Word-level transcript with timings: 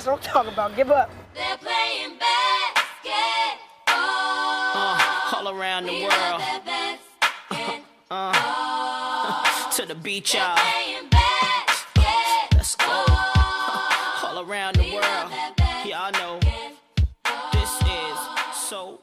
That's 0.00 0.08
what 0.08 0.16
I'm 0.16 0.32
talking 0.32 0.52
about. 0.54 0.74
Give 0.76 0.90
up. 0.90 1.10
They're 1.34 1.58
playing 1.58 2.16
basketball. 2.16 3.12
Uh, 3.86 5.36
all 5.36 5.48
around 5.50 5.84
the 5.84 5.92
We 5.92 6.00
world. 6.04 6.12
love 6.12 6.40
that 6.40 6.98
basketball. 7.50 8.32
To 9.72 9.84
the 9.84 9.94
beach, 9.94 10.32
y'all. 10.34 10.56
Playing 10.56 11.06
basketball. 11.10 12.48
Let's 12.54 12.76
go. 12.76 13.04
All 14.24 14.38
around 14.42 14.76
the 14.76 14.90
world. 14.94 15.30
Y'all 15.84 16.12
know 16.12 16.40
this 17.52 17.82
is 17.82 18.18
so, 18.56 18.99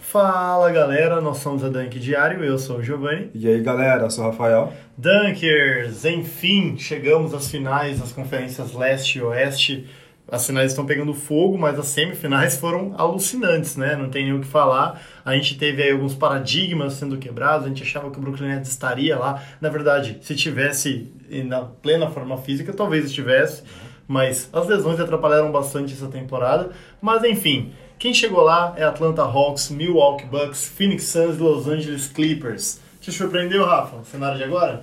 Fala 0.00 0.72
galera, 0.72 1.20
nós 1.20 1.36
somos 1.36 1.62
a 1.62 1.68
Dunk 1.68 1.98
Diário, 1.98 2.42
eu 2.42 2.58
sou 2.58 2.78
o 2.78 2.82
Giovanni. 2.82 3.30
E 3.34 3.46
aí 3.46 3.60
galera, 3.60 4.04
eu 4.04 4.10
sou 4.10 4.24
o 4.24 4.30
Rafael. 4.30 4.72
Dunkers, 4.96 6.06
enfim, 6.06 6.78
chegamos 6.78 7.34
às 7.34 7.50
finais 7.50 8.00
das 8.00 8.10
conferências 8.10 8.72
leste 8.72 9.18
e 9.18 9.22
oeste. 9.22 9.86
As 10.30 10.46
finais 10.46 10.72
estão 10.72 10.86
pegando 10.86 11.12
fogo, 11.12 11.58
mas 11.58 11.78
as 11.78 11.88
semifinais 11.88 12.56
foram 12.56 12.94
alucinantes, 12.96 13.76
né? 13.76 13.96
Não 13.96 14.08
tem 14.08 14.24
nem 14.24 14.34
o 14.34 14.40
que 14.40 14.46
falar. 14.46 15.00
A 15.24 15.34
gente 15.34 15.58
teve 15.58 15.82
aí 15.82 15.90
alguns 15.90 16.14
paradigmas 16.14 16.94
sendo 16.94 17.18
quebrados, 17.18 17.66
a 17.66 17.68
gente 17.68 17.82
achava 17.82 18.10
que 18.10 18.18
o 18.18 18.20
Brooklyn 18.20 18.48
Nets 18.48 18.70
estaria 18.70 19.18
lá. 19.18 19.42
Na 19.60 19.68
verdade, 19.68 20.18
se 20.22 20.34
tivesse 20.34 21.12
na 21.44 21.62
plena 21.62 22.10
forma 22.10 22.38
física, 22.38 22.72
talvez 22.72 23.04
estivesse, 23.06 23.62
mas 24.08 24.48
as 24.52 24.66
lesões 24.66 24.98
atrapalharam 24.98 25.52
bastante 25.52 25.92
essa 25.92 26.08
temporada. 26.08 26.70
Mas 27.00 27.22
enfim, 27.24 27.72
quem 27.98 28.14
chegou 28.14 28.40
lá 28.40 28.72
é 28.76 28.82
Atlanta 28.82 29.22
Hawks, 29.22 29.68
Milwaukee 29.68 30.24
Bucks, 30.24 30.64
Phoenix 30.64 31.04
Suns 31.04 31.36
e 31.36 31.40
Los 31.40 31.68
Angeles 31.68 32.08
Clippers. 32.08 32.80
Te 33.00 33.12
surpreendeu, 33.12 33.64
Rafa, 33.66 33.96
o 33.96 34.04
cenário 34.04 34.38
de 34.38 34.44
agora? 34.44 34.82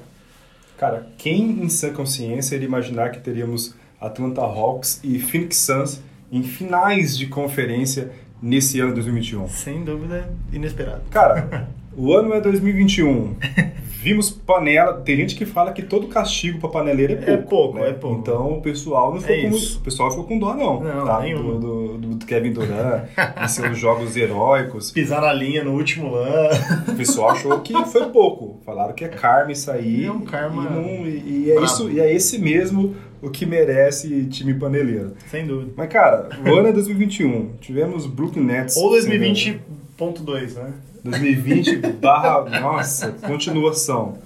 Cara, 0.78 1.08
quem 1.18 1.64
em 1.64 1.70
sã 1.70 1.92
consciência 1.92 2.56
iria 2.56 2.68
imaginar 2.68 3.10
que 3.10 3.20
teríamos 3.20 3.74
Atlanta 4.00 4.42
Hawks 4.42 5.00
e 5.04 5.18
Phoenix 5.20 5.58
Suns 5.58 6.02
em 6.32 6.44
finais 6.44 7.18
de 7.18 7.28
conferência 7.28 8.12
nesse 8.42 8.80
ano 8.80 8.90
de 8.90 8.96
2021? 8.96 9.48
Sem 9.48 9.84
dúvida, 9.84 10.30
inesperado. 10.52 11.02
Cara, 11.10 11.70
o 11.96 12.14
ano 12.14 12.34
é 12.34 12.42
2021. 12.42 13.36
Vimos 14.06 14.30
panela. 14.30 14.94
Tem 15.02 15.18
gente 15.18 15.36
que 15.36 15.46
fala 15.46 15.74
que 15.74 15.82
todo 15.82 16.08
castigo 16.08 16.60
pra 16.60 16.70
paneleira 16.70 17.14
é 17.14 17.16
pouco. 17.16 17.32
É 17.32 17.38
pouco, 17.38 17.80
né? 17.80 17.90
é 17.90 17.94
pouco. 17.94 18.20
Então 18.20 18.54
o 18.58 18.62
pessoal 18.62 19.12
não 19.14 19.20
ficou 19.20 19.36
É 19.36 19.50
com, 19.50 19.56
o 19.56 19.80
pessoal 19.82 20.10
ficou 20.12 20.26
com 20.26 20.38
dó, 20.38 20.54
não. 20.54 20.80
Não, 20.84 21.06
tá? 21.06 21.22
nenhuma. 21.22 21.54
do, 21.60 21.98
do, 21.98 22.16
do 22.16 22.26
Kevin 22.28 22.52
Durant, 22.54 23.06
em 23.44 23.48
seus 23.48 23.76
jogos 23.80 24.16
heróicos. 24.16 24.92
Pisar 24.92 25.22
na 25.22 25.34
linha 25.34 25.64
no 25.64 25.72
último 25.74 26.12
lã. 26.12 26.50
O 26.88 26.96
pessoal 26.96 27.32
achou 27.32 27.60
que 27.62 27.74
foi 27.88 28.06
pouco. 28.10 28.60
Falaram 28.64 28.94
que 28.94 29.04
é 29.04 29.08
karma 29.08 29.52
isso 29.52 29.72
aí. 29.72 30.06
É 30.06 30.12
um 30.12 30.22
karma 30.22 30.64
E, 30.64 30.74
não- 30.74 31.08
e- 31.08 31.46
e 31.48 31.52
é, 31.52 31.64
isso, 31.64 31.90
e 31.90 32.00
é 32.00 32.14
esse 32.14 32.38
mesmo 32.38 32.96
o 33.22 33.30
que 33.32 33.44
merece 33.46 34.26
time 34.26 34.54
paneleiro. 34.54 35.14
Sem 35.32 35.48
dúvida. 35.48 35.72
Mas, 35.76 35.90
cara, 35.90 36.30
o 36.46 36.54
ano 36.54 36.68
é 36.68 36.72
2021. 36.72 37.54
Tivemos 37.60 38.06
Brooklyn 38.06 38.44
Nets. 38.44 38.78
Ou 38.78 38.92
2020.2, 38.92 40.54
né? 40.56 40.74
2020 41.10 41.78
barra, 42.02 42.60
nossa, 42.60 43.12
continuação. 43.12 44.18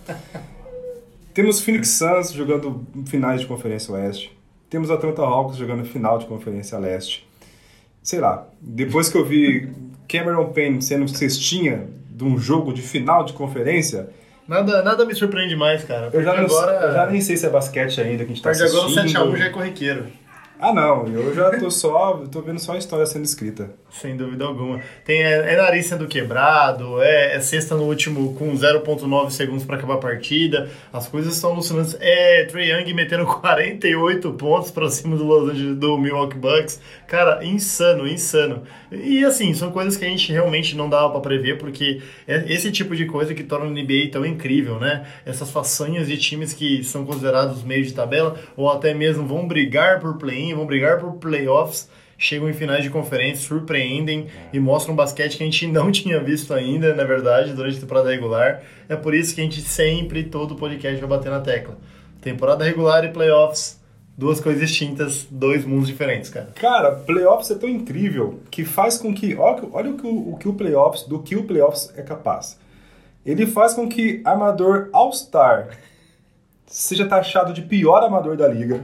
Temos 1.34 1.60
Phoenix 1.60 1.90
Suns 1.90 2.32
jogando 2.32 2.88
finais 3.06 3.42
de 3.42 3.48
Conferência 3.48 3.94
Oeste. 3.94 4.38
Temos 4.70 4.90
Atlanta 4.90 5.22
Hawks 5.22 5.58
jogando 5.58 5.84
final 5.84 6.18
de 6.18 6.26
Conferência 6.26 6.78
Leste. 6.80 7.28
Sei 8.02 8.20
lá, 8.22 8.48
depois 8.62 9.10
que 9.10 9.18
eu 9.18 9.26
vi 9.26 9.70
Cameron 10.08 10.54
Payne 10.54 10.82
sendo 10.82 11.06
cestinha 11.10 11.86
de 12.10 12.24
um 12.24 12.38
jogo 12.38 12.74
de 12.74 12.82
final 12.82 13.26
de 13.26 13.34
conferência, 13.34 14.10
Nada, 14.48 14.82
nada 14.82 15.06
me 15.06 15.14
surpreende 15.14 15.56
mais, 15.56 15.84
cara. 15.84 16.10
eu 16.12 16.24
já, 16.24 16.32
agora, 16.40 16.72
eu 16.88 16.92
já 16.92 17.06
nem 17.06 17.22
sei 17.22 17.38
se 17.38 17.46
é 17.46 17.50
basquete 17.50 18.02
ainda 18.02 18.26
que 18.26 18.32
a 18.32 18.36
gente 18.36 18.42
tá 18.42 18.50
a 18.50 18.54
partir 18.54 18.66
de 18.66 18.76
agora 18.76 18.92
o 18.92 19.00
assistindo. 19.00 19.32
7x1 19.32 19.38
já 19.38 19.46
é 19.46 19.50
corriqueiro. 19.50 20.06
Ah 20.62 20.74
não, 20.74 21.08
eu 21.08 21.34
já 21.34 21.58
tô 21.58 21.72
só, 21.72 22.18
tô 22.30 22.42
vendo 22.42 22.60
só 22.60 22.74
a 22.74 22.78
história 22.78 23.06
sendo 23.06 23.24
escrita. 23.24 23.72
Sem 23.92 24.16
dúvida 24.16 24.44
alguma. 24.46 24.82
Tem, 25.06 25.24
é, 25.24 25.54
é 25.54 25.58
nariz 25.58 25.88
sendo 25.88 26.06
quebrado, 26.06 27.02
é, 27.02 27.36
é 27.36 27.40
sexta 27.40 27.76
no 27.76 27.84
último 27.84 28.36
com 28.36 28.52
0.9 28.54 29.32
segundos 29.32 29.66
para 29.66 29.78
acabar 29.78 29.96
a 29.96 29.98
partida. 29.98 30.70
As 30.92 31.08
coisas 31.08 31.34
estão 31.34 31.54
alucinantes. 31.54 31.98
É 32.00 32.44
Trey 32.46 32.72
Young 32.72 32.94
metendo 32.94 33.26
48 33.40 34.34
pontos 34.34 34.70
para 34.70 34.90
cima 34.90 35.16
do 35.16 35.76
do 35.76 35.98
Milwaukee 35.98 36.38
Bucks. 36.38 36.80
Cara, 37.08 37.44
insano, 37.44 38.08
insano. 38.08 38.64
E 38.92 39.24
assim, 39.26 39.54
são 39.54 39.72
coisas 39.72 39.98
que 39.98 40.06
a 40.06 40.10
gente 40.10 40.32
realmente 40.32 40.76
não 40.76 40.90
dava 40.90 41.10
para 41.12 41.22
prever, 41.22 41.58
porque 41.58 42.02
é 42.28 42.52
esse 42.52 42.72
tipo 42.72 42.96
de 42.96 43.06
coisa 43.06 43.34
que 43.34 43.44
torna 43.44 43.66
o 43.66 43.70
NBA 43.70 44.10
tão 44.12 44.26
incrível, 44.26 44.80
né? 44.80 45.08
Essas 45.26 45.50
façanhas 45.50 46.08
de 46.08 46.18
times 46.18 46.54
que 46.54 46.84
são 46.84 47.06
considerados 47.06 47.64
meio 47.64 47.84
de 47.84 47.94
tabela, 47.94 48.38
ou 48.56 48.70
até 48.70 48.94
mesmo 48.94 49.26
vão 49.26 49.48
brigar 49.48 50.00
por 50.00 50.18
play-in, 50.18 50.49
vão 50.56 50.66
brigar 50.66 51.00
por 51.00 51.14
playoffs 51.14 51.90
chegam 52.20 52.50
em 52.50 52.54
finais 52.54 52.84
de 52.84 52.90
conferência, 52.90 53.48
surpreendem 53.48 54.28
e 54.52 54.60
mostram 54.60 54.94
um 54.94 54.98
basquete 54.98 55.38
que 55.38 55.44
a 55.44 55.46
gente 55.46 55.66
não 55.72 55.90
tinha 55.90 56.20
visto 56.20 56.54
ainda, 56.54 56.94
na 56.94 57.06
verdade, 57.06 57.54
durante 57.54 57.78
a 57.78 57.80
temporada 57.80 58.12
regular. 58.12 58.62
É 58.90 58.96
por 58.96 59.16
isso 59.16 59.34
que 59.34 59.42
a 59.42 59.44
gente 59.46 59.62
sempre, 59.62 60.26
todo 60.26 60.56
podcast, 60.56 61.00
vai 61.00 61.10
bater 61.10 61.32
na 61.32 61.40
tecla. 61.40 61.78
Temporada 62.22 62.66
regular 62.66 63.06
e 63.06 63.10
playoffs, 63.10 63.80
duas 64.18 64.42
coisas 64.42 64.68
distintas, 64.68 65.26
dois 65.32 65.66
mundos 65.66 65.88
diferentes, 65.88 66.30
cara. 66.30 66.50
Cara, 66.56 66.92
playoffs 66.92 67.50
é 67.50 67.56
tão 67.56 67.70
incrível 67.70 68.42
que 68.52 68.66
faz 68.66 68.98
com 68.98 69.14
que. 69.14 69.36
Olha, 69.36 69.64
olha 69.72 69.92
o, 69.92 69.98
que 69.98 70.06
o, 70.06 70.34
o 70.34 70.38
que 70.38 70.50
o 70.50 70.54
playoffs, 70.54 71.04
do 71.04 71.20
que 71.20 71.38
o 71.38 71.44
playoffs 71.44 71.94
é 71.96 72.02
capaz. 72.02 72.60
Ele 73.26 73.46
faz 73.46 73.74
com 73.74 73.88
que 73.88 74.22
armador 74.26 74.90
All-Star 74.92 75.70
seja 76.66 77.06
taxado 77.06 77.54
de 77.54 77.62
pior 77.62 78.04
amador 78.04 78.36
da 78.36 78.48
liga. 78.48 78.84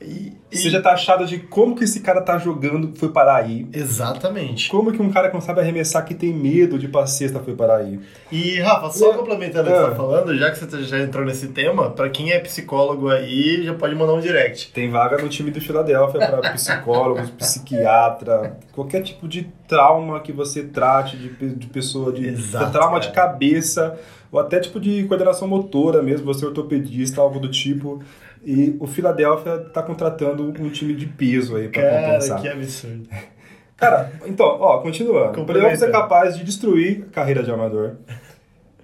E, 0.00 0.34
e- 0.52 0.56
Seja 0.58 0.80
taxado 0.80 1.24
de 1.24 1.38
como 1.38 1.74
que 1.74 1.84
esse 1.84 2.00
cara 2.00 2.20
tá 2.20 2.36
jogando 2.38 2.92
foi 2.96 3.08
parar 3.10 3.36
aí. 3.36 3.66
Exatamente. 3.72 4.68
Como 4.70 4.92
que 4.92 5.00
um 5.00 5.10
cara 5.10 5.28
que 5.28 5.34
não 5.34 5.40
sabe 5.40 5.60
arremessar, 5.60 6.04
que 6.04 6.14
tem 6.14 6.32
medo 6.34 6.78
de 6.78 6.86
cesta, 7.08 7.40
foi 7.40 7.54
parar 7.54 7.76
aí. 7.78 7.98
E, 8.30 8.60
Rafa, 8.60 8.90
só 8.90 9.12
É. 9.12 9.16
complementando 9.16 9.70
o 9.70 9.72
que 9.72 9.78
você 9.78 9.88
tá 9.90 9.94
falando, 9.96 10.36
já 10.36 10.50
que 10.50 10.58
você 10.58 10.82
já 10.82 10.98
entrou 11.00 11.24
nesse 11.24 11.48
tema, 11.48 11.90
pra 11.90 12.10
quem 12.10 12.30
é 12.30 12.38
psicólogo 12.38 13.08
aí, 13.08 13.62
já 13.64 13.72
pode 13.74 13.94
mandar 13.94 14.12
um 14.14 14.20
direct. 14.20 14.70
Tem 14.72 14.90
vaga 14.90 15.16
no 15.16 15.28
time 15.28 15.50
do 15.50 15.60
Philadelphia 15.60 16.20
para 16.26 16.52
psicólogos, 16.52 17.30
psiquiatra, 17.30 18.58
qualquer 18.72 19.02
tipo 19.02 19.26
de 19.26 19.48
trauma 19.66 20.20
que 20.20 20.32
você 20.32 20.62
trate 20.62 21.16
de, 21.16 21.54
de 21.54 21.66
pessoa, 21.66 22.12
de, 22.12 22.26
Exato, 22.28 22.70
trauma 22.72 23.00
de 23.00 23.10
cara. 23.12 23.30
cabeça, 23.30 23.98
ou 24.30 24.38
até 24.40 24.60
tipo 24.60 24.78
de 24.80 25.04
coordenação 25.04 25.48
motora 25.48 26.02
mesmo, 26.02 26.26
você 26.26 26.44
é 26.44 26.48
ortopedista, 26.48 27.20
algo 27.20 27.38
do 27.40 27.50
tipo. 27.50 28.02
E 28.48 28.76
o 28.78 28.86
Philadelphia 28.86 29.58
tá 29.72 29.82
contratando 29.82 30.44
um 30.44 30.70
time 30.70 30.94
de 30.94 31.04
peso 31.04 31.56
aí 31.56 31.68
para 31.68 31.82
Cara, 31.82 32.06
compensar. 32.06 32.40
que 32.40 32.48
absurdo. 32.48 33.08
Cara, 33.76 34.12
então, 34.24 34.46
ó, 34.60 34.78
continuando. 34.78 35.42
O 35.42 35.44
playoffs 35.44 35.82
é 35.82 35.90
capaz 35.90 36.36
de 36.38 36.44
destruir 36.44 37.06
a 37.08 37.12
carreira 37.12 37.42
de 37.42 37.50
amador. 37.50 37.96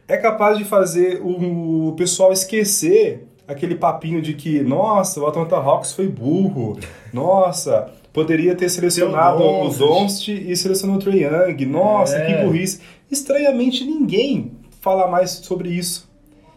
É 0.09 0.17
capaz 0.17 0.59
de 0.59 0.65
fazer 0.65 1.21
o 1.23 1.95
pessoal 1.97 2.33
esquecer 2.33 3.27
aquele 3.47 3.77
papinho 3.77 4.21
de 4.21 4.35
que, 4.35 4.61
nossa, 4.63 5.21
o 5.21 5.27
Atlanta 5.27 5.57
Hawks 5.57 5.93
foi 5.93 6.09
burro. 6.09 6.77
Nossa, 7.13 7.89
poderia 8.13 8.55
ter 8.57 8.69
selecionado 8.69 9.43
o. 9.43 9.69
Doncic 9.71 10.29
e 10.51 10.57
selecionou 10.57 10.97
o 10.97 10.99
Trae 10.99 11.23
Young. 11.23 11.65
Nossa, 11.67 12.17
É. 12.17 12.27
que 12.27 12.45
burrice. 12.45 12.81
Estranhamente, 13.11 13.85
ninguém 13.85 14.53
fala 14.81 15.07
mais 15.07 15.31
sobre 15.31 15.69
isso. 15.71 16.11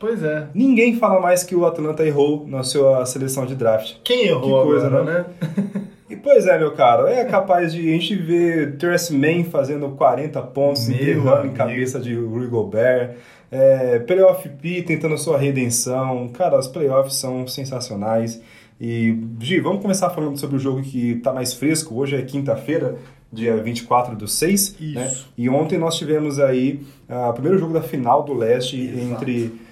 Pois 0.05 0.21
é. 0.21 0.45
Ninguém 0.53 0.97
fala 0.97 1.19
mais 1.19 1.43
que 1.43 1.55
o 1.55 1.65
Atlanta 1.65 2.05
errou 2.05 2.45
na 2.47 2.61
sua 2.61 3.03
seleção 3.07 3.43
de 3.43 3.55
draft. 3.55 3.95
Quem 4.03 4.27
errou 4.27 4.61
Que 4.61 4.69
coisa, 4.69 4.85
agora, 4.85 5.03
né? 5.03 5.25
né? 5.57 5.81
E 6.07 6.15
pois 6.15 6.45
é, 6.45 6.59
meu 6.59 6.71
caro, 6.73 7.07
é 7.07 7.25
capaz 7.25 7.73
de 7.73 7.79
a 7.79 7.91
gente 7.93 8.15
ver 8.15 8.77
Terrence 8.77 9.11
Mann 9.11 9.43
fazendo 9.45 9.89
40 9.89 10.39
pontos, 10.43 10.87
enterrando 10.87 11.47
em 11.47 11.53
cabeça 11.53 11.99
de 11.99 12.13
Rudy 12.13 12.45
Gobert, 12.45 13.15
é, 13.51 13.97
Playoff 13.97 14.47
P 14.47 14.83
tentando 14.83 15.17
sua 15.17 15.39
redenção. 15.39 16.27
Cara, 16.27 16.59
os 16.59 16.67
playoffs 16.67 17.15
são 17.15 17.47
sensacionais. 17.47 18.39
E, 18.79 19.17
Gi, 19.39 19.59
vamos 19.59 19.81
começar 19.81 20.11
falando 20.11 20.37
sobre 20.37 20.57
o 20.57 20.59
jogo 20.59 20.83
que 20.83 21.15
tá 21.15 21.33
mais 21.33 21.55
fresco. 21.55 21.95
Hoje 21.95 22.15
é 22.15 22.21
quinta-feira, 22.21 22.97
dia 23.33 23.57
24 23.57 24.15
do 24.15 24.27
6. 24.27 24.77
Né? 24.79 25.07
Isso. 25.07 25.33
E 25.35 25.49
ontem 25.49 25.79
nós 25.79 25.97
tivemos 25.97 26.39
aí 26.39 26.81
ah, 27.09 27.29
o 27.29 27.33
primeiro 27.33 27.57
jogo 27.57 27.73
da 27.73 27.81
final 27.81 28.21
do 28.21 28.35
leste 28.35 28.77
entre 28.77 29.64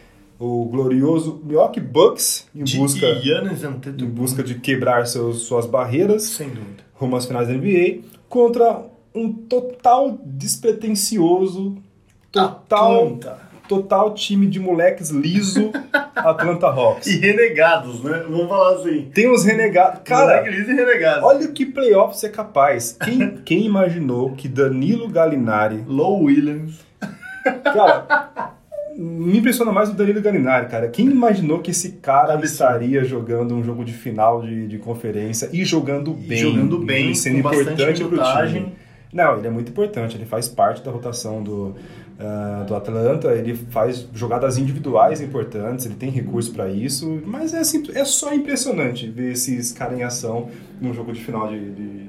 o 0.43 0.65
glorioso 0.65 1.41
Milwaukee 1.45 1.79
Bucks 1.79 2.47
em 2.53 2.63
De 2.63 2.77
busca 2.77 3.15
Giannis 3.15 3.63
em 3.63 4.05
busca 4.05 4.43
de 4.43 4.55
quebrar 4.55 5.07
seus, 5.07 5.43
suas 5.43 5.65
barreiras 5.65 6.23
Sem 6.23 6.49
dúvida. 6.49 6.83
rumo 6.93 7.15
às 7.15 7.25
finais 7.25 7.47
da 7.47 7.53
NBA 7.53 7.99
contra 8.27 8.83
um 9.15 9.31
total 9.31 10.17
despretensioso, 10.25 11.77
total, 12.31 13.05
Atlanta. 13.05 13.39
total 13.69 14.13
time 14.13 14.47
de 14.47 14.59
moleques 14.59 15.11
liso 15.11 15.71
Atlanta 16.15 16.67
Hawks. 16.67 17.07
E 17.07 17.19
renegados, 17.19 18.03
né? 18.03 18.25
Vamos 18.27 18.47
falar 18.49 18.75
assim. 18.75 19.09
Tem 19.13 19.31
uns 19.31 19.43
renegados. 19.45 20.01
Cara, 20.03 20.41
Moleque 20.41 20.49
liso 20.49 20.71
e 20.71 20.75
renegados. 20.75 21.23
olha 21.23 21.47
que 21.47 21.65
playoffs 21.65 22.23
é 22.23 22.29
capaz. 22.29 22.97
Quem, 23.03 23.37
quem 23.45 23.65
imaginou 23.65 24.31
que 24.35 24.47
Danilo 24.49 25.07
Gallinari 25.07 25.83
Low 25.87 26.23
Williams. 26.23 26.79
Cara, 27.63 28.53
Me 28.95 29.37
impressiona 29.39 29.71
mais 29.71 29.89
o 29.89 29.93
Danilo 29.93 30.21
Galinari, 30.21 30.67
cara. 30.67 30.87
Quem 30.87 31.07
imaginou 31.07 31.59
que 31.59 31.71
esse 31.71 31.93
cara 31.93 32.33
Absurdo. 32.33 32.45
estaria 32.45 33.03
jogando 33.03 33.55
um 33.55 33.63
jogo 33.63 33.83
de 33.83 33.93
final 33.93 34.41
de, 34.41 34.67
de 34.67 34.77
conferência 34.77 35.49
e 35.51 35.65
jogando 35.65 36.11
E 36.11 36.27
bem? 36.27 36.37
jogando 36.37 36.77
bem, 36.79 37.11
e 37.11 37.15
sendo 37.15 37.37
importante 37.39 38.03
pro 38.03 38.21
time. 38.21 38.73
Não, 39.11 39.37
ele 39.37 39.47
é 39.47 39.49
muito 39.49 39.69
importante. 39.69 40.17
Ele 40.17 40.25
faz 40.25 40.47
parte 40.47 40.83
da 40.83 40.91
rotação 40.91 41.43
do, 41.43 41.75
ah, 42.19 42.65
do 42.67 42.75
Atlanta. 42.75 43.29
Ele 43.29 43.53
faz 43.53 44.07
jogadas 44.13 44.57
individuais 44.57 45.21
importantes. 45.21 45.85
Ele 45.85 45.95
tem 45.95 46.09
recurso 46.09 46.51
para 46.51 46.67
isso. 46.69 47.21
Mas 47.25 47.53
é, 47.53 47.59
assim, 47.59 47.83
é 47.93 48.03
só 48.05 48.33
impressionante 48.33 49.07
ver 49.07 49.31
esses 49.33 49.71
caras 49.71 49.99
em 49.99 50.03
ação 50.03 50.49
num 50.81 50.93
jogo 50.93 51.11
de 51.13 51.23
final 51.23 51.47
de, 51.47 51.59
de, 51.71 52.02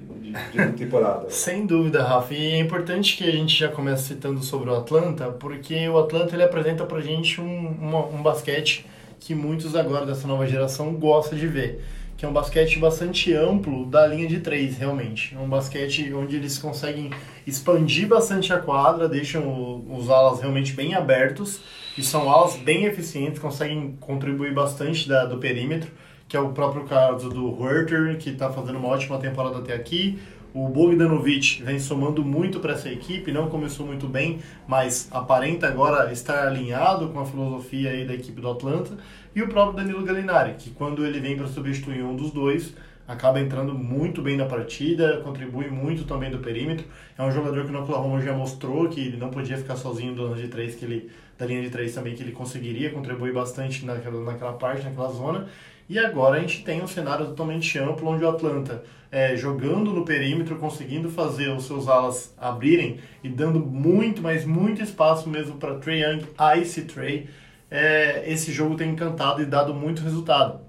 de- 0.53 0.73
temporada. 0.73 1.29
Sem 1.31 1.67
dúvida, 1.67 2.03
Rafa. 2.03 2.35
E 2.35 2.53
é 2.53 2.59
importante 2.59 3.17
que 3.17 3.25
a 3.25 3.31
gente 3.33 3.57
já 3.59 3.69
comece 3.69 4.09
citando 4.09 4.43
sobre 4.43 4.71
o 4.71 4.75
Atlanta, 4.77 5.27
porque 5.31 5.89
o 5.89 5.99
Atlanta 5.99 6.35
ele 6.35 6.43
apresenta 6.43 6.85
pra 6.85 7.01
gente 7.01 7.41
um, 7.41 8.15
um 8.15 8.23
basquete 8.23 8.87
que 9.21 9.35
muitos 9.35 9.75
agora 9.75 10.05
dessa 10.05 10.27
nova 10.27 10.47
geração 10.47 10.95
gostam 10.95 11.39
de 11.39 11.47
ver. 11.47 11.83
Que 12.17 12.25
é 12.25 12.29
um 12.29 12.33
basquete 12.33 12.79
bastante 12.79 13.35
amplo 13.35 13.87
da 13.87 14.07
linha 14.07 14.29
de 14.29 14.39
três, 14.41 14.77
realmente. 14.79 15.35
É 15.35 15.39
um 15.39 15.49
basquete 15.49 16.13
onde 16.15 16.37
eles 16.37 16.59
conseguem 16.59 17.11
expandir 17.47 18.07
bastante 18.07 18.53
a 18.53 18.59
quadra, 18.59 19.09
deixam 19.09 19.85
os 19.91 20.09
alas 20.09 20.41
realmente 20.41 20.73
bem 20.73 20.95
abertos. 20.95 21.61
E 21.99 22.03
são 22.03 22.31
alas 22.31 22.57
bem 22.57 22.85
eficientes, 22.85 23.39
conseguem 23.41 23.97
contribuir 24.01 24.53
bastante 24.55 25.09
da, 25.09 25.25
do 25.25 25.39
perímetro 25.39 25.91
que 26.29 26.37
é 26.37 26.41
o 26.41 26.51
próprio 26.51 26.85
caso 26.85 27.29
do 27.29 27.51
Huerter, 27.61 28.17
que 28.19 28.31
está 28.31 28.51
fazendo 28.51 28.79
uma 28.79 28.89
ótima 28.89 29.19
temporada 29.19 29.59
até 29.59 29.75
aqui. 29.75 30.19
O 30.55 30.69
Bogdanovic 30.69 31.63
vem 31.65 31.81
somando 31.81 32.25
muito 32.25 32.61
para 32.61 32.75
essa 32.75 32.89
equipe, 32.89 33.33
não 33.33 33.49
começou 33.49 33.85
muito 33.85 34.07
bem, 34.07 34.39
mas 34.69 35.09
aparenta 35.11 35.67
agora 35.67 36.13
estar 36.13 36.47
alinhado 36.47 37.09
com 37.09 37.19
a 37.19 37.27
filosofia 37.27 37.91
aí 37.91 38.07
da 38.07 38.15
equipe 38.15 38.41
do 38.41 38.49
Atlanta. 38.49 38.97
E 39.35 39.43
o 39.43 39.49
próprio 39.49 39.77
Danilo 39.77 40.05
Gallinari, 40.05 40.55
que 40.55 40.71
quando 40.71 41.05
ele 41.05 41.19
vem 41.19 41.37
para 41.37 41.49
substituir 41.49 42.05
um 42.05 42.15
dos 42.15 42.31
dois, 42.31 42.73
acaba 43.07 43.41
entrando 43.41 43.75
muito 43.75 44.23
bem 44.23 44.37
na 44.37 44.47
partida, 44.47 45.21
contribui 45.25 45.69
muito 45.69 46.05
também 46.05 46.31
do 46.31 46.39
perímetro. 46.39 46.87
É 47.19 47.23
um 47.23 47.33
jogador 47.33 47.65
que 47.65 47.73
no 47.73 47.83
Oklahoma 47.83 48.21
já 48.21 48.33
mostrou 48.33 48.89
que 48.89 49.01
ele 49.01 49.17
não 49.17 49.31
podia 49.31 49.57
ficar 49.57 49.77
sozinho 49.77 50.15
do 50.15 50.35
de 50.35 50.49
três, 50.49 50.77
que 50.77 50.85
ele 50.85 51.11
da 51.37 51.47
linha 51.47 51.63
de 51.63 51.71
três 51.71 51.93
também 51.93 52.15
que 52.15 52.23
ele 52.23 52.31
conseguiria 52.31 52.91
contribuir 52.91 53.33
bastante 53.33 53.85
naquela, 53.85 54.23
naquela 54.23 54.53
parte, 54.53 54.85
naquela 54.85 55.11
zona. 55.11 55.49
E 55.89 55.99
agora 55.99 56.37
a 56.37 56.41
gente 56.41 56.65
tem 56.65 56.83
um 56.83 56.87
cenário 56.87 57.27
totalmente 57.27 57.79
amplo 57.79 58.09
onde 58.09 58.25
o 58.25 58.29
Atlanta 58.29 58.83
é, 59.11 59.37
jogando 59.37 59.93
no 59.93 60.05
perímetro, 60.05 60.57
conseguindo 60.57 61.09
fazer 61.09 61.51
os 61.51 61.67
seus 61.67 61.87
alas 61.87 62.35
abrirem 62.37 62.99
e 63.23 63.29
dando 63.29 63.61
muito, 63.61 64.21
mas 64.21 64.45
muito 64.45 64.83
espaço 64.83 65.29
mesmo 65.29 65.57
para 65.57 65.75
Trey 65.77 66.03
Young, 66.03 66.25
Ice 66.61 66.83
Trey. 66.83 67.29
É, 67.71 68.25
esse 68.27 68.51
jogo 68.51 68.77
tem 68.77 68.91
encantado 68.91 69.43
e 69.43 69.47
dado 69.47 69.75
muito 69.75 70.03
resultado. 70.03 70.61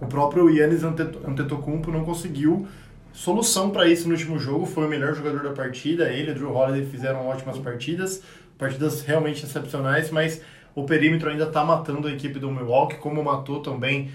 O 0.00 0.06
próprio 0.06 0.48
Yannis 0.48 0.82
Ante- 0.82 1.18
Antetokounmpo 1.26 1.90
não 1.90 2.04
conseguiu 2.04 2.66
solução 3.12 3.70
para 3.70 3.86
isso 3.86 4.08
no 4.08 4.14
último 4.14 4.38
jogo, 4.38 4.64
foi 4.64 4.86
o 4.86 4.88
melhor 4.88 5.14
jogador 5.14 5.42
da 5.42 5.50
partida, 5.50 6.10
ele 6.10 6.30
e 6.30 6.34
Drew 6.34 6.54
Holiday 6.54 6.86
fizeram 6.86 7.26
ótimas 7.26 7.58
partidas, 7.58 8.22
partidas 8.56 9.02
realmente 9.02 9.44
excepcionais, 9.44 10.10
mas 10.10 10.40
o 10.74 10.84
perímetro 10.84 11.28
ainda 11.28 11.44
está 11.44 11.62
matando 11.62 12.08
a 12.08 12.12
equipe 12.12 12.38
do 12.38 12.50
Milwaukee, 12.50 12.96
como 12.96 13.22
matou 13.22 13.60
também 13.60 14.10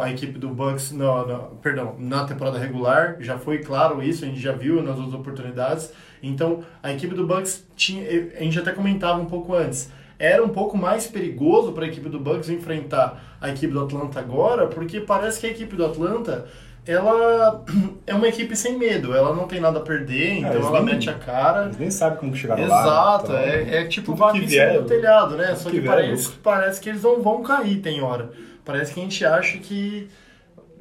a 0.00 0.10
equipe 0.10 0.38
do 0.38 0.48
Bucks 0.48 0.92
no, 0.92 1.26
no- 1.26 1.42
perdão, 1.62 1.94
na 1.98 2.24
temporada 2.24 2.58
regular, 2.58 3.16
já 3.20 3.38
foi 3.38 3.58
claro 3.58 4.02
isso, 4.02 4.24
a 4.24 4.28
gente 4.28 4.40
já 4.40 4.52
viu 4.52 4.82
nas 4.82 4.96
outras 4.96 5.14
oportunidades. 5.14 5.92
Então, 6.22 6.60
a 6.82 6.92
equipe 6.92 7.14
do 7.14 7.26
Bucks 7.26 7.66
tinha, 7.74 8.04
a 8.38 8.42
gente 8.42 8.58
até 8.58 8.72
comentava 8.72 9.20
um 9.20 9.26
pouco 9.26 9.54
antes, 9.54 9.90
era 10.18 10.44
um 10.44 10.48
pouco 10.50 10.76
mais 10.76 11.06
perigoso 11.06 11.72
para 11.72 11.84
a 11.84 11.88
equipe 11.88 12.08
do 12.08 12.20
Bucks 12.20 12.48
enfrentar 12.48 13.36
a 13.40 13.48
equipe 13.48 13.72
do 13.72 13.80
Atlanta 13.82 14.20
agora, 14.20 14.66
porque 14.68 15.00
parece 15.00 15.40
que 15.40 15.46
a 15.46 15.50
equipe 15.50 15.74
do 15.74 15.84
Atlanta 15.84 16.46
ela 16.86 17.64
é 18.06 18.14
uma 18.14 18.28
equipe 18.28 18.54
sem 18.56 18.76
medo, 18.78 19.14
ela 19.14 19.34
não 19.34 19.46
tem 19.46 19.60
nada 19.60 19.78
a 19.78 19.82
perder, 19.82 20.38
então 20.38 20.52
eles 20.52 20.66
ela 20.66 20.82
nem- 20.82 20.94
mete 20.94 21.10
a 21.10 21.14
cara. 21.14 21.64
Eles 21.66 21.78
nem 21.78 21.90
sabem 21.90 22.18
como 22.18 22.32
que 22.32 22.38
chegaram 22.38 22.66
lá. 22.66 22.82
Exato, 22.82 23.24
então, 23.26 23.36
é, 23.38 23.76
é 23.78 23.84
tipo 23.86 24.14
vaca 24.14 24.32
que 24.38 24.44
em 24.44 24.48
cima 24.48 24.66
vier, 24.66 24.80
do 24.80 24.86
telhado, 24.86 25.36
né? 25.36 25.54
Só 25.54 25.70
que 25.70 25.80
que, 25.80 25.86
é 25.86 25.90
parece, 25.90 26.30
parece 26.42 26.80
que 26.80 26.88
eles 26.88 27.02
não 27.02 27.22
vão 27.22 27.42
cair, 27.42 27.80
tem 27.80 28.00
hora. 28.02 28.30
Parece 28.64 28.94
que 28.94 29.00
a 29.00 29.02
gente 29.02 29.24
acha 29.24 29.58
que 29.58 30.08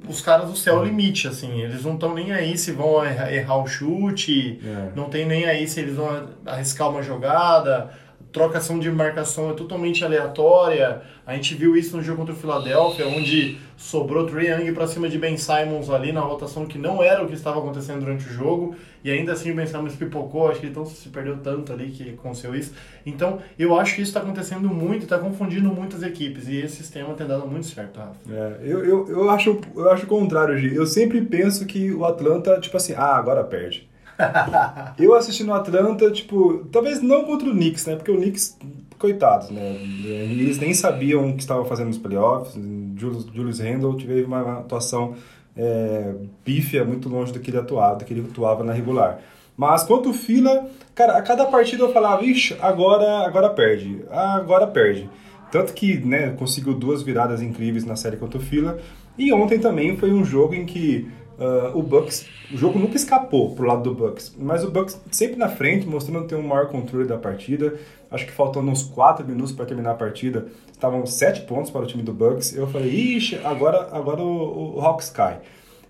os 0.07 0.21
caras 0.21 0.49
do 0.49 0.55
céu 0.55 0.77
é 0.77 0.79
o 0.79 0.83
limite, 0.83 1.27
assim. 1.27 1.61
Eles 1.61 1.83
não 1.83 1.93
estão 1.95 2.13
nem 2.13 2.31
aí 2.31 2.57
se 2.57 2.71
vão 2.71 3.03
errar, 3.05 3.31
errar 3.33 3.57
o 3.57 3.67
chute, 3.67 4.59
É. 4.65 4.91
não 4.95 5.09
tem 5.09 5.25
nem 5.25 5.45
aí 5.45 5.67
se 5.67 5.79
eles 5.79 5.95
vão 5.95 6.27
arriscar 6.45 6.89
uma 6.89 7.01
jogada. 7.03 7.91
Trocação 8.31 8.79
de 8.79 8.89
marcação 8.89 9.51
é 9.51 9.53
totalmente 9.53 10.05
aleatória. 10.05 11.01
A 11.25 11.35
gente 11.35 11.53
viu 11.53 11.75
isso 11.75 11.97
no 11.97 12.03
jogo 12.03 12.19
contra 12.19 12.33
o 12.33 12.37
Philadelphia, 12.37 13.05
onde 13.07 13.57
sobrou 13.75 14.25
Trae 14.25 14.47
Young 14.47 14.73
para 14.73 14.87
cima 14.87 15.09
de 15.09 15.17
Ben 15.17 15.35
Simons 15.35 15.89
ali 15.89 16.13
na 16.13 16.21
rotação 16.21 16.65
que 16.65 16.77
não 16.77 17.03
era 17.03 17.23
o 17.23 17.27
que 17.27 17.33
estava 17.33 17.59
acontecendo 17.59 17.99
durante 17.99 18.25
o 18.25 18.31
jogo. 18.31 18.73
E 19.03 19.11
ainda 19.11 19.33
assim 19.33 19.51
o 19.51 19.55
Ben 19.55 19.67
Simons 19.67 19.95
pipocou, 19.95 20.49
acho 20.49 20.61
que 20.61 20.67
ele 20.67 20.85
se 20.85 21.09
perdeu 21.09 21.37
tanto 21.37 21.73
ali 21.73 21.91
que 21.91 22.11
aconteceu 22.11 22.55
isso. 22.55 22.73
Então 23.05 23.39
eu 23.59 23.77
acho 23.77 23.95
que 23.95 24.01
isso 24.01 24.11
está 24.11 24.21
acontecendo 24.21 24.69
muito, 24.69 25.03
está 25.03 25.19
confundindo 25.19 25.69
muitas 25.69 26.01
equipes. 26.01 26.47
E 26.47 26.55
esse 26.57 26.77
sistema 26.77 27.13
tem 27.13 27.27
dado 27.27 27.45
muito 27.47 27.67
certo, 27.67 27.97
Rafa. 27.97 28.15
É, 28.29 28.59
eu, 28.63 28.85
eu, 28.85 29.09
eu, 29.09 29.29
acho, 29.29 29.59
eu 29.75 29.89
acho 29.91 30.05
o 30.05 30.07
contrário, 30.07 30.57
Gi. 30.57 30.73
Eu 30.73 30.85
sempre 30.85 31.19
penso 31.21 31.65
que 31.65 31.91
o 31.91 32.05
Atlanta, 32.05 32.59
tipo 32.61 32.77
assim, 32.77 32.93
ah, 32.93 33.15
agora 33.15 33.43
perde. 33.43 33.90
eu 35.00 35.13
assisti 35.15 35.44
no 35.44 35.53
Atlanta, 35.53 36.12
tipo, 36.12 36.65
talvez 36.71 37.01
não 37.01 37.23
contra 37.23 37.50
o 37.50 37.51
Knicks, 37.51 37.85
né? 37.85 37.95
Porque 37.95 38.12
o 38.12 38.18
Knicks, 38.18 38.57
coitados, 38.97 39.50
né? 39.50 39.75
Eles 40.03 40.59
nem 40.59 40.73
sabiam 40.73 41.29
o 41.29 41.33
que 41.33 41.41
estavam 41.41 41.65
fazendo 41.65 41.88
nos 41.88 41.97
playoffs. 41.97 42.53
Julius, 42.95 43.25
Julius 43.33 43.59
Randle 43.59 43.95
teve 43.97 44.23
uma 44.23 44.59
atuação 44.59 45.15
é, 45.57 46.13
pífia, 46.44 46.85
muito 46.85 47.09
longe 47.09 47.33
do 47.33 47.39
que 47.39 47.50
ele 47.50 47.57
atuava, 47.57 47.97
do 47.97 48.06
que 48.06 48.13
ele 48.13 48.27
atuava 48.29 48.63
na 48.63 48.73
regular. 48.73 49.19
Mas 49.57 49.83
quanto 49.83 50.13
Fila, 50.13 50.67
cara, 50.95 51.17
a 51.17 51.21
cada 51.21 51.45
partida 51.45 51.83
eu 51.83 51.91
falava, 51.91 52.24
ixi, 52.24 52.56
agora, 52.62 53.25
agora 53.25 53.50
perde, 53.50 54.03
agora 54.09 54.65
perde. 54.67 55.09
Tanto 55.51 55.74
que, 55.74 55.97
né, 55.97 56.31
conseguiu 56.31 56.74
duas 56.74 57.03
viradas 57.03 57.41
incríveis 57.41 57.83
na 57.83 57.95
série 57.95 58.17
contra 58.17 58.39
o 58.39 58.41
Fila. 58.41 58.79
E 59.17 59.33
ontem 59.33 59.59
também 59.59 59.97
foi 59.97 60.12
um 60.12 60.24
jogo 60.24 60.56
em 60.56 60.65
que 60.65 61.12
ah, 61.41 61.71
o 61.73 61.81
Bucks, 61.81 62.27
o 62.53 62.57
jogo 62.57 62.77
nunca 62.77 62.95
escapou 62.95 63.55
pro 63.55 63.65
lado 63.65 63.81
do 63.81 63.95
Bucks, 63.95 64.35
mas 64.38 64.63
o 64.63 64.69
Bucks 64.69 65.01
sempre 65.09 65.38
na 65.38 65.49
frente, 65.49 65.88
mostrando 65.88 66.27
ter 66.27 66.36
um 66.36 66.43
maior 66.43 66.67
controle 66.67 67.07
da 67.07 67.17
partida. 67.17 67.74
Acho 68.12 68.27
que 68.27 68.31
faltando 68.31 68.69
uns 68.69 68.83
4 68.83 69.25
minutos 69.25 69.51
para 69.51 69.65
terminar 69.65 69.91
a 69.91 69.95
partida, 69.95 70.45
estavam 70.71 71.03
7 71.03 71.41
pontos 71.41 71.71
para 71.71 71.81
o 71.81 71.88
time 71.88 72.03
do 72.03 72.13
Bucks. 72.13 72.55
Eu 72.55 72.67
falei, 72.67 72.91
ixi, 72.91 73.39
agora, 73.43 73.89
agora 73.91 74.21
o, 74.21 74.75
o 74.77 74.81
Hawks 74.81 75.10
cai. 75.10 75.39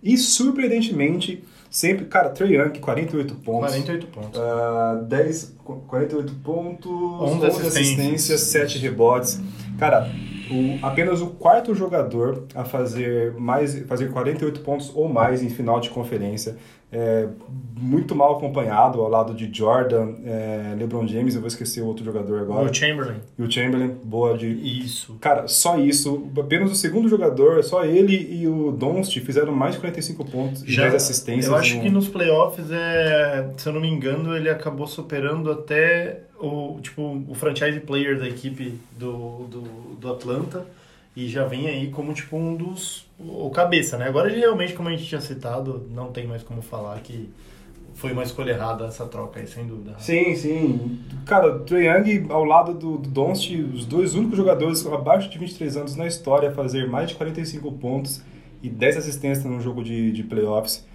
E 0.02 0.18
surpreendentemente, 0.18 1.44
sempre, 1.70 2.06
cara, 2.06 2.30
Trey 2.30 2.56
Young, 2.56 2.80
48 2.80 3.36
pontos. 3.36 3.72
48 3.72 4.08
pontos. 4.08 4.40
Ah, 4.40 5.04
10, 5.06 5.58
48 5.88 6.34
pontos, 6.36 6.92
11 6.92 7.36
11 7.36 7.46
assistências. 7.46 7.76
assistências, 7.76 8.42
7 8.42 8.78
rebotes. 8.78 9.42
Cara, 9.78 10.10
o- 10.52 10.80
apenas 10.86 11.22
o 11.22 11.28
quarto 11.28 11.74
jogador 11.74 12.46
a 12.54 12.64
fazer 12.66 13.34
mais 13.34 13.80
fazer 13.88 14.12
48 14.12 14.62
pontos 14.62 14.92
ou 14.96 15.08
mais 15.10 15.42
em 15.42 15.50
final 15.50 15.80
de 15.80 15.90
conferência. 15.90 16.56
É, 16.94 17.28
muito 17.80 18.14
mal 18.14 18.36
acompanhado 18.38 19.00
ao 19.02 19.08
lado 19.10 19.34
de 19.34 19.50
Jordan, 19.52 20.14
é, 20.26 20.76
LeBron 20.78 21.08
James, 21.08 21.34
eu 21.36 21.40
vou 21.42 21.48
esquecer 21.48 21.82
o 21.82 21.86
outro 21.88 22.04
jogador 22.04 22.42
agora. 22.42 22.70
O 22.70 22.74
Chamberlain. 22.74 23.16
E 23.40 23.42
o 23.42 23.50
Chamberlain, 23.50 23.96
boa 24.04 24.38
de 24.38 24.48
Isso. 24.48 25.16
Cara, 25.22 25.48
só 25.48 25.80
isso. 25.80 26.30
Apenas 26.38 26.70
o 26.72 26.76
segundo 26.76 27.08
jogador, 27.08 27.64
só 27.64 27.86
ele 27.86 28.16
e 28.42 28.46
o 28.48 28.72
Doncic 28.74 29.24
fizeram 29.26 29.54
mais 29.54 29.76
de 29.76 29.80
45 29.80 30.26
pontos 30.26 30.64
e 30.64 30.76
10 30.76 30.94
assistências. 30.94 31.46
Eu 31.48 31.56
acho 31.56 31.78
no- 31.78 31.82
que 31.82 31.90
nos 31.90 32.08
playoffs, 32.10 32.70
é, 32.70 33.50
se 33.58 33.68
eu 33.70 33.74
não 33.74 33.80
me 33.82 33.88
engano, 33.88 34.36
ele 34.36 34.50
acabou 34.50 34.86
superando 34.86 35.50
até 35.50 36.24
o, 36.40 36.78
tipo, 36.82 37.24
o 37.28 37.34
franchise 37.34 37.80
player 37.80 38.20
da 38.20 38.28
equipe 38.28 38.78
do, 39.00 39.46
do, 39.50 39.62
do 40.00 40.12
Atlanta 40.12 40.66
e 41.16 41.28
já 41.28 41.46
vem 41.46 41.68
aí 41.68 41.90
como 41.90 42.14
tipo 42.14 42.38
um 42.38 42.56
dos 42.56 43.06
o 43.20 43.50
cabeça, 43.50 43.98
né? 43.98 44.08
Agora 44.08 44.30
realmente, 44.30 44.74
como 44.74 44.90
a 44.90 44.92
gente 44.92 45.06
tinha 45.06 45.22
citado, 45.22 45.88
não 45.92 46.12
tem 46.12 46.26
mais 46.26 46.42
como 46.42 46.62
falar 46.62 47.00
que 47.02 47.30
foi 47.94 48.14
uma 48.14 48.24
escolha 48.24 48.52
errada 48.52 48.86
essa 48.86 49.06
troca 49.06 49.40
aí, 49.40 49.48
sem 49.48 49.68
dúvida. 49.68 49.96
Sim, 50.00 50.36
sim. 50.36 51.00
Cara, 51.26 51.60
Trae 51.60 51.86
Young 51.86 52.32
ao 52.32 52.44
lado 52.44 52.74
do, 52.74 52.98
do 52.98 53.32
os 53.32 53.86
dois 53.86 54.16
únicos 54.16 54.38
jogadores 54.38 54.86
abaixo 54.88 55.30
de 55.30 55.38
23 55.38 55.78
anos 55.78 55.96
na 55.96 56.08
história 56.08 56.50
a 56.50 56.52
fazer 56.52 56.90
mais 56.90 57.10
de 57.10 57.16
45 57.16 57.72
pontos 57.74 58.24
e 58.64 58.70
10 58.70 58.98
assistências 58.98 59.46
num 59.46 59.62
jogo 59.62 59.84
de, 59.84 60.12
de 60.12 60.24
playoffs. 60.24 60.86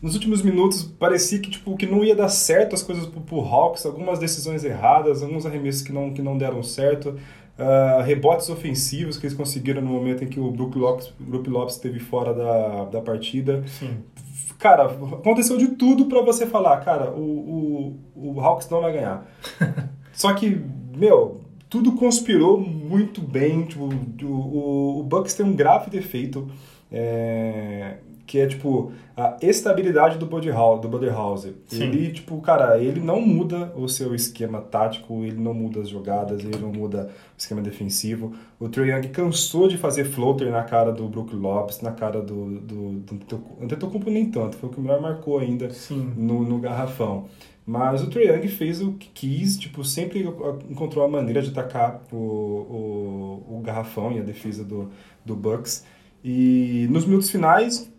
Nos 0.00 0.14
últimos 0.14 0.42
minutos 0.42 0.84
parecia 0.84 1.40
que 1.40 1.50
tipo 1.50 1.76
que 1.76 1.84
não 1.84 2.04
ia 2.04 2.14
dar 2.14 2.28
certo 2.28 2.74
as 2.74 2.82
coisas 2.82 3.04
pro, 3.04 3.20
pro 3.20 3.40
Hawks, 3.40 3.84
algumas 3.84 4.18
decisões 4.18 4.62
erradas, 4.62 5.22
alguns 5.22 5.44
arremessos 5.44 5.82
que 5.82 5.92
não, 5.92 6.12
que 6.14 6.22
não 6.22 6.38
deram 6.38 6.62
certo, 6.62 7.18
ah, 7.58 8.02
rebotes 8.02 8.48
ofensivos 8.48 9.18
que 9.18 9.26
eles 9.26 9.36
conseguiram 9.36 9.82
no 9.82 9.88
momento 9.88 10.22
em 10.22 10.28
que 10.28 10.38
o 10.38 10.48
Brook 10.50 10.78
Lopes, 10.78 11.12
Brook 11.18 11.50
Lopes 11.50 11.74
esteve 11.74 11.98
fora 11.98 12.32
da, 12.32 12.84
da 12.84 13.00
partida. 13.00 13.64
Sim. 13.66 13.98
Cara, 14.58 14.84
aconteceu 14.84 15.56
de 15.56 15.68
tudo 15.68 16.06
pra 16.06 16.22
você 16.22 16.46
falar, 16.46 16.78
cara, 16.78 17.10
o, 17.10 17.96
o, 18.14 18.34
o 18.34 18.40
Hawks 18.40 18.68
não 18.70 18.80
vai 18.80 18.92
ganhar. 18.92 19.26
Só 20.12 20.32
que, 20.34 20.60
meu, 20.96 21.40
tudo 21.68 21.92
conspirou 21.92 22.60
muito 22.60 23.20
bem. 23.20 23.64
Tipo, 23.64 23.88
o, 24.22 24.26
o, 24.26 25.00
o 25.00 25.02
Bucks 25.02 25.34
tem 25.34 25.44
um 25.44 25.54
grave 25.54 25.90
defeito, 25.90 26.48
é, 26.90 27.98
que 28.28 28.38
é 28.38 28.46
tipo 28.46 28.92
a 29.16 29.38
estabilidade 29.40 30.18
do 30.18 30.26
Buddy 30.26 30.50
House, 30.50 30.82
do 30.82 30.88
Buddy 30.88 31.08
House. 31.08 31.48
Sim. 31.66 31.84
Ele, 31.84 32.12
tipo, 32.12 32.38
cara, 32.42 32.78
ele 32.78 33.00
não 33.00 33.20
muda 33.22 33.72
o 33.74 33.88
seu 33.88 34.14
esquema 34.14 34.60
tático, 34.60 35.24
ele 35.24 35.40
não 35.40 35.54
muda 35.54 35.80
as 35.80 35.88
jogadas, 35.88 36.44
ele 36.44 36.58
não 36.58 36.70
muda 36.70 37.10
o 37.34 37.38
esquema 37.38 37.62
defensivo. 37.62 38.34
O 38.60 38.68
Trae 38.68 38.90
Young 38.90 39.08
cansou 39.08 39.66
de 39.66 39.78
fazer 39.78 40.04
floater 40.04 40.52
na 40.52 40.62
cara 40.62 40.92
do 40.92 41.08
Brook 41.08 41.34
Lopes, 41.34 41.80
na 41.80 41.90
cara 41.90 42.20
do, 42.20 42.60
do, 42.60 42.92
do 43.00 43.14
Antetokounmpo. 43.14 43.64
Antetokounmpo 43.64 44.10
nem 44.10 44.30
tanto, 44.30 44.56
foi 44.56 44.68
o 44.68 44.72
que 44.72 44.80
melhor 44.80 45.00
marcou 45.00 45.38
ainda 45.38 45.70
Sim. 45.70 46.12
no, 46.14 46.42
no 46.44 46.58
garrafão. 46.58 47.24
Mas 47.66 48.02
o 48.02 48.10
Trae 48.10 48.28
Young 48.28 48.46
fez 48.46 48.82
o 48.82 48.92
que 48.92 49.08
quis, 49.08 49.58
tipo, 49.58 49.82
sempre 49.82 50.22
encontrou 50.70 51.04
a 51.04 51.08
maneira 51.08 51.40
de 51.40 51.48
atacar 51.48 52.02
o, 52.12 52.16
o, 52.16 53.56
o 53.56 53.60
garrafão 53.64 54.12
e 54.12 54.18
a 54.18 54.22
defesa 54.22 54.62
do, 54.62 54.90
do 55.24 55.34
Bucks. 55.34 55.84
E 56.24 56.86
nos 56.90 57.04
minutos 57.04 57.30
finais, 57.30 57.90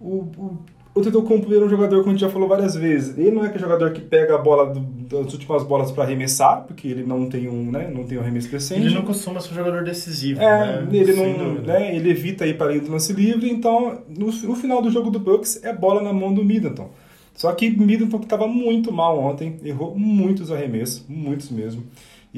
o, 0.00 0.06
o, 0.36 0.58
o 0.94 1.00
Antetokounmpo 1.00 1.52
era 1.54 1.64
um 1.64 1.68
jogador, 1.68 1.98
como 1.98 2.10
a 2.10 2.12
gente 2.12 2.20
já 2.20 2.28
falou 2.30 2.48
várias 2.48 2.74
vezes, 2.74 3.16
ele 3.18 3.30
não 3.32 3.44
é 3.44 3.48
aquele 3.48 3.62
jogador 3.64 3.92
que 3.92 4.00
pega 4.00 4.34
a 4.34 4.38
bola 4.38 4.72
do- 4.72 4.80
das 5.06 5.32
últimas 5.32 5.62
bolas 5.62 5.90
para 5.92 6.04
arremessar, 6.04 6.64
porque 6.66 6.88
ele 6.88 7.04
não 7.04 7.28
tem 7.28 7.48
um, 7.48 7.70
né, 7.70 7.90
não 7.94 8.04
tem 8.04 8.18
um 8.18 8.20
arremesso 8.22 8.50
decente. 8.50 8.80
Ele 8.86 8.94
não 8.94 9.02
costuma 9.02 9.40
ser 9.40 9.52
um 9.52 9.56
jogador 9.56 9.84
decisivo, 9.84 10.40
É, 10.40 10.82
né? 10.82 10.88
ele 10.90 11.12
Sem 11.12 11.36
não, 11.38 11.44
dúvida. 11.54 11.72
né, 11.78 11.94
ele 11.94 12.10
evita 12.10 12.46
ir 12.46 12.56
para 12.56 12.66
além 12.68 12.80
do 12.80 12.90
lance 12.90 13.12
livre, 13.12 13.48
então 13.50 14.00
no, 14.08 14.26
no 14.26 14.54
final 14.56 14.80
do 14.82 14.90
jogo 14.90 15.10
do 15.10 15.18
Bucks 15.18 15.62
é 15.62 15.72
bola 15.72 16.00
na 16.02 16.12
mão 16.12 16.32
do 16.32 16.44
Middleton. 16.44 16.88
Só 17.34 17.52
que 17.52 17.68
Middleton 17.68 18.18
que 18.18 18.24
estava 18.24 18.48
muito 18.48 18.90
mal 18.90 19.18
ontem, 19.18 19.56
errou 19.62 19.94
muitos 19.94 20.50
arremessos, 20.50 21.04
muitos 21.06 21.50
mesmo. 21.50 21.82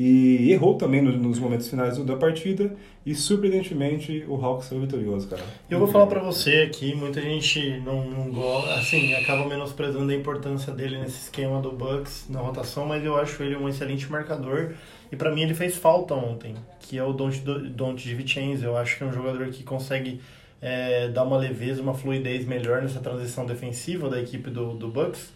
E 0.00 0.52
errou 0.52 0.76
também 0.76 1.02
no- 1.02 1.10
nos 1.16 1.40
momentos 1.40 1.68
finais 1.68 1.98
da 1.98 2.14
partida 2.14 2.72
e 3.04 3.16
surpreendentemente 3.16 4.24
o 4.28 4.36
Hawks 4.36 4.68
foi 4.68 4.78
vitorioso, 4.78 5.26
cara. 5.26 5.42
Eu 5.68 5.80
vou 5.80 5.88
falar 5.88 6.06
pra 6.06 6.20
você 6.20 6.58
aqui, 6.58 6.94
muita 6.94 7.20
gente 7.20 7.80
não, 7.84 8.08
não 8.08 8.30
gosta, 8.30 8.74
assim, 8.74 9.12
acaba 9.14 9.44
menosprezando 9.48 10.12
a 10.12 10.14
importância 10.14 10.72
dele 10.72 10.98
nesse 10.98 11.22
esquema 11.22 11.60
do 11.60 11.72
Bucks 11.72 12.26
na 12.30 12.38
rotação, 12.38 12.86
mas 12.86 13.04
eu 13.04 13.16
acho 13.16 13.42
ele 13.42 13.56
um 13.56 13.68
excelente 13.68 14.08
marcador 14.08 14.74
e 15.10 15.16
pra 15.16 15.34
mim 15.34 15.42
ele 15.42 15.54
fez 15.54 15.74
falta 15.74 16.14
ontem, 16.14 16.54
que 16.78 16.96
é 16.96 17.02
o 17.02 17.12
Don't, 17.12 17.40
Don't 17.70 18.00
DiVincenzo. 18.00 18.64
Eu 18.66 18.76
acho 18.76 18.96
que 18.98 19.02
é 19.02 19.06
um 19.06 19.12
jogador 19.12 19.48
que 19.48 19.64
consegue 19.64 20.20
é, 20.62 21.08
dar 21.08 21.24
uma 21.24 21.36
leveza, 21.38 21.82
uma 21.82 21.94
fluidez 21.94 22.46
melhor 22.46 22.82
nessa 22.82 23.00
transição 23.00 23.44
defensiva 23.46 24.08
da 24.08 24.20
equipe 24.20 24.48
do, 24.48 24.74
do 24.74 24.86
Bucks. 24.86 25.32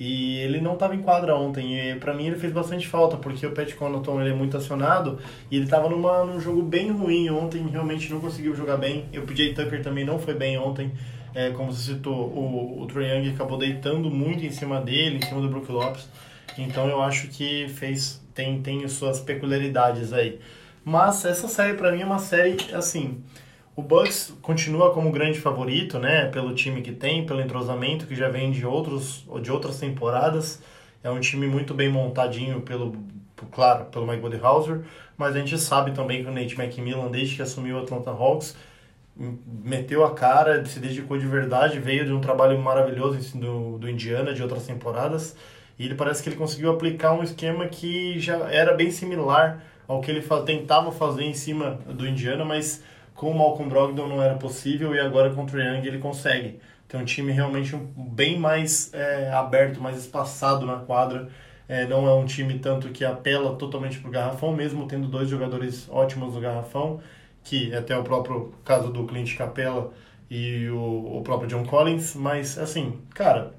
E 0.00 0.38
ele 0.38 0.62
não 0.62 0.72
estava 0.72 0.94
em 0.94 1.02
quadra 1.02 1.36
ontem. 1.36 1.78
E 1.78 1.94
para 1.96 2.14
mim 2.14 2.26
ele 2.26 2.36
fez 2.36 2.50
bastante 2.50 2.88
falta, 2.88 3.18
porque 3.18 3.46
o 3.46 3.52
Pat 3.52 3.74
Connaughton 3.74 4.22
ele 4.22 4.30
é 4.30 4.34
muito 4.34 4.56
acionado 4.56 5.18
e 5.50 5.56
ele 5.56 5.66
estava 5.66 5.90
numa, 5.90 6.24
num 6.24 6.40
jogo 6.40 6.62
bem 6.62 6.90
ruim 6.90 7.28
ontem, 7.28 7.66
realmente 7.68 8.10
não 8.10 8.18
conseguiu 8.18 8.56
jogar 8.56 8.78
bem. 8.78 9.04
E 9.12 9.18
o 9.18 9.22
PJ 9.26 9.52
Tucker 9.52 9.82
também 9.82 10.02
não 10.02 10.18
foi 10.18 10.32
bem 10.32 10.56
ontem. 10.56 10.90
É, 11.34 11.50
como 11.50 11.70
você 11.70 11.92
citou, 11.92 12.14
o, 12.14 12.82
o 12.82 12.86
Trae 12.86 13.18
Young 13.18 13.28
acabou 13.34 13.58
deitando 13.58 14.10
muito 14.10 14.42
em 14.42 14.50
cima 14.50 14.80
dele, 14.80 15.18
em 15.18 15.22
cima 15.22 15.40
do 15.42 15.50
Brook 15.50 15.70
Lopes. 15.70 16.08
Então 16.56 16.88
eu 16.88 17.02
acho 17.02 17.28
que 17.28 17.68
fez 17.68 18.20
tem, 18.34 18.62
tem 18.62 18.88
suas 18.88 19.20
peculiaridades 19.20 20.14
aí. 20.14 20.40
Mas 20.82 21.26
essa 21.26 21.46
série 21.46 21.74
para 21.74 21.92
mim 21.92 22.00
é 22.00 22.06
uma 22.06 22.18
série 22.18 22.56
assim. 22.72 23.22
O 23.80 23.82
Bucks 23.82 24.34
continua 24.42 24.92
como 24.92 25.10
grande 25.10 25.40
favorito, 25.40 25.98
né? 25.98 26.26
Pelo 26.26 26.54
time 26.54 26.82
que 26.82 26.92
tem, 26.92 27.24
pelo 27.24 27.40
entrosamento 27.40 28.06
que 28.06 28.14
já 28.14 28.28
vem 28.28 28.50
de 28.50 28.66
outros 28.66 29.24
de 29.40 29.50
outras 29.50 29.78
temporadas. 29.78 30.62
É 31.02 31.10
um 31.10 31.18
time 31.18 31.46
muito 31.46 31.72
bem 31.72 31.88
montadinho 31.88 32.60
pelo, 32.60 32.94
claro, 33.50 33.86
pelo 33.86 34.06
Mike 34.06 34.20
Budenholzer, 34.20 34.82
mas 35.16 35.34
a 35.34 35.38
gente 35.38 35.56
sabe 35.56 35.92
também 35.92 36.22
que 36.22 36.28
o 36.28 36.32
Nate 36.32 36.60
McMillan, 36.60 37.10
desde 37.10 37.36
que 37.36 37.40
assumiu 37.40 37.78
o 37.78 37.80
Atlanta 37.80 38.10
Hawks, 38.10 38.54
meteu 39.64 40.04
a 40.04 40.12
cara, 40.12 40.62
se 40.66 40.78
dedicou 40.78 41.16
de 41.16 41.26
verdade, 41.26 41.78
veio 41.80 42.04
de 42.04 42.12
um 42.12 42.20
trabalho 42.20 42.58
maravilhoso 42.58 43.38
do, 43.38 43.78
do 43.78 43.88
Indiana, 43.88 44.34
de 44.34 44.42
outras 44.42 44.66
temporadas, 44.66 45.34
e 45.78 45.86
ele 45.86 45.94
parece 45.94 46.22
que 46.22 46.28
ele 46.28 46.36
conseguiu 46.36 46.70
aplicar 46.70 47.14
um 47.14 47.22
esquema 47.22 47.66
que 47.66 48.20
já 48.20 48.36
era 48.50 48.74
bem 48.74 48.90
similar 48.90 49.64
ao 49.88 50.02
que 50.02 50.10
ele 50.10 50.22
tentava 50.44 50.92
fazer 50.92 51.24
em 51.24 51.32
cima 51.32 51.78
do 51.86 52.06
Indiana, 52.06 52.44
mas 52.44 52.82
com 53.20 53.32
o 53.32 53.38
Malcolm 53.38 53.68
Brogdon 53.68 54.08
não 54.08 54.22
era 54.22 54.36
possível, 54.36 54.94
e 54.94 54.98
agora 54.98 55.28
com 55.34 55.44
o 55.44 55.46
Young 55.46 55.86
ele 55.86 55.98
consegue. 55.98 56.58
Tem 56.88 56.98
um 56.98 57.04
time 57.04 57.30
realmente 57.30 57.76
bem 57.94 58.38
mais 58.38 58.94
é, 58.94 59.30
aberto, 59.30 59.78
mais 59.78 59.98
espaçado 59.98 60.64
na 60.64 60.76
quadra, 60.76 61.28
é, 61.68 61.86
não 61.86 62.08
é 62.08 62.14
um 62.14 62.24
time 62.24 62.58
tanto 62.58 62.88
que 62.88 63.04
apela 63.04 63.56
totalmente 63.56 63.98
pro 63.98 64.10
garrafão, 64.10 64.56
mesmo 64.56 64.88
tendo 64.88 65.06
dois 65.06 65.28
jogadores 65.28 65.86
ótimos 65.90 66.32
no 66.32 66.40
garrafão, 66.40 66.98
que 67.44 67.74
até 67.74 67.94
o 67.94 68.02
próprio 68.02 68.54
caso 68.64 68.90
do 68.90 69.04
Clint 69.04 69.36
Capella 69.36 69.92
e 70.30 70.70
o, 70.70 71.18
o 71.18 71.22
próprio 71.22 71.46
John 71.46 71.66
Collins, 71.66 72.14
mas 72.14 72.56
assim, 72.56 73.00
cara, 73.10 73.52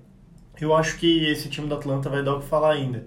eu 0.60 0.76
acho 0.76 0.98
que 0.98 1.28
esse 1.28 1.50
time 1.50 1.68
do 1.68 1.76
Atlanta 1.76 2.10
vai 2.10 2.24
dar 2.24 2.34
o 2.34 2.40
que 2.40 2.48
falar 2.48 2.72
ainda. 2.72 3.06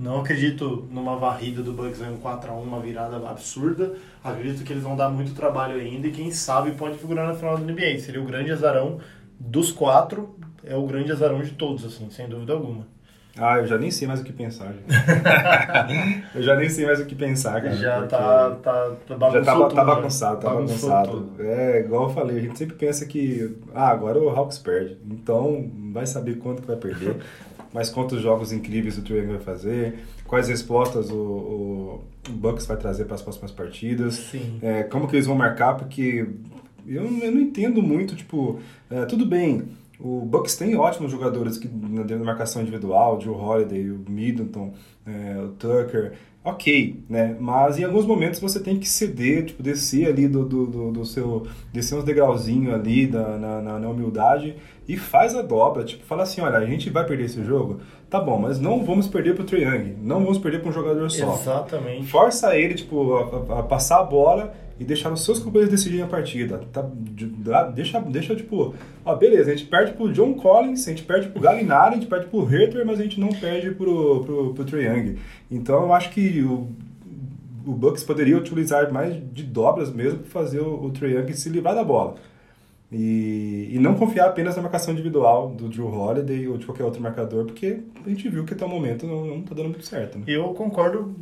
Não 0.00 0.20
acredito 0.20 0.88
numa 0.90 1.16
varrida 1.16 1.62
do 1.62 1.74
Bucks 1.74 2.00
em 2.00 2.08
um 2.08 2.16
4x1, 2.16 2.62
uma 2.62 2.80
virada 2.80 3.16
absurda. 3.28 3.92
Acredito 4.24 4.64
que 4.64 4.72
eles 4.72 4.82
vão 4.82 4.96
dar 4.96 5.10
muito 5.10 5.34
trabalho 5.34 5.78
ainda 5.78 6.06
e 6.06 6.10
quem 6.10 6.32
sabe 6.32 6.70
pode 6.70 6.96
figurar 6.96 7.28
na 7.28 7.34
final 7.34 7.58
da 7.58 7.62
NBA. 7.62 7.98
Seria 7.98 8.22
o 8.22 8.24
grande 8.24 8.50
azarão 8.50 8.98
dos 9.38 9.70
quatro, 9.70 10.34
é 10.64 10.74
o 10.74 10.86
grande 10.86 11.12
azarão 11.12 11.42
de 11.42 11.50
todos, 11.50 11.84
assim, 11.84 12.08
sem 12.08 12.26
dúvida 12.26 12.54
alguma. 12.54 12.86
Ah, 13.38 13.58
eu 13.58 13.66
já 13.66 13.78
nem 13.78 13.90
sei 13.90 14.08
mais 14.08 14.20
o 14.20 14.24
que 14.24 14.32
pensar. 14.32 14.72
gente. 14.72 14.84
eu 16.34 16.42
já 16.42 16.56
nem 16.56 16.68
sei 16.68 16.84
mais 16.84 17.00
o 17.00 17.06
que 17.06 17.14
pensar, 17.14 17.60
cara. 17.62 17.76
Já 17.76 18.06
tá, 18.06 18.50
tá, 18.62 18.90
tá 19.06 19.06
Já 19.08 19.16
bagunçou 19.16 19.68
tá, 19.68 19.74
tá 19.74 19.84
bagunçado, 19.84 20.40
tá 20.40 20.48
bagunçado. 20.50 21.10
tudo. 21.10 21.42
É, 21.42 21.80
igual 21.80 22.04
eu 22.04 22.10
falei, 22.10 22.38
a 22.38 22.40
gente 22.40 22.58
sempre 22.58 22.74
pensa 22.74 23.06
que, 23.06 23.56
ah, 23.74 23.88
agora 23.88 24.18
o 24.18 24.28
Hawks 24.28 24.58
perde. 24.58 24.98
Então, 25.08 25.70
vai 25.92 26.06
saber 26.06 26.38
quanto 26.38 26.62
que 26.62 26.68
vai 26.68 26.76
perder, 26.76 27.16
mas 27.72 27.90
quantos 27.90 28.20
jogos 28.20 28.52
incríveis 28.52 28.98
o 28.98 29.00
Young 29.00 29.26
vai 29.28 29.38
fazer, 29.38 29.98
quais 30.26 30.48
respostas 30.48 31.10
o, 31.10 31.14
o, 31.16 32.04
Bucks 32.30 32.66
vai 32.66 32.76
trazer 32.76 33.04
para 33.04 33.14
as 33.14 33.22
próximas 33.22 33.50
partidas, 33.50 34.14
Sim. 34.14 34.58
é, 34.62 34.82
como 34.84 35.08
que 35.08 35.16
eles 35.16 35.26
vão 35.26 35.36
marcar, 35.36 35.74
porque 35.74 36.26
eu, 36.86 37.02
eu 37.02 37.32
não 37.32 37.40
entendo 37.40 37.82
muito, 37.82 38.14
tipo, 38.14 38.60
é, 38.90 39.04
tudo 39.04 39.24
bem, 39.24 39.68
o 39.98 40.24
Bucks 40.24 40.56
tem 40.56 40.76
ótimos 40.76 41.12
jogadores 41.12 41.58
que 41.58 41.68
na 41.68 42.24
marcação 42.24 42.62
individual, 42.62 43.18
o 43.18 43.20
Joe 43.20 43.34
Holiday, 43.34 43.90
o 43.90 44.04
Middleton, 44.08 44.72
é, 45.06 45.38
o 45.42 45.48
Tucker, 45.48 46.14
ok, 46.42 47.02
né? 47.08 47.36
Mas 47.38 47.78
em 47.78 47.84
alguns 47.84 48.06
momentos 48.06 48.40
você 48.40 48.58
tem 48.60 48.78
que 48.78 48.88
ceder, 48.88 49.44
tipo, 49.46 49.62
descer 49.62 50.06
ali 50.08 50.26
do, 50.26 50.44
do, 50.44 50.66
do, 50.66 50.90
do 50.92 51.04
seu, 51.04 51.46
descer 51.72 51.96
uns 51.96 52.04
degrauzinhos 52.04 52.72
ali 52.74 53.06
da, 53.06 53.36
na, 53.36 53.60
na, 53.60 53.78
na 53.78 53.88
humildade 53.88 54.54
e 54.88 54.96
faz 54.96 55.34
a 55.36 55.42
dobra, 55.42 55.84
tipo, 55.84 56.04
fala 56.04 56.22
assim, 56.22 56.40
olha, 56.40 56.56
a 56.58 56.64
gente 56.66 56.88
vai 56.90 57.04
perder 57.06 57.24
esse 57.26 57.44
jogo, 57.44 57.80
tá 58.08 58.18
bom, 58.20 58.38
mas 58.38 58.58
não 58.58 58.84
vamos 58.84 59.06
perder 59.06 59.34
pro 59.36 59.56
Young, 59.56 59.96
não 60.02 60.20
vamos 60.24 60.38
perder 60.38 60.60
para 60.60 60.70
um 60.70 60.72
jogador 60.72 61.10
só. 61.10 61.34
Exatamente. 61.34 62.06
Força 62.06 62.56
ele, 62.56 62.74
tipo, 62.74 63.14
a, 63.14 63.56
a- 63.56 63.60
a 63.60 63.62
passar 63.62 64.00
a 64.00 64.04
bola 64.04 64.54
e 64.80 64.84
deixar 64.84 65.12
os 65.12 65.22
seus 65.22 65.38
companheiros 65.38 65.70
decidirem 65.70 66.02
a 66.02 66.08
partida. 66.08 66.62
Tá, 66.72 66.82
deixa, 67.74 68.00
deixa, 68.00 68.34
tipo, 68.34 68.74
ó, 69.04 69.14
beleza, 69.14 69.52
a 69.52 69.54
gente 69.54 69.68
perde 69.68 69.92
pro 69.92 70.10
John 70.10 70.32
Collins, 70.32 70.88
a 70.88 70.90
gente 70.90 71.02
perde 71.02 71.28
pro 71.28 71.42
Galinari, 71.42 71.96
a 71.96 71.98
gente 71.98 72.08
perde 72.08 72.26
pro 72.28 72.50
Herter, 72.50 72.86
mas 72.86 72.98
a 72.98 73.02
gente 73.02 73.20
não 73.20 73.28
perde 73.28 73.72
pro, 73.72 74.24
pro, 74.24 74.54
pro 74.54 74.64
Trae 74.64 74.86
Young. 74.86 75.18
Então 75.50 75.82
eu 75.82 75.92
acho 75.92 76.10
que 76.10 76.40
o, 76.40 76.66
o 77.66 77.72
Bucks 77.72 78.02
poderia 78.02 78.38
utilizar 78.38 78.90
mais 78.90 79.14
de 79.34 79.42
dobras 79.42 79.92
mesmo 79.92 80.20
para 80.20 80.30
fazer 80.30 80.60
o, 80.60 80.86
o 80.86 80.90
Trae 80.90 81.12
Young 81.12 81.30
se 81.34 81.50
livrar 81.50 81.74
da 81.74 81.84
bola. 81.84 82.14
E, 82.90 83.68
e 83.70 83.78
não 83.78 83.94
confiar 83.94 84.28
apenas 84.28 84.56
na 84.56 84.62
marcação 84.62 84.94
individual 84.94 85.50
do 85.50 85.68
Drew 85.68 85.86
Holiday 85.86 86.48
ou 86.48 86.56
de 86.56 86.64
qualquer 86.64 86.84
outro 86.84 87.02
marcador, 87.02 87.44
porque 87.44 87.80
a 88.04 88.08
gente 88.08 88.28
viu 88.30 88.44
que 88.44 88.54
até 88.54 88.64
o 88.64 88.68
momento 88.68 89.06
não, 89.06 89.26
não 89.26 89.42
tá 89.42 89.54
dando 89.54 89.68
muito 89.68 89.86
certo. 89.86 90.18
Né? 90.18 90.24
Eu 90.26 90.54
concordo 90.54 91.14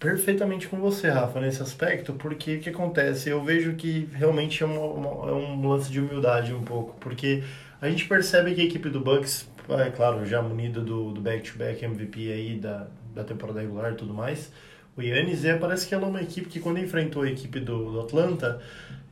perfeitamente 0.00 0.66
com 0.68 0.78
você, 0.80 1.08
Rafa, 1.10 1.40
nesse 1.40 1.62
aspecto, 1.62 2.14
porque 2.14 2.56
o 2.56 2.60
que 2.60 2.70
acontece? 2.70 3.28
Eu 3.30 3.44
vejo 3.44 3.74
que 3.76 4.08
realmente 4.14 4.62
é, 4.62 4.66
uma- 4.66 4.80
uma- 4.80 5.30
é 5.30 5.34
um 5.34 5.68
lance 5.68 5.92
de 5.92 6.00
humildade 6.00 6.54
um 6.54 6.62
pouco, 6.64 6.96
porque 7.00 7.44
a 7.80 7.88
gente 7.90 8.06
percebe 8.08 8.54
que 8.54 8.62
a 8.62 8.64
equipe 8.64 8.88
do 8.88 9.00
Bucks, 9.00 9.48
é 9.68 9.90
claro, 9.90 10.26
já 10.26 10.42
munida 10.42 10.80
do 10.80 11.12
back-to-back 11.20 11.84
MVP 11.84 12.32
aí 12.32 12.58
da, 12.58 12.88
da 13.14 13.24
temporada 13.24 13.60
regular 13.60 13.92
e 13.92 13.96
tudo 13.96 14.14
mais, 14.14 14.50
o 14.96 15.02
Yannis 15.02 15.44
é, 15.44 15.56
parece 15.56 15.86
que 15.86 15.94
ela 15.94 16.06
é 16.06 16.08
uma 16.08 16.22
equipe 16.22 16.48
que 16.48 16.60
quando 16.60 16.78
enfrentou 16.80 17.22
a 17.22 17.30
equipe 17.30 17.60
do, 17.60 17.92
do 17.92 18.00
Atlanta, 18.00 18.60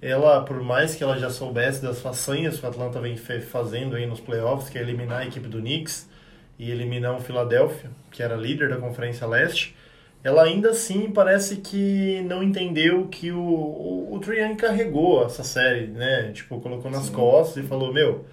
ela, 0.00 0.42
por 0.44 0.60
mais 0.62 0.94
que 0.94 1.04
ela 1.04 1.18
já 1.18 1.30
soubesse 1.30 1.82
das 1.82 2.00
façanhas 2.00 2.58
que 2.58 2.64
o 2.66 2.68
Atlanta 2.68 3.00
vem 3.00 3.16
fazendo 3.16 3.96
aí 3.96 4.06
nos 4.06 4.20
playoffs, 4.20 4.70
que 4.70 4.78
é 4.78 4.82
eliminar 4.82 5.20
a 5.20 5.26
equipe 5.26 5.48
do 5.48 5.58
Knicks 5.60 6.08
e 6.58 6.70
eliminar 6.70 7.14
o 7.16 7.20
Philadelphia, 7.20 7.90
que 8.10 8.22
era 8.22 8.36
líder 8.36 8.70
da 8.70 8.76
Conferência 8.76 9.26
Leste, 9.26 9.76
ela 10.22 10.42
ainda 10.42 10.70
assim 10.70 11.10
parece 11.10 11.56
que 11.56 12.22
não 12.22 12.42
entendeu 12.42 13.06
que 13.06 13.30
o, 13.30 13.40
o, 13.40 14.14
o 14.14 14.18
Trae 14.18 14.40
Young 14.40 14.56
carregou 14.56 15.24
essa 15.24 15.44
série, 15.44 15.86
né? 15.86 16.32
Tipo, 16.32 16.60
colocou 16.60 16.90
nas 16.90 17.08
costas 17.08 17.64
e 17.64 17.66
falou, 17.66 17.92
meu, 17.92 18.24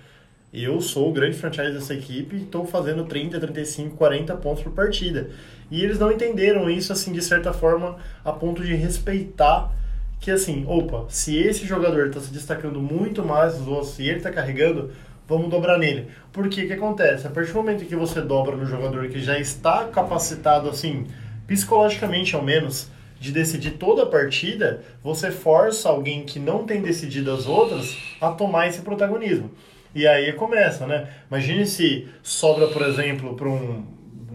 eu 0.53 0.81
sou 0.81 1.09
o 1.09 1.13
grande 1.13 1.37
franchise 1.37 1.73
dessa 1.73 1.93
equipe 1.93 2.35
e 2.35 2.43
estou 2.43 2.65
fazendo 2.65 3.03
30, 3.05 3.39
35, 3.39 3.97
40 3.97 4.35
pontos 4.37 4.63
por 4.63 4.71
partida. 4.71 5.29
E 5.69 5.83
eles 5.83 5.99
não 5.99 6.11
entenderam 6.11 6.69
isso, 6.69 6.93
assim, 6.93 7.11
de 7.11 7.21
certa 7.21 7.51
forma, 7.51 7.97
a 8.23 8.31
ponto 8.31 8.63
de 8.63 8.73
respeitar 8.73 9.71
que, 10.19 10.31
assim, 10.31 10.65
opa, 10.67 11.05
se 11.09 11.37
esse 11.37 11.65
jogador 11.65 12.07
está 12.07 12.19
se 12.19 12.31
destacando 12.31 12.81
muito 12.81 13.23
mais 13.23 13.57
dos 13.57 13.67
outros, 13.67 13.91
se 13.91 14.07
ele 14.07 14.17
está 14.17 14.31
carregando, 14.31 14.91
vamos 15.27 15.49
dobrar 15.49 15.77
nele. 15.77 16.07
Porque 16.31 16.63
o 16.63 16.67
que 16.67 16.73
acontece? 16.73 17.27
A 17.27 17.29
partir 17.29 17.51
do 17.51 17.57
momento 17.57 17.85
que 17.85 17.95
você 17.95 18.21
dobra 18.21 18.55
no 18.55 18.65
jogador 18.65 19.07
que 19.09 19.19
já 19.19 19.37
está 19.37 19.85
capacitado, 19.85 20.69
assim, 20.69 21.05
psicologicamente 21.47 22.35
ao 22.35 22.43
menos, 22.43 22.89
de 23.19 23.31
decidir 23.31 23.71
toda 23.71 24.03
a 24.03 24.05
partida, 24.05 24.83
você 25.03 25.31
força 25.31 25.89
alguém 25.89 26.23
que 26.23 26.39
não 26.39 26.65
tem 26.65 26.81
decidido 26.81 27.31
as 27.31 27.47
outras 27.47 27.97
a 28.19 28.31
tomar 28.31 28.67
esse 28.67 28.81
protagonismo. 28.81 29.49
E 29.93 30.05
aí 30.05 30.33
começa, 30.33 30.85
né? 30.85 31.09
Imagine 31.31 31.65
se 31.65 32.07
sobra, 32.21 32.67
por 32.67 32.81
exemplo, 32.81 33.33
para 33.33 33.47
um, 33.47 33.85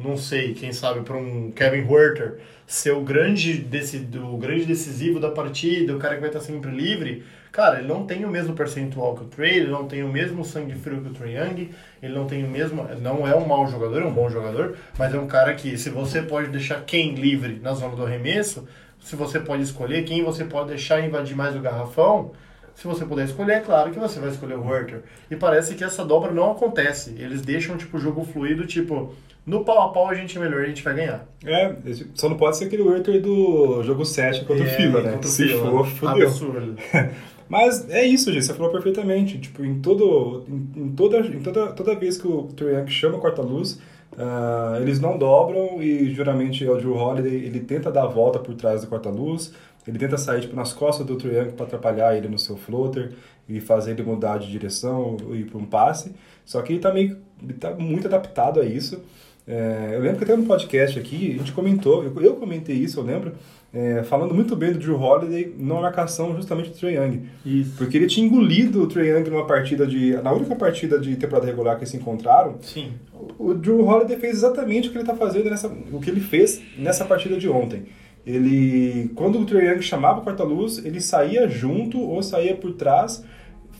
não 0.02 0.17
sei, 0.17 0.55
quem 0.55 0.73
sabe, 0.73 1.02
para 1.02 1.17
um 1.17 1.50
Kevin 1.50 1.83
Huerter 1.83 2.38
ser 2.67 2.93
o 2.93 3.02
grande, 3.02 3.55
desse, 3.55 4.09
o 4.17 4.37
grande 4.38 4.64
decisivo 4.64 5.21
da 5.21 5.31
partida, 5.31 5.95
o 5.95 5.99
cara 5.99 6.14
que 6.14 6.21
vai 6.21 6.31
estar 6.31 6.40
sempre 6.40 6.71
livre. 6.71 7.25
Cara, 7.52 7.80
ele 7.80 7.88
não 7.88 8.07
tem 8.07 8.25
o 8.25 8.28
mesmo 8.28 8.54
percentual 8.54 9.14
que 9.16 9.23
o 9.25 9.26
Trey, 9.26 9.57
ele 9.59 9.71
não 9.71 9.87
tem 9.87 10.02
o 10.04 10.09
mesmo 10.09 10.45
sangue 10.45 10.75
frio 10.75 11.00
que 11.00 11.09
o 11.09 11.12
Trey 11.12 11.37
Young, 11.37 11.71
ele 12.00 12.14
não 12.14 12.26
tem 12.26 12.45
o 12.45 12.49
mesmo. 12.49 12.87
Não 13.00 13.26
é 13.26 13.35
um 13.35 13.47
mau 13.47 13.66
jogador, 13.66 14.02
é 14.02 14.04
um 14.07 14.12
bom 14.12 14.30
jogador, 14.30 14.76
mas 14.97 15.12
é 15.12 15.19
um 15.19 15.26
cara 15.26 15.54
que, 15.54 15.76
se 15.76 15.90
você 15.90 16.23
pode 16.23 16.49
deixar 16.49 16.83
quem 16.85 17.14
livre 17.14 17.59
na 17.61 17.75
zona 17.75 17.97
do 17.97 18.04
arremesso, 18.07 18.69
se 19.00 19.16
você 19.16 19.40
pode 19.40 19.62
escolher 19.62 20.04
quem 20.04 20.23
você 20.23 20.45
pode 20.45 20.69
deixar 20.69 21.04
invadir 21.04 21.35
mais 21.35 21.57
o 21.57 21.61
garrafão, 21.61 22.30
se 22.75 22.87
você 22.87 23.04
puder 23.04 23.25
escolher, 23.25 23.54
é 23.54 23.61
claro 23.61 23.90
que 23.90 23.99
você 23.99 24.21
vai 24.21 24.30
escolher 24.30 24.57
o 24.57 24.75
Herter. 24.75 25.02
E 25.30 25.37
parece 25.37 25.75
que 25.75 25.83
essa 25.85 26.04
dobra 26.04 26.30
não 26.30 26.52
acontece. 26.52 27.14
Eles 27.19 27.42
deixam 27.42 27.76
tipo, 27.76 27.97
o 27.97 28.00
jogo 28.00 28.25
fluido, 28.25 28.66
tipo, 28.66 29.12
no 29.45 29.64
pau 29.64 29.83
a 29.83 29.88
pau 29.92 30.09
a 30.09 30.14
gente 30.14 30.38
é 30.38 30.40
melhor, 30.40 30.62
a 30.62 30.66
gente 30.66 30.83
vai 30.83 30.95
ganhar. 30.95 31.26
É, 31.45 31.75
só 32.14 32.28
não 32.28 32.37
pode 32.37 32.57
ser 32.57 32.66
aquele 32.66 32.83
Werther 32.83 33.21
do 33.21 33.83
jogo 33.83 34.04
7 34.04 34.45
contra 34.45 34.64
o 34.64 34.66
É, 34.66 34.71
Fila, 34.71 35.00
né? 35.02 35.19
o 35.21 35.26
Se 35.26 35.49
for, 35.59 35.87
fudeu. 35.87 36.28
Absurdo. 36.28 36.76
Mas 37.50 37.90
é 37.90 38.07
isso, 38.07 38.33
gente, 38.33 38.47
você 38.47 38.54
falou 38.54 38.71
perfeitamente. 38.71 39.37
Tipo, 39.40 39.64
em, 39.64 39.80
todo, 39.80 40.45
em, 40.49 40.85
em 40.85 40.88
toda, 40.90 41.19
em 41.19 41.40
toda, 41.40 41.73
toda 41.73 41.97
vez 41.97 42.16
que 42.16 42.28
o 42.28 42.45
Trae 42.45 42.87
chama 42.87 43.19
a 43.19 43.21
corta-luz, 43.21 43.80
ah, 44.16 44.78
eles 44.80 45.00
não 45.00 45.19
dobram 45.19 45.83
e 45.83 46.14
geralmente 46.14 46.64
o 46.64 46.76
Drew 46.76 46.95
Holiday, 46.95 47.45
ele 47.45 47.59
tenta 47.59 47.90
dar 47.90 48.04
a 48.04 48.07
volta 48.07 48.38
por 48.38 48.54
trás 48.54 48.83
do 48.83 48.87
corta-luz, 48.87 49.52
ele 49.85 49.99
tenta 49.99 50.16
sair 50.16 50.42
tipo, 50.42 50.54
nas 50.54 50.73
costas 50.73 51.04
do 51.04 51.16
Trae 51.16 51.47
para 51.47 51.66
atrapalhar 51.66 52.16
ele 52.16 52.28
no 52.28 52.38
seu 52.38 52.57
floater 52.57 53.14
e 53.49 53.61
fazer 53.61 53.90
ele 53.90 54.04
mudar 54.04 54.38
de 54.38 54.49
direção 54.49 55.16
e 55.33 55.38
ir 55.38 55.45
para 55.47 55.59
um 55.59 55.64
passe. 55.64 56.14
Só 56.45 56.62
que 56.62 56.75
ele 56.75 56.80
tá, 56.80 56.92
meio, 56.95 57.16
ele 57.42 57.54
tá 57.54 57.75
muito 57.75 58.07
adaptado 58.07 58.61
a 58.61 58.64
isso. 58.64 59.02
É, 59.45 59.95
eu 59.95 60.00
lembro 60.00 60.19
que 60.19 60.25
até 60.25 60.37
no 60.37 60.47
podcast 60.47 60.97
aqui, 60.97 61.35
a 61.35 61.38
gente 61.38 61.50
comentou, 61.50 62.04
eu, 62.04 62.23
eu 62.23 62.37
comentei 62.37 62.76
isso, 62.76 63.00
eu 63.00 63.04
lembro, 63.04 63.33
é, 63.73 64.03
falando 64.03 64.35
muito 64.35 64.57
bem 64.57 64.73
do 64.73 64.79
Drew 64.81 65.00
Holiday 65.00 65.55
na 65.57 65.75
marcação 65.75 66.35
justamente 66.35 66.71
do 66.71 66.77
Trae 66.77 66.97
Young. 66.97 67.23
Isso. 67.47 67.77
Porque 67.77 67.97
ele 67.97 68.09
tinha 68.09 68.27
engolido 68.27 68.83
o 68.83 68.87
Trae 68.89 69.09
Young 69.09 69.31
numa 69.31 69.47
partida 69.47 69.87
de. 69.87 70.12
Na 70.23 70.33
única 70.33 70.57
partida 70.57 70.99
de 70.99 71.15
temporada 71.17 71.47
regular 71.47 71.77
que 71.77 71.83
eles 71.83 71.91
se 71.91 71.97
encontraram, 71.97 72.57
Sim. 72.61 72.93
o 73.39 73.55
Drew 73.55 73.87
Holiday 73.87 74.17
fez 74.19 74.39
exatamente 74.39 74.89
o 74.89 74.93
que 74.93 74.99
ele 74.99 75.07
tá 75.07 75.15
fazendo 75.15 75.49
nessa. 75.49 75.69
o 75.69 76.00
que 76.00 76.11
ele 76.11 76.21
fez 76.21 76.61
nessa 76.77 77.05
partida 77.05 77.37
de 77.37 77.49
ontem. 77.49 77.85
Ele. 78.27 79.11
Quando 79.15 79.39
o 79.39 79.47
Trae 79.47 79.69
Young 79.69 79.83
chamava 79.83 80.21
o 80.21 80.25
quarta-luz, 80.25 80.85
ele 80.85 81.00
saía 81.00 81.47
junto 81.49 82.00
ou 82.00 82.23
saía 82.25 82.57
por 82.57 82.73
trás, 82.73 83.25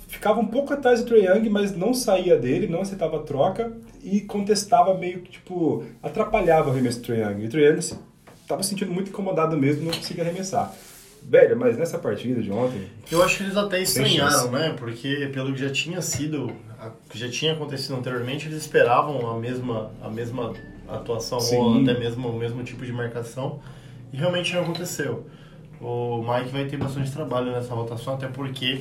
ficava 0.07 0.39
um 0.39 0.47
pouco 0.47 0.73
atrás 0.73 1.03
do 1.03 1.07
Trae 1.07 1.25
Young, 1.27 1.49
mas 1.51 1.77
não 1.77 1.93
saía 1.93 2.37
dele, 2.37 2.69
não 2.69 2.83
aceitava 2.83 3.17
a 3.17 3.21
troca 3.23 3.77
e 4.05 4.21
contestava 4.21 4.97
meio 4.97 5.19
que, 5.21 5.33
tipo, 5.33 5.85
atrapalhava 6.01 6.69
o 6.69 6.73
arremesso 6.73 7.01
do 7.01 7.07
Trae 7.07 7.23
Young. 7.23 7.43
E 7.43 7.47
o 7.47 7.51
Trae 7.51 7.65
Young 7.65 7.81
tava 8.51 8.63
se 8.63 8.69
sentindo 8.71 8.93
muito 8.93 9.09
incomodado 9.11 9.57
mesmo, 9.57 9.85
não 9.85 9.93
conseguia 9.93 10.23
arremessar. 10.25 10.73
Velho, 11.23 11.57
mas 11.59 11.77
nessa 11.77 11.99
partida 11.99 12.41
de 12.41 12.51
ontem, 12.51 12.87
Eu 13.13 13.23
acho 13.23 13.37
que 13.39 13.43
eles 13.43 13.57
até 13.57 13.81
estranharam, 13.81 14.51
né? 14.53 14.75
Porque 14.79 15.29
pelo 15.33 15.53
que 15.53 15.61
já 15.61 15.69
tinha 15.71 16.01
sido, 16.01 16.51
que 17.11 17.19
já 17.19 17.29
tinha 17.29 17.53
acontecido 17.53 17.95
anteriormente, 17.97 18.47
eles 18.47 18.57
esperavam 18.59 19.31
a 19.31 19.39
mesma, 19.39 19.91
a 20.03 20.09
mesma 20.09 20.55
atuação 20.89 21.37
ou 21.39 21.45
Sim. 21.45 21.83
até 21.83 21.99
mesmo 21.99 22.29
o 22.29 22.39
mesmo 22.39 22.63
tipo 22.65 22.85
de 22.87 22.93
marcação 22.93 23.61
e 24.13 24.17
realmente 24.17 24.55
não 24.55 24.63
aconteceu. 24.63 25.27
O 25.81 26.23
Mike 26.23 26.51
vai 26.51 26.65
ter 26.67 26.77
bastante 26.79 27.11
trabalho 27.13 27.53
nessa 27.53 27.75
rotação, 27.75 28.15
até 28.15 28.27
porque 28.27 28.81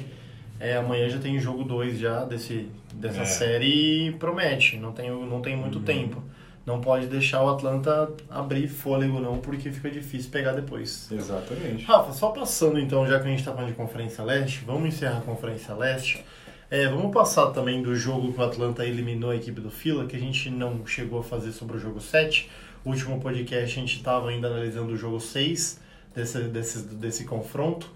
é, 0.60 0.78
amanhã 0.78 1.10
já 1.10 1.20
tem 1.20 1.38
jogo 1.40 1.64
2 1.66 2.00
já 2.00 2.24
desse, 2.24 2.68
dessa 2.94 3.22
É. 3.22 3.26
série 3.26 4.08
e 4.08 4.12
promete, 4.14 4.78
não 4.78 4.92
tem, 4.94 5.10
não 5.10 5.42
tem 5.42 5.56
muito 5.58 5.82
tempo. 5.82 6.22
Não 6.70 6.80
pode 6.80 7.08
deixar 7.08 7.42
o 7.42 7.50
Atlanta 7.50 8.12
abrir 8.30 8.68
fôlego 8.68 9.20
não, 9.20 9.40
porque 9.40 9.72
fica 9.72 9.90
difícil 9.90 10.30
pegar 10.30 10.52
depois. 10.52 11.12
exatamente. 11.12 11.84
Rafa, 11.84 12.14
só 12.14 12.30
passando 12.30 12.80
então, 12.80 13.08
já 13.08 13.20
que 13.20 13.26
a 13.26 13.32
gente 13.32 13.44
tá 13.44 13.52
falando 13.52 13.70
de 13.70 13.74
Conferência 13.74 14.24
Leste, 14.24 14.64
vamos 14.68 14.90
encerrar 14.90 15.18
a 15.18 15.22
Conferência 15.22 15.74
Leste. 15.74 16.24
É, 16.70 16.88
vamos 16.88 17.12
passar 17.12 17.48
também 17.48 17.82
do 17.82 17.96
jogo 17.96 18.32
que 18.32 18.40
o 18.40 18.44
Atlanta 18.44 18.86
eliminou 18.86 19.32
a 19.32 19.36
equipe 19.36 19.60
do 19.60 19.72
Fila, 19.72 20.06
que 20.06 20.16
a 20.16 20.20
gente 20.20 20.52
não 20.52 20.86
chegou 20.86 21.22
a 21.22 21.24
fazer 21.24 21.54
sobre 21.54 21.78
o 21.78 21.80
jogo 21.80 22.00
7. 22.00 22.48
O 22.86 22.90
último 22.92 23.20
podcast 23.20 23.64
a 23.64 23.82
gente 23.82 23.96
estava 23.96 24.30
ainda 24.30 24.48
analisando 24.48 24.94
o 24.94 24.96
jogo 24.96 25.20
6 25.20 25.80
desse, 26.14 26.40
desse, 26.42 26.84
desse 26.84 27.26
confronto. 27.26 27.90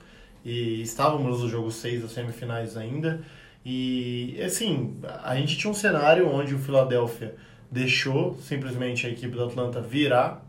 E 0.44 0.82
estávamos 0.82 1.42
no 1.42 1.48
jogo 1.48 1.70
6 1.70 2.02
das 2.02 2.12
semifinais 2.12 2.76
ainda. 2.76 3.22
E 3.64 4.42
assim, 4.44 4.98
a 5.24 5.36
gente 5.36 5.60
tinha 5.60 5.70
um 5.70 5.76
cenário 5.76 6.28
onde 6.28 6.56
o 6.56 6.58
Philadelphia 6.58 7.36
deixou 7.74 8.38
simplesmente 8.40 9.08
a 9.08 9.10
equipe 9.10 9.36
do 9.36 9.44
Atlanta 9.44 9.82
virar 9.82 10.46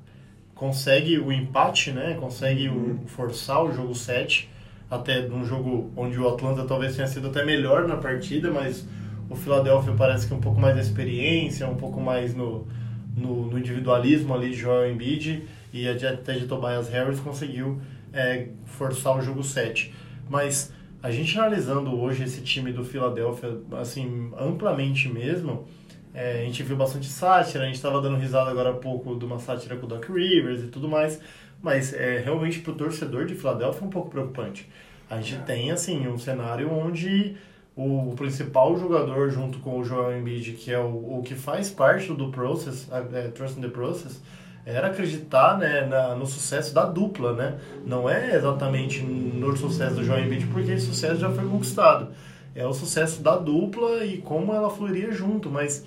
consegue 0.54 1.18
o 1.18 1.32
empate, 1.32 1.90
né? 1.90 2.16
Consegue 2.20 2.68
o, 2.68 3.00
forçar 3.06 3.64
o 3.64 3.72
jogo 3.72 3.94
7, 3.94 4.50
até 4.90 5.22
num 5.22 5.44
jogo 5.44 5.90
onde 5.96 6.18
o 6.18 6.28
Atlanta 6.28 6.64
talvez 6.64 6.94
tenha 6.94 7.08
sido 7.08 7.28
até 7.28 7.44
melhor 7.44 7.88
na 7.88 7.96
partida, 7.96 8.50
mas 8.50 8.86
o 9.30 9.34
Philadelphia 9.34 9.94
parece 9.96 10.28
que 10.28 10.34
um 10.34 10.40
pouco 10.40 10.60
mais 10.60 10.74
de 10.74 10.82
experiência, 10.82 11.66
um 11.66 11.76
pouco 11.76 11.98
mais 11.98 12.34
no, 12.34 12.68
no, 13.16 13.46
no 13.46 13.58
individualismo 13.58 14.34
ali 14.34 14.50
de 14.50 14.56
Joel 14.56 14.92
Embiid 14.92 15.44
e 15.72 15.88
até 15.88 16.34
de 16.34 16.46
Tobias 16.46 16.90
Harris 16.90 17.18
conseguiu 17.20 17.80
é, 18.12 18.48
forçar 18.66 19.16
o 19.16 19.22
jogo 19.22 19.42
7. 19.42 19.92
Mas 20.28 20.72
a 21.02 21.10
gente 21.10 21.36
analisando 21.38 21.98
hoje 21.98 22.22
esse 22.22 22.42
time 22.42 22.70
do 22.70 22.84
Philadelphia, 22.84 23.58
assim, 23.72 24.30
amplamente 24.38 25.08
mesmo, 25.08 25.66
é, 26.14 26.42
a 26.42 26.44
gente 26.44 26.62
viu 26.62 26.76
bastante 26.76 27.06
sátira, 27.06 27.64
a 27.64 27.66
gente 27.66 27.76
estava 27.76 28.00
dando 28.00 28.16
risada 28.16 28.48
agora 28.48 28.70
há 28.70 28.74
pouco 28.74 29.18
de 29.18 29.24
uma 29.24 29.40
sátira 29.40 29.76
com 29.76 29.86
o 29.86 29.88
Doc 29.88 30.08
Rivers 30.08 30.62
e 30.62 30.68
tudo 30.68 30.88
mais, 30.88 31.20
mas 31.60 31.92
é, 31.92 32.18
realmente 32.18 32.60
para 32.60 32.72
o 32.72 32.76
torcedor 32.76 33.26
de 33.26 33.34
Filadélfia 33.34 33.82
é 33.82 33.86
um 33.86 33.90
pouco 33.90 34.10
preocupante. 34.10 34.68
A 35.10 35.20
gente 35.20 35.42
tem 35.42 35.72
assim 35.72 36.06
um 36.06 36.16
cenário 36.16 36.72
onde 36.72 37.36
o, 37.76 38.10
o 38.10 38.14
principal 38.14 38.78
jogador 38.78 39.28
junto 39.30 39.58
com 39.58 39.80
o 39.80 39.84
Joel 39.84 40.16
Embiid, 40.16 40.52
que 40.52 40.72
é 40.72 40.78
o, 40.78 41.18
o 41.18 41.22
que 41.24 41.34
faz 41.34 41.70
parte 41.70 42.12
do 42.12 42.30
process, 42.30 42.88
é, 43.12 43.28
Trust 43.28 43.58
in 43.58 43.62
the 43.62 43.68
Process, 43.68 44.22
era 44.64 44.86
acreditar 44.86 45.58
né, 45.58 45.84
na, 45.84 46.14
no 46.14 46.26
sucesso 46.26 46.72
da 46.72 46.86
dupla, 46.86 47.34
né? 47.34 47.58
Não 47.84 48.08
é 48.08 48.34
exatamente 48.34 49.02
no 49.02 49.54
sucesso 49.56 49.96
do 49.96 50.04
Joel 50.04 50.24
Embiid, 50.24 50.46
porque 50.46 50.70
esse 50.70 50.86
sucesso 50.86 51.16
já 51.16 51.30
foi 51.30 51.46
conquistado. 51.46 52.08
É 52.54 52.64
o 52.66 52.72
sucesso 52.72 53.20
da 53.20 53.36
dupla 53.36 54.04
e 54.04 54.18
como 54.18 54.54
ela 54.54 54.70
fluiria 54.70 55.12
junto, 55.12 55.50
mas 55.50 55.84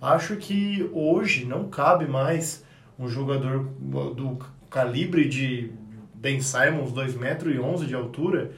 acho 0.00 0.36
que 0.36 0.88
hoje 0.92 1.44
não 1.44 1.68
cabe 1.68 2.06
mais 2.06 2.64
um 2.98 3.08
jogador 3.08 3.64
do 3.78 4.38
calibre 4.70 5.28
de 5.28 5.70
Ben 6.14 6.40
Simons, 6.40 6.92
2,11 6.92 7.18
metros 7.18 7.58
11 7.58 7.86
de 7.86 7.94
altura, 7.94 8.52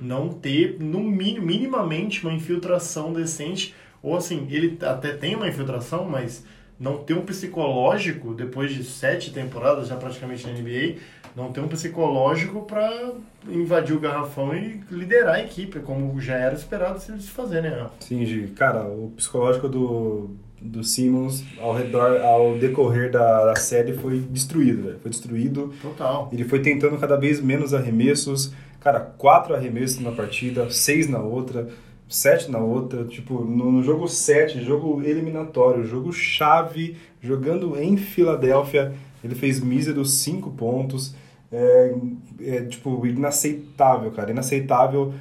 não 0.00 0.28
ter 0.28 0.76
no 0.80 1.00
mínimo, 1.00 1.46
minimamente 1.46 2.24
uma 2.24 2.32
infiltração 2.32 3.12
decente, 3.12 3.74
ou 4.02 4.16
assim, 4.16 4.46
ele 4.50 4.76
até 4.82 5.12
tem 5.12 5.36
uma 5.36 5.48
infiltração, 5.48 6.04
mas 6.04 6.44
não 6.78 6.98
ter 6.98 7.14
um 7.14 7.22
psicológico 7.22 8.34
depois 8.34 8.74
de 8.74 8.82
sete 8.82 9.32
temporadas 9.32 9.86
já 9.86 9.96
praticamente 9.96 10.44
na 10.46 10.52
NBA, 10.52 10.96
não 11.36 11.52
ter 11.52 11.60
um 11.60 11.68
psicológico 11.68 12.62
para 12.62 13.12
invadir 13.48 13.96
o 13.96 14.00
garrafão 14.00 14.54
e 14.54 14.82
liderar 14.90 15.36
a 15.36 15.42
equipe, 15.42 15.78
como 15.80 16.20
já 16.20 16.34
era 16.34 16.54
esperado 16.54 16.98
se 16.98 17.30
fazer, 17.30 17.62
né? 17.62 17.88
Sim, 18.00 18.26
Gi. 18.26 18.48
Cara, 18.56 18.84
o 18.84 19.12
psicológico 19.16 19.68
do, 19.68 20.30
do 20.62 20.84
Simmons 20.84 21.44
ao 21.60 21.74
redor, 21.74 22.20
ao 22.20 22.56
decorrer 22.56 23.10
da, 23.10 23.46
da 23.46 23.56
série 23.56 23.92
foi 23.92 24.20
destruído, 24.20 24.84
velho. 24.84 24.98
Foi 25.00 25.10
destruído. 25.10 25.72
Total. 25.82 26.28
Ele 26.32 26.44
foi 26.44 26.60
tentando 26.60 26.96
cada 26.98 27.16
vez 27.16 27.40
menos 27.40 27.74
arremessos. 27.74 28.52
Cara, 28.80 29.00
quatro 29.00 29.54
arremessos 29.54 30.00
na 30.00 30.12
partida, 30.12 30.70
seis 30.70 31.08
na 31.08 31.18
outra, 31.18 31.68
sete 32.08 32.50
na 32.50 32.58
outra. 32.58 33.04
Tipo, 33.04 33.44
no, 33.44 33.72
no 33.72 33.82
jogo 33.82 34.08
sete, 34.08 34.62
jogo 34.64 35.02
eliminatório, 35.02 35.84
jogo 35.84 36.12
chave, 36.12 36.96
jogando 37.20 37.76
em 37.78 37.96
Filadélfia, 37.96 38.92
ele 39.22 39.34
fez 39.34 39.60
míseros 39.60 40.14
cinco 40.14 40.50
pontos. 40.50 41.14
É, 41.50 41.94
é, 42.40 42.60
tipo, 42.62 43.06
inaceitável, 43.06 44.10
cara. 44.10 44.30
Inaceitável 44.30 45.12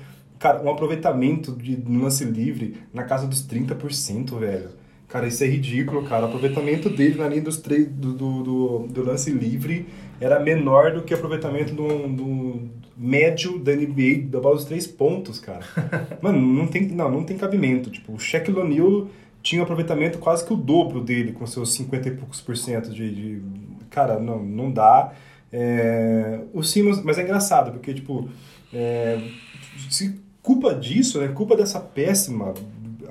cara, 0.41 0.61
um 0.63 0.69
aproveitamento 0.71 1.51
de 1.51 1.75
lance 1.75 2.25
livre 2.25 2.81
na 2.91 3.03
casa 3.03 3.27
dos 3.27 3.47
30%, 3.47 4.39
velho. 4.39 4.80
Cara, 5.11 5.27
isso 5.27 5.43
é 5.43 5.47
ridículo, 5.47 6.03
cara. 6.03 6.23
O 6.23 6.27
aproveitamento 6.27 6.89
dele 6.89 7.15
na 7.15 7.27
linha 7.27 7.41
dos 7.41 7.57
três, 7.57 7.85
do, 7.85 8.13
do, 8.13 8.43
do, 8.43 8.87
do 8.87 9.03
lance 9.03 9.29
livre 9.29 9.85
era 10.21 10.39
menor 10.39 10.93
do 10.93 11.01
que 11.01 11.13
o 11.13 11.17
aproveitamento 11.17 11.73
do, 11.73 12.07
do 12.07 12.69
médio 12.95 13.59
da 13.59 13.75
NBA 13.75 14.29
da 14.29 14.39
bola 14.39 14.55
dos 14.55 14.63
três 14.63 14.87
pontos, 14.87 15.37
cara. 15.37 15.65
Mano, 16.21 16.39
não 16.39 16.65
tem, 16.65 16.87
não, 16.87 17.11
não 17.11 17.23
tem 17.25 17.37
cabimento. 17.37 17.89
Tipo, 17.89 18.13
o 18.13 18.19
Shaquille 18.19 18.57
O'Neal 18.57 19.09
tinha 19.43 19.61
um 19.61 19.63
aproveitamento 19.63 20.17
quase 20.17 20.45
que 20.45 20.53
o 20.53 20.55
dobro 20.55 21.01
dele, 21.01 21.33
com 21.33 21.45
seus 21.45 21.73
50 21.73 22.07
e 22.07 22.11
poucos 22.11 22.39
por 22.39 22.55
cento 22.55 22.93
de, 22.93 23.13
de... 23.13 23.41
Cara, 23.89 24.17
não, 24.17 24.41
não 24.41 24.71
dá. 24.71 25.11
É, 25.51 26.39
o 26.53 26.63
Simmons, 26.63 27.03
mas 27.03 27.17
é 27.17 27.23
engraçado, 27.23 27.71
porque, 27.71 27.93
tipo, 27.93 28.29
é, 28.73 29.19
se 29.89 30.15
culpa 30.41 30.73
disso, 30.73 31.19
né, 31.19 31.27
culpa 31.27 31.57
dessa 31.57 31.81
péssima 31.81 32.53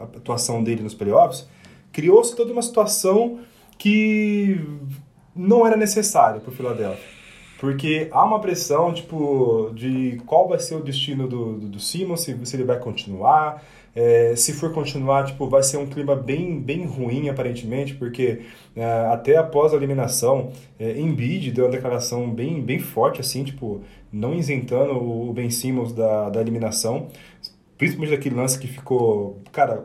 atuação 0.00 0.64
dele 0.64 0.82
nos 0.82 0.94
playoffs, 0.94 1.46
criou-se 1.92 2.34
toda 2.34 2.52
uma 2.52 2.62
situação 2.62 3.40
que 3.78 4.60
não 5.34 5.66
era 5.66 5.76
necessária 5.76 6.40
para 6.40 6.50
o 6.50 6.54
Philadelphia. 6.54 7.20
Porque 7.58 8.08
há 8.10 8.24
uma 8.24 8.40
pressão, 8.40 8.92
tipo, 8.92 9.70
de 9.74 10.20
qual 10.24 10.48
vai 10.48 10.58
ser 10.58 10.76
o 10.76 10.82
destino 10.82 11.28
do, 11.28 11.58
do, 11.58 11.68
do 11.68 11.80
Simmons, 11.80 12.22
se, 12.22 12.38
se 12.46 12.56
ele 12.56 12.64
vai 12.64 12.78
continuar, 12.78 13.62
é, 13.94 14.34
se 14.34 14.54
for 14.54 14.72
continuar, 14.72 15.26
tipo, 15.26 15.46
vai 15.46 15.62
ser 15.62 15.76
um 15.76 15.86
clima 15.86 16.16
bem, 16.16 16.58
bem 16.58 16.86
ruim, 16.86 17.28
aparentemente, 17.28 17.94
porque 17.94 18.42
é, 18.74 18.84
até 19.12 19.36
após 19.36 19.74
a 19.74 19.76
eliminação, 19.76 20.52
é, 20.78 20.98
Embiid 20.98 21.50
deu 21.52 21.66
uma 21.66 21.70
declaração 21.70 22.30
bem, 22.30 22.62
bem 22.62 22.78
forte, 22.78 23.20
assim, 23.20 23.44
tipo, 23.44 23.82
não 24.10 24.34
isentando 24.34 24.92
o 24.94 25.30
Ben 25.32 25.50
Simmons 25.50 25.92
da, 25.92 26.30
da 26.30 26.40
eliminação, 26.40 27.08
principalmente 27.76 28.16
daquele 28.16 28.36
lance 28.36 28.58
que 28.58 28.68
ficou... 28.68 29.38
Cara, 29.52 29.84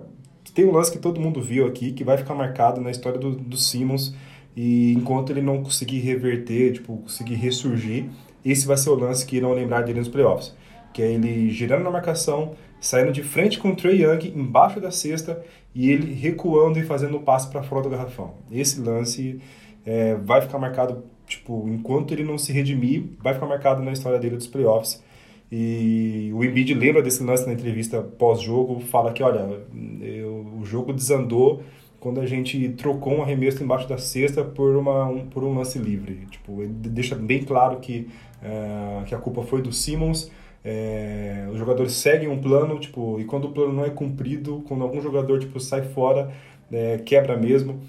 tem 0.56 0.66
um 0.66 0.72
lance 0.72 0.90
que 0.90 0.98
todo 0.98 1.20
mundo 1.20 1.42
viu 1.42 1.68
aqui, 1.68 1.92
que 1.92 2.04
vai 2.04 2.18
ficar 2.18 2.34
marcado 2.34 2.80
na 2.80 2.90
história 2.90 3.20
do, 3.20 3.32
do 3.32 3.58
Simmons, 3.58 4.16
e 4.56 4.94
enquanto 4.94 5.32
ele 5.32 5.42
não 5.42 5.62
conseguir 5.62 6.00
reverter, 6.00 6.72
tipo, 6.72 6.96
conseguir 6.98 7.36
ressurgir, 7.36 8.06
esse 8.44 8.66
vai 8.66 8.78
ser 8.78 8.90
o 8.90 8.96
lance 8.96 9.26
que 9.26 9.36
irão 9.36 9.52
lembrar 9.52 9.82
dele 9.82 10.00
nos 10.00 10.08
playoffs. 10.08 10.56
Que 10.94 11.02
é 11.02 11.12
ele 11.12 11.50
girando 11.50 11.84
na 11.84 11.92
marcação, 11.92 12.56
saindo 12.80 13.12
de 13.12 13.22
frente 13.22 13.60
com 13.60 13.72
o 13.72 13.76
Trey 13.76 14.04
Young 14.04 14.32
embaixo 14.34 14.80
da 14.80 14.92
cesta 14.92 15.44
e 15.74 15.92
ele 15.92 16.14
recuando 16.14 16.80
e 16.80 16.84
fazendo 16.84 17.18
o 17.18 17.20
passe 17.20 17.50
para 17.50 17.62
fora 17.62 17.82
do 17.82 17.90
garrafão. 17.90 18.36
Esse 18.50 18.80
lance 18.80 19.42
é, 19.86 20.16
vai 20.16 20.40
ficar 20.40 20.58
marcado, 20.58 21.04
tipo, 21.28 21.68
enquanto 21.68 22.14
ele 22.14 22.24
não 22.24 22.38
se 22.38 22.54
redimir, 22.54 23.04
vai 23.22 23.34
ficar 23.34 23.46
marcado 23.46 23.84
na 23.84 23.92
história 23.92 24.20
dele 24.20 24.38
dos 24.38 24.48
playoffs. 24.48 25.04
E 25.52 26.32
o 26.34 26.44
Embiid 26.44 26.74
lembra 26.74 27.02
desse 27.02 27.24
lance 27.24 27.46
na 27.46 27.54
entrevista 27.54 28.02
pós-jogo, 28.02 28.80
fala 28.80 29.14
que, 29.14 29.22
olha, 29.22 29.62
eu, 30.02 30.46
o 30.60 30.66
jogo 30.66 30.92
desandou 30.92 31.62
quando 32.00 32.20
a 32.20 32.26
gente 32.26 32.70
trocou 32.70 33.14
um 33.14 33.22
arremesso 33.24 33.64
embaixo 33.64 33.88
da 33.88 33.98
cesta 33.98 34.44
por, 34.44 34.76
uma, 34.76 35.08
um, 35.08 35.26
por 35.26 35.44
um 35.44 35.56
lance 35.56 35.80
livre. 35.80 36.28
Tipo, 36.30 36.62
ele 36.62 36.72
deixa 36.72 37.16
bem 37.16 37.44
claro 37.44 37.78
que, 37.78 38.08
uh, 38.44 39.04
que 39.06 39.16
a 39.16 39.18
culpa 39.18 39.44
foi 39.44 39.62
do 39.62 39.72
Simmons. 39.72 40.32
É, 40.64 41.48
os 41.52 41.60
jogadores 41.60 41.94
seguem 41.94 42.28
um 42.28 42.42
plano, 42.42 42.80
tipo, 42.80 43.20
e 43.20 43.26
quando 43.26 43.46
o 43.46 43.52
plano 43.52 43.72
não 43.72 43.86
é 43.86 43.90
cumprido, 43.92 44.64
quando 44.68 44.84
algum 44.84 45.00
jogador 45.00 45.40
tipo, 45.40 45.60
sai 45.60 45.84
fora, 45.84 46.32
é, 46.72 46.98
quebra 46.98 47.38
mesmo. 47.38 47.82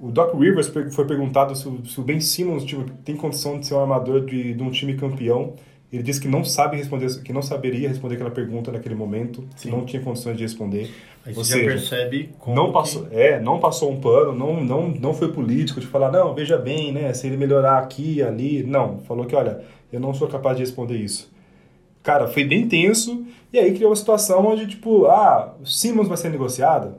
O 0.00 0.10
Doc 0.10 0.34
Rivers 0.34 0.68
foi 0.68 1.06
perguntado 1.06 1.54
se 1.56 1.66
o, 1.66 2.02
Ben 2.02 2.20
Simmons 2.20 2.64
tipo, 2.64 2.84
tem 3.04 3.16
condição 3.16 3.58
de 3.58 3.66
ser 3.66 3.74
um 3.74 3.80
armador 3.80 4.24
de, 4.24 4.54
de 4.54 4.62
um 4.62 4.70
time 4.70 4.94
campeão. 4.94 5.54
Ele 5.90 6.02
disse 6.02 6.20
que 6.20 6.28
não 6.28 6.44
sabe 6.44 6.76
responder, 6.76 7.06
que 7.22 7.32
não 7.32 7.40
saberia 7.40 7.88
responder 7.88 8.16
aquela 8.16 8.30
pergunta 8.30 8.70
naquele 8.70 8.94
momento, 8.94 9.42
que 9.58 9.70
não 9.70 9.86
tinha 9.86 10.02
condições 10.02 10.36
de 10.36 10.42
responder. 10.42 10.90
Aí 11.24 11.32
Ou 11.34 11.42
você 11.42 11.52
já 11.52 11.56
seja, 11.58 11.70
percebe 11.70 12.30
como 12.38 12.54
não 12.54 12.66
que- 12.66 12.72
passou, 12.74 13.08
é, 13.10 13.40
não 13.40 13.58
passou 13.58 13.90
um 13.90 13.98
pano, 13.98 14.34
não, 14.34 14.62
não, 14.62 14.88
não 14.88 15.14
foi 15.14 15.32
político 15.32 15.80
de 15.80 15.86
falar, 15.86 16.12
não, 16.12 16.34
veja 16.34 16.58
bem, 16.58 16.92
né, 16.92 17.12
se 17.14 17.26
ele 17.26 17.38
melhorar 17.38 17.78
aqui, 17.78 18.22
ali, 18.22 18.62
não, 18.64 18.98
falou 19.00 19.24
que, 19.24 19.34
olha, 19.34 19.62
eu 19.90 19.98
não 19.98 20.12
sou 20.12 20.28
capaz 20.28 20.58
de 20.58 20.62
responder 20.62 20.96
isso. 20.96 21.32
Cara, 22.02 22.28
foi 22.28 22.44
bem 22.44 22.68
tenso, 22.68 23.24
e 23.50 23.58
aí 23.58 23.72
criou 23.74 23.88
uma 23.90 23.96
situação 23.96 24.46
onde, 24.46 24.66
tipo, 24.66 25.06
ah, 25.06 25.54
o 25.58 25.64
Simmons 25.66 26.06
vai 26.06 26.18
ser 26.18 26.28
negociado, 26.28 26.96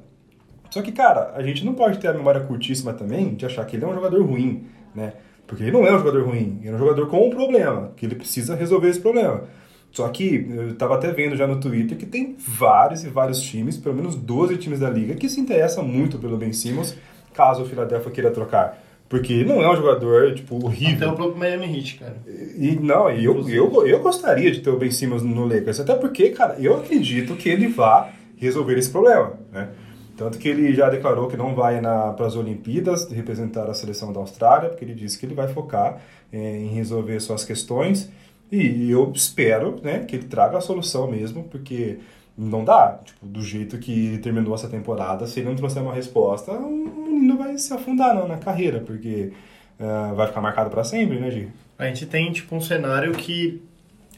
só 0.71 0.81
que, 0.81 0.91
cara, 0.91 1.31
a 1.35 1.43
gente 1.43 1.63
não 1.63 1.73
pode 1.75 1.99
ter 1.99 2.07
a 2.07 2.13
memória 2.13 2.41
curtíssima 2.41 2.91
também 2.93 3.35
de 3.35 3.45
achar 3.45 3.63
que 3.65 3.75
ele 3.75 3.85
é 3.85 3.87
um 3.87 3.93
jogador 3.93 4.23
ruim, 4.25 4.65
né, 4.95 5.13
porque 5.49 5.63
ele 5.63 5.71
não 5.71 5.83
é 5.83 5.95
um 5.95 5.97
jogador 5.97 6.23
ruim, 6.23 6.59
ele 6.61 6.69
é 6.69 6.75
um 6.75 6.77
jogador 6.77 7.07
com 7.07 7.27
um 7.27 7.31
problema, 7.31 7.91
que 7.97 8.05
ele 8.05 8.13
precisa 8.13 8.55
resolver 8.55 8.87
esse 8.87 8.99
problema. 8.99 9.45
Só 9.91 10.07
que 10.09 10.47
eu 10.47 10.69
estava 10.69 10.93
até 10.93 11.11
vendo 11.11 11.35
já 11.35 11.47
no 11.47 11.59
Twitter 11.59 11.97
que 11.97 12.05
tem 12.05 12.35
vários 12.37 13.03
e 13.03 13.09
vários 13.09 13.41
times, 13.41 13.75
pelo 13.75 13.95
menos 13.95 14.13
12 14.15 14.57
times 14.57 14.79
da 14.79 14.91
liga, 14.91 15.15
que 15.15 15.27
se 15.27 15.39
interessam 15.41 15.83
muito 15.83 16.19
pelo 16.19 16.37
Ben 16.37 16.53
Simmons, 16.53 16.95
caso 17.33 17.63
o 17.63 17.65
Philadelphia 17.65 18.11
queira 18.11 18.29
trocar. 18.29 18.79
Porque 19.09 19.33
ele 19.33 19.45
não 19.45 19.59
é 19.59 19.71
um 19.71 19.75
jogador, 19.75 20.35
tipo, 20.35 20.57
Até 20.57 20.65
horrível. 20.67 21.09
o 21.09 21.15
próprio 21.15 21.39
Miami 21.39 21.65
Heat, 21.75 21.95
cara. 21.95 22.17
E 22.27 22.77
não, 22.79 23.09
eu, 23.09 23.49
eu, 23.49 23.87
eu 23.87 23.99
gostaria 24.01 24.51
de 24.51 24.59
ter 24.59 24.69
o 24.69 24.77
Ben 24.77 24.91
Simmons 24.91 25.23
no 25.23 25.45
Lakers, 25.47 25.79
até 25.79 25.95
porque, 25.95 26.29
cara, 26.29 26.57
eu 26.59 26.77
acredito 26.77 27.35
que 27.35 27.49
ele 27.49 27.67
vá 27.67 28.09
resolver 28.37 28.77
esse 28.77 28.91
problema, 28.91 29.33
né? 29.51 29.69
Tanto 30.19 30.37
que 30.37 30.49
ele 30.49 30.73
já 30.73 30.89
declarou 30.89 31.29
que 31.29 31.37
não 31.37 31.55
vai 31.55 31.79
para 31.79 32.25
as 32.25 32.35
Olimpíadas 32.35 33.09
representar 33.09 33.69
a 33.69 33.73
seleção 33.73 34.11
da 34.11 34.19
Austrália, 34.19 34.67
porque 34.67 34.83
ele 34.83 34.93
disse 34.93 35.17
que 35.17 35.25
ele 35.25 35.33
vai 35.33 35.47
focar 35.47 36.01
eh, 36.31 36.57
em 36.57 36.73
resolver 36.73 37.17
suas 37.21 37.45
questões. 37.45 38.11
E 38.51 38.91
eu 38.91 39.09
espero 39.15 39.79
né, 39.81 39.99
que 39.99 40.17
ele 40.17 40.25
traga 40.25 40.57
a 40.57 40.61
solução 40.61 41.09
mesmo, 41.09 41.45
porque 41.45 41.99
não 42.37 42.65
dá. 42.65 42.99
Tipo, 43.01 43.25
do 43.25 43.41
jeito 43.41 43.77
que 43.77 44.17
terminou 44.17 44.53
essa 44.53 44.67
temporada, 44.67 45.25
se 45.25 45.39
ele 45.39 45.47
não 45.47 45.55
trouxer 45.55 45.81
uma 45.81 45.93
resposta, 45.93 46.51
o 46.51 46.69
menino 46.69 47.37
vai 47.37 47.57
se 47.57 47.73
afundar 47.73 48.13
na, 48.13 48.27
na 48.27 48.37
carreira, 48.37 48.81
porque 48.81 49.31
ah, 49.79 50.11
vai 50.13 50.27
ficar 50.27 50.41
marcado 50.41 50.69
para 50.69 50.83
sempre, 50.83 51.17
né, 51.17 51.31
Gi? 51.31 51.47
A 51.77 51.85
gente 51.85 52.05
tem, 52.05 52.29
tipo, 52.33 52.53
um 52.53 52.59
cenário 52.59 53.13
que, 53.13 53.63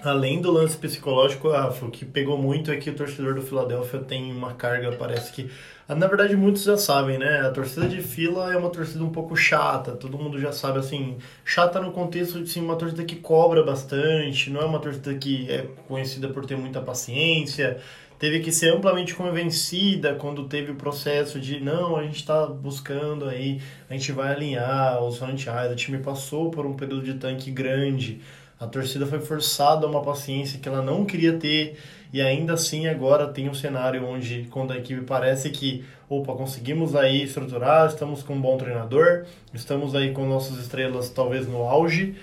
além 0.04 0.42
do 0.42 0.52
lance 0.52 0.78
psicológico, 0.78 1.50
ah, 1.50 1.74
o 1.82 1.90
que 1.92 2.06
pegou 2.06 2.38
muito 2.38 2.72
é 2.72 2.78
que 2.78 2.90
o 2.90 2.96
torcedor 2.96 3.36
do 3.36 3.42
Philadelphia 3.42 4.00
tem 4.00 4.32
uma 4.32 4.54
carga, 4.54 4.92
parece 4.94 5.32
que... 5.32 5.50
ah, 5.88 5.96
Na 5.96 6.08
verdade, 6.08 6.36
muitos 6.36 6.64
já 6.64 6.78
sabem, 6.78 7.18
né? 7.18 7.42
A 7.42 7.52
torcida 7.52 7.88
de 7.88 8.02
fila 8.02 8.52
é 8.54 8.58
uma 8.58 8.70
torcida 8.70 9.04
um 9.04 9.10
pouco 9.12 9.36
chata, 9.36 9.92
todo 9.92 10.18
mundo 10.18 10.40
já 10.40 10.52
sabe, 10.52 10.80
assim... 10.80 11.18
Chata 11.46 11.80
no 11.80 11.92
contexto 11.92 12.38
de, 12.38 12.50
assim, 12.50 12.62
uma 12.62 12.76
torcida 12.76 13.04
que 13.04 13.16
cobra 13.16 13.64
bastante, 13.64 14.50
não 14.50 14.62
é 14.62 14.66
uma 14.66 14.80
torcida 14.80 15.14
que 15.16 15.50
é 15.52 15.68
conhecida 15.88 16.30
por 16.30 16.46
ter 16.46 16.58
muita 16.58 16.82
paciência... 16.82 17.80
Teve 18.20 18.40
que 18.40 18.52
ser 18.52 18.70
amplamente 18.72 19.16
convencida 19.16 20.14
quando 20.14 20.48
teve 20.48 20.72
o 20.72 20.76
processo 20.76 21.40
de 21.40 21.60
não, 21.60 21.96
a 21.96 22.04
gente 22.04 22.18
está 22.18 22.46
buscando 22.46 23.26
aí, 23.28 23.60
a 23.90 23.94
gente 23.94 24.12
vai 24.12 24.32
alinhar 24.32 25.04
os 25.04 25.18
franchise, 25.18 25.74
o 25.74 25.76
time 25.76 25.98
passou 25.98 26.52
por 26.52 26.64
um 26.68 26.76
período 26.76 27.04
de 27.04 27.16
tanque 27.16 27.50
grande, 27.50 28.22
a 28.62 28.68
torcida 28.68 29.08
foi 29.08 29.20
forçada 29.20 29.88
a 29.88 29.90
uma 29.90 30.04
paciência 30.04 30.60
que 30.60 30.70
ela 30.70 30.84
não 30.84 31.04
queria 31.04 31.34
ter, 31.34 31.80
e 32.14 32.22
ainda 32.22 32.54
assim 32.54 32.86
agora 32.86 33.28
tem 33.28 33.50
um 33.50 33.56
cenário 33.56 34.06
onde, 34.06 34.48
quando 34.52 34.72
a 34.72 34.78
equipe 34.78 35.02
parece 35.02 35.50
que, 35.50 35.84
opa, 36.08 36.34
conseguimos 36.34 36.96
aí 36.96 37.24
estruturar, 37.24 37.88
estamos 37.88 38.22
com 38.22 38.36
um 38.36 38.40
bom 38.40 38.58
treinador, 38.58 39.26
estamos 39.52 39.96
aí 39.96 40.12
com 40.12 40.28
nossas 40.28 40.60
estrelas 40.60 41.10
talvez 41.10 41.48
no 41.48 41.64
auge, 41.64 42.14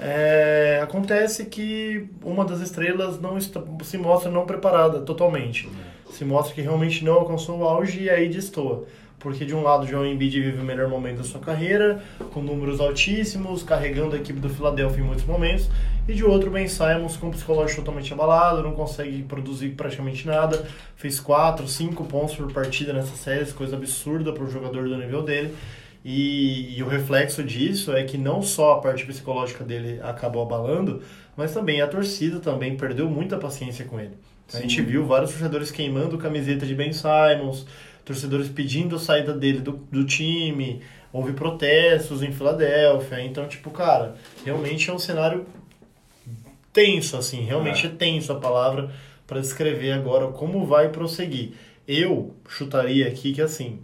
é, 0.00 0.78
acontece 0.80 1.46
que 1.46 2.08
uma 2.22 2.44
das 2.44 2.60
estrelas 2.60 3.20
não 3.20 3.36
está, 3.36 3.60
se 3.82 3.98
mostra 3.98 4.30
não 4.30 4.46
preparada 4.46 5.00
totalmente. 5.00 5.68
Se 6.12 6.24
mostra 6.24 6.54
que 6.54 6.60
realmente 6.60 7.04
não 7.04 7.14
alcançou 7.14 7.58
o 7.58 7.64
auge 7.64 8.02
e 8.02 8.10
aí 8.10 8.28
destoa. 8.28 8.84
Porque 9.20 9.44
de 9.44 9.54
um 9.54 9.62
lado, 9.62 9.84
o 9.84 9.86
João 9.86 10.06
Embiid 10.06 10.40
vive 10.40 10.60
o 10.60 10.64
melhor 10.64 10.88
momento 10.88 11.18
da 11.18 11.24
sua 11.24 11.40
carreira, 11.40 12.02
com 12.32 12.40
números 12.40 12.80
altíssimos, 12.80 13.62
carregando 13.62 14.16
a 14.16 14.18
equipe 14.18 14.40
do 14.40 14.48
Philadelphia 14.48 15.02
em 15.02 15.06
muitos 15.06 15.26
momentos, 15.26 15.68
e 16.08 16.14
de 16.14 16.24
outro, 16.24 16.50
Ben 16.50 16.66
Simons 16.66 17.18
com 17.18 17.28
o 17.28 17.30
psicológico 17.30 17.82
totalmente 17.82 18.12
abalado, 18.12 18.62
não 18.62 18.72
consegue 18.72 19.22
produzir 19.22 19.70
praticamente 19.70 20.26
nada, 20.26 20.66
fez 20.96 21.20
4, 21.20 21.68
5 21.68 22.04
pontos 22.06 22.34
por 22.34 22.50
partida 22.50 22.94
nessa 22.94 23.14
série, 23.14 23.44
coisa 23.52 23.76
absurda 23.76 24.32
para 24.32 24.42
um 24.42 24.50
jogador 24.50 24.88
do 24.88 24.96
nível 24.96 25.22
dele. 25.22 25.54
E, 26.02 26.78
e 26.78 26.82
o 26.82 26.88
reflexo 26.88 27.44
disso 27.44 27.92
é 27.92 28.04
que 28.04 28.16
não 28.16 28.40
só 28.40 28.72
a 28.72 28.80
parte 28.80 29.04
psicológica 29.04 29.62
dele 29.62 30.00
acabou 30.02 30.42
abalando, 30.42 31.02
mas 31.36 31.52
também 31.52 31.82
a 31.82 31.86
torcida 31.86 32.40
também 32.40 32.74
perdeu 32.74 33.08
muita 33.08 33.36
paciência 33.36 33.84
com 33.84 34.00
ele. 34.00 34.16
A 34.52 34.60
gente 34.60 34.80
viu 34.82 35.04
vários 35.04 35.30
torcedores 35.30 35.70
queimando 35.70 36.18
camiseta 36.18 36.66
de 36.66 36.74
Ben 36.74 36.92
Simons, 36.92 37.66
torcedores 38.10 38.48
pedindo 38.48 38.96
a 38.96 38.98
saída 38.98 39.32
dele 39.32 39.60
do, 39.60 39.72
do 39.72 40.04
time, 40.04 40.82
houve 41.12 41.32
protestos 41.32 42.24
em 42.24 42.32
Filadélfia. 42.32 43.22
Então, 43.24 43.46
tipo, 43.46 43.70
cara, 43.70 44.16
realmente 44.44 44.90
é 44.90 44.92
um 44.92 44.98
cenário 44.98 45.46
tenso, 46.72 47.16
assim, 47.16 47.42
realmente 47.42 47.86
é, 47.86 47.90
tenso 47.90 48.32
a 48.32 48.40
palavra 48.40 48.90
para 49.28 49.40
descrever 49.40 49.92
agora 49.92 50.26
como 50.28 50.66
vai 50.66 50.88
prosseguir. 50.88 51.52
Eu 51.86 52.34
chutaria 52.48 53.06
aqui 53.06 53.32
que, 53.32 53.40
assim, 53.40 53.80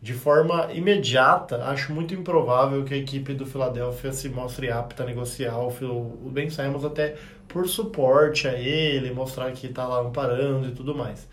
de 0.00 0.12
forma 0.12 0.70
imediata, 0.74 1.64
acho 1.64 1.90
muito 1.92 2.14
improvável 2.14 2.84
que 2.84 2.92
a 2.92 2.98
equipe 2.98 3.32
do 3.32 3.46
Philadelphia 3.46 4.12
se 4.12 4.28
mostre 4.28 4.70
apta 4.70 5.04
a 5.04 5.06
negociar 5.06 5.58
o, 5.58 6.30
Ben 6.30 6.50
Simmons 6.50 6.84
até 6.84 7.16
por 7.48 7.66
suporte 7.66 8.46
a 8.46 8.52
ele, 8.52 9.10
mostrar 9.10 9.50
que 9.52 9.68
tá 9.68 9.88
lá 9.88 10.00
amparando 10.00 10.68
e 10.68 10.72
tudo 10.72 10.94
mais. 10.94 11.26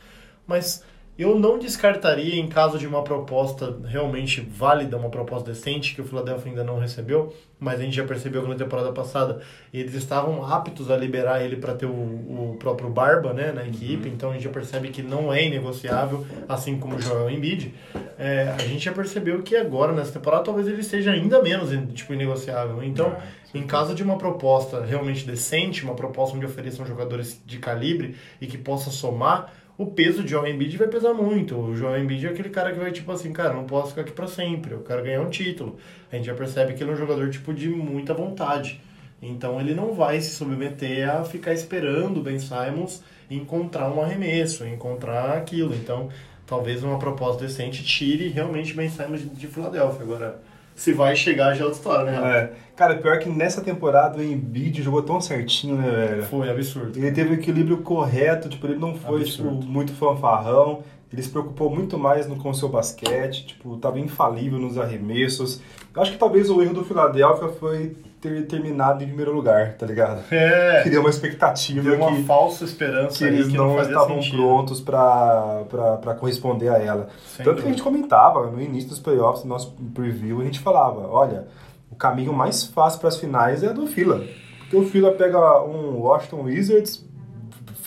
Mas 0.46 0.84
eu 1.18 1.40
não 1.40 1.58
descartaria 1.58 2.40
em 2.40 2.48
caso 2.48 2.78
de 2.78 2.86
uma 2.86 3.04
proposta 3.04 3.76
realmente 3.86 4.40
válida, 4.40 4.98
uma 4.98 5.10
proposta 5.10 5.52
decente, 5.52 5.96
que 5.96 6.02
o 6.02 6.06
Philadelphia 6.06 6.52
ainda 6.52 6.64
não 6.64 6.78
recebeu, 6.78 7.34
mas 7.60 7.80
a 7.80 7.84
gente 7.84 7.96
já 7.96 8.06
percebeu 8.06 8.44
que 8.44 8.50
na 8.50 8.56
temporada 8.56 8.92
passada 8.92 9.42
eles 9.74 9.96
estavam 9.96 10.46
aptos 10.46 10.92
a 10.92 10.96
liberar 10.96 11.44
ele 11.44 11.56
para 11.56 11.74
ter 11.74 11.88
o, 11.88 11.90
o 11.92 12.58
próprio 12.60 12.90
Barba 12.90 13.34
né, 13.34 13.52
na 13.52 13.66
equipe, 13.66 14.08
então 14.08 14.30
a 14.30 14.34
gente 14.34 14.44
já 14.44 14.52
percebe 14.52 14.90
que 14.90 15.02
não 15.02 15.34
é 15.34 15.44
inegociável, 15.44 16.24
assim 16.48 16.78
como 16.78 16.96
o 16.96 17.02
Joel 17.02 17.32
Embiid. 17.32 17.74
É, 18.20 18.54
a 18.56 18.62
gente 18.62 18.86
já 18.86 18.92
percebeu 18.92 19.42
que 19.42 19.56
agora, 19.56 19.94
nessa 19.94 20.12
temporada, 20.12 20.44
talvez 20.44 20.68
ele 20.68 20.84
seja 20.84 21.12
ainda 21.12 21.42
menos 21.42 21.72
tipo, 21.94 22.14
inegociável. 22.14 22.84
Então, 22.84 23.16
em 23.56 23.66
caso 23.66 23.96
de 23.96 24.04
uma 24.04 24.18
proposta 24.18 24.86
realmente 24.86 25.26
decente, 25.26 25.84
uma 25.84 25.96
proposta 25.96 26.36
onde 26.36 26.46
ofereçam 26.46 26.86
jogadores 26.86 27.42
de 27.44 27.58
calibre 27.58 28.16
e 28.40 28.46
que 28.46 28.58
possa 28.58 28.92
somar, 28.92 29.52
o 29.78 29.86
peso 29.86 30.24
de 30.24 30.32
Joel 30.32 30.54
Embiid 30.54 30.76
vai 30.76 30.88
pesar 30.88 31.14
muito. 31.14 31.56
O 31.56 31.76
Joel 31.76 32.02
Embiid 32.02 32.26
é 32.26 32.30
aquele 32.30 32.50
cara 32.50 32.72
que 32.72 32.80
vai 32.80 32.92
tipo 32.92 33.12
assim, 33.12 33.32
cara, 33.32 33.54
não 33.54 33.66
posso 33.66 33.90
ficar 33.90 34.02
aqui 34.02 34.12
pra 34.12 34.28
sempre, 34.28 34.72
eu 34.72 34.82
quero 34.82 35.04
ganhar 35.04 35.22
um 35.22 35.30
título. 35.30 35.78
A 36.12 36.16
gente 36.16 36.26
já 36.26 36.34
percebe 36.34 36.74
que 36.74 36.84
ele 36.84 36.92
é 36.92 36.94
um 36.94 36.98
jogador 36.98 37.30
tipo 37.30 37.54
de 37.54 37.70
muita 37.70 38.14
vontade. 38.14 38.82
Então 39.22 39.60
ele 39.60 39.74
não 39.74 39.94
vai 39.94 40.20
se 40.20 40.36
submeter 40.36 41.10
a 41.10 41.24
ficar 41.24 41.54
esperando 41.54 42.20
o 42.20 42.24
Ben 42.24 42.40
Simons 42.40 43.04
encontrar 43.30 43.92
um 43.92 44.02
arremesso, 44.02 44.66
encontrar 44.66 45.38
aquilo. 45.38 45.76
Então, 45.76 46.10
talvez 46.46 46.84
uma 46.84 46.98
proposta 46.98 47.46
decente 47.46 47.84
tire 47.84 48.30
realmente 48.30 48.74
Ben 48.74 48.90
Simons 48.90 49.22
de 49.32 49.48
Filadélfia. 49.48 50.02
Agora, 50.02 50.42
se 50.78 50.94
vai 50.94 51.16
chegar 51.16 51.56
já 51.56 51.64
é 51.64 51.66
outra 51.66 51.80
história, 51.80 52.12
né? 52.12 52.38
É. 52.38 52.52
Cara, 52.76 52.96
pior 52.96 53.18
que 53.18 53.28
nessa 53.28 53.62
temporada 53.62 54.20
o 54.20 54.24
Embiid 54.24 54.84
jogou 54.84 55.02
tão 55.02 55.20
certinho, 55.20 55.76
né, 55.76 55.90
velho? 55.90 56.24
Foi 56.24 56.48
absurdo. 56.48 56.96
Ele 56.96 57.12
teve 57.12 57.32
o 57.32 57.34
equilíbrio 57.34 57.80
correto, 57.80 58.48
tipo, 58.48 58.68
ele 58.68 58.78
não 58.78 58.94
foi 58.94 59.24
tipo, 59.24 59.52
muito 59.52 59.92
fanfarrão, 59.94 60.84
ele 61.12 61.24
se 61.24 61.30
preocupou 61.30 61.70
muito 61.74 61.98
mais 61.98 62.28
no, 62.28 62.36
com 62.36 62.50
o 62.50 62.54
seu 62.54 62.68
basquete, 62.68 63.48
tipo, 63.48 63.78
tava 63.78 64.00
infalível 64.00 64.60
nos 64.60 64.78
arremessos. 64.78 65.62
Eu 65.96 66.02
acho 66.02 66.12
que 66.12 66.18
talvez 66.18 66.50
o 66.50 66.62
erro 66.62 66.74
do 66.74 66.86
Philadelphia 66.86 67.48
foi 67.50 67.96
ter 68.22 68.46
terminado 68.48 69.04
em 69.04 69.08
primeiro 69.08 69.34
lugar, 69.34 69.74
tá 69.74 69.86
ligado? 69.86 70.22
É, 70.32 70.82
Criou 70.84 71.02
uma 71.04 71.10
expectativa 71.10 71.82
deu 71.82 71.96
uma 71.96 72.16
que, 72.16 72.24
falsa 72.24 72.66
esperança 72.66 73.18
que 73.18 73.24
eles 73.24 73.48
que 73.48 73.58
não, 73.58 73.76
fazia 73.76 73.94
estavam 73.94 74.22
sentido. 74.22 74.38
prontos 74.38 74.82
pra 74.82 76.16
corresponder 76.20 76.70
a 76.70 76.78
ela. 76.78 77.10
Sem 77.26 77.38
Tanto 77.38 77.44
que 77.44 77.50
a 77.50 77.54
dúvida. 77.54 77.70
gente 77.70 77.84
comentava 77.84 78.48
no 78.48 78.62
início 78.62 78.90
dos 78.90 79.00
playoffs, 79.00 79.44
no 79.44 79.50
nosso 79.50 79.76
preview, 79.94 80.42
a 80.42 80.44
gente 80.44 80.60
falava, 80.60 81.08
olha, 81.08 81.48
o 81.90 81.96
caminho 81.96 82.34
mais 82.34 82.66
fácil 82.66 83.00
para 83.00 83.10
as 83.10 83.18
finais 83.18 83.64
é 83.64 83.72
do 83.72 83.88
Fila. 83.88 84.24
Porque 84.60 84.76
o 84.76 84.84
Fila 84.86 85.12
pega 85.14 85.64
um 85.64 86.00
Washington 86.00 86.44
Wizards 86.44 87.07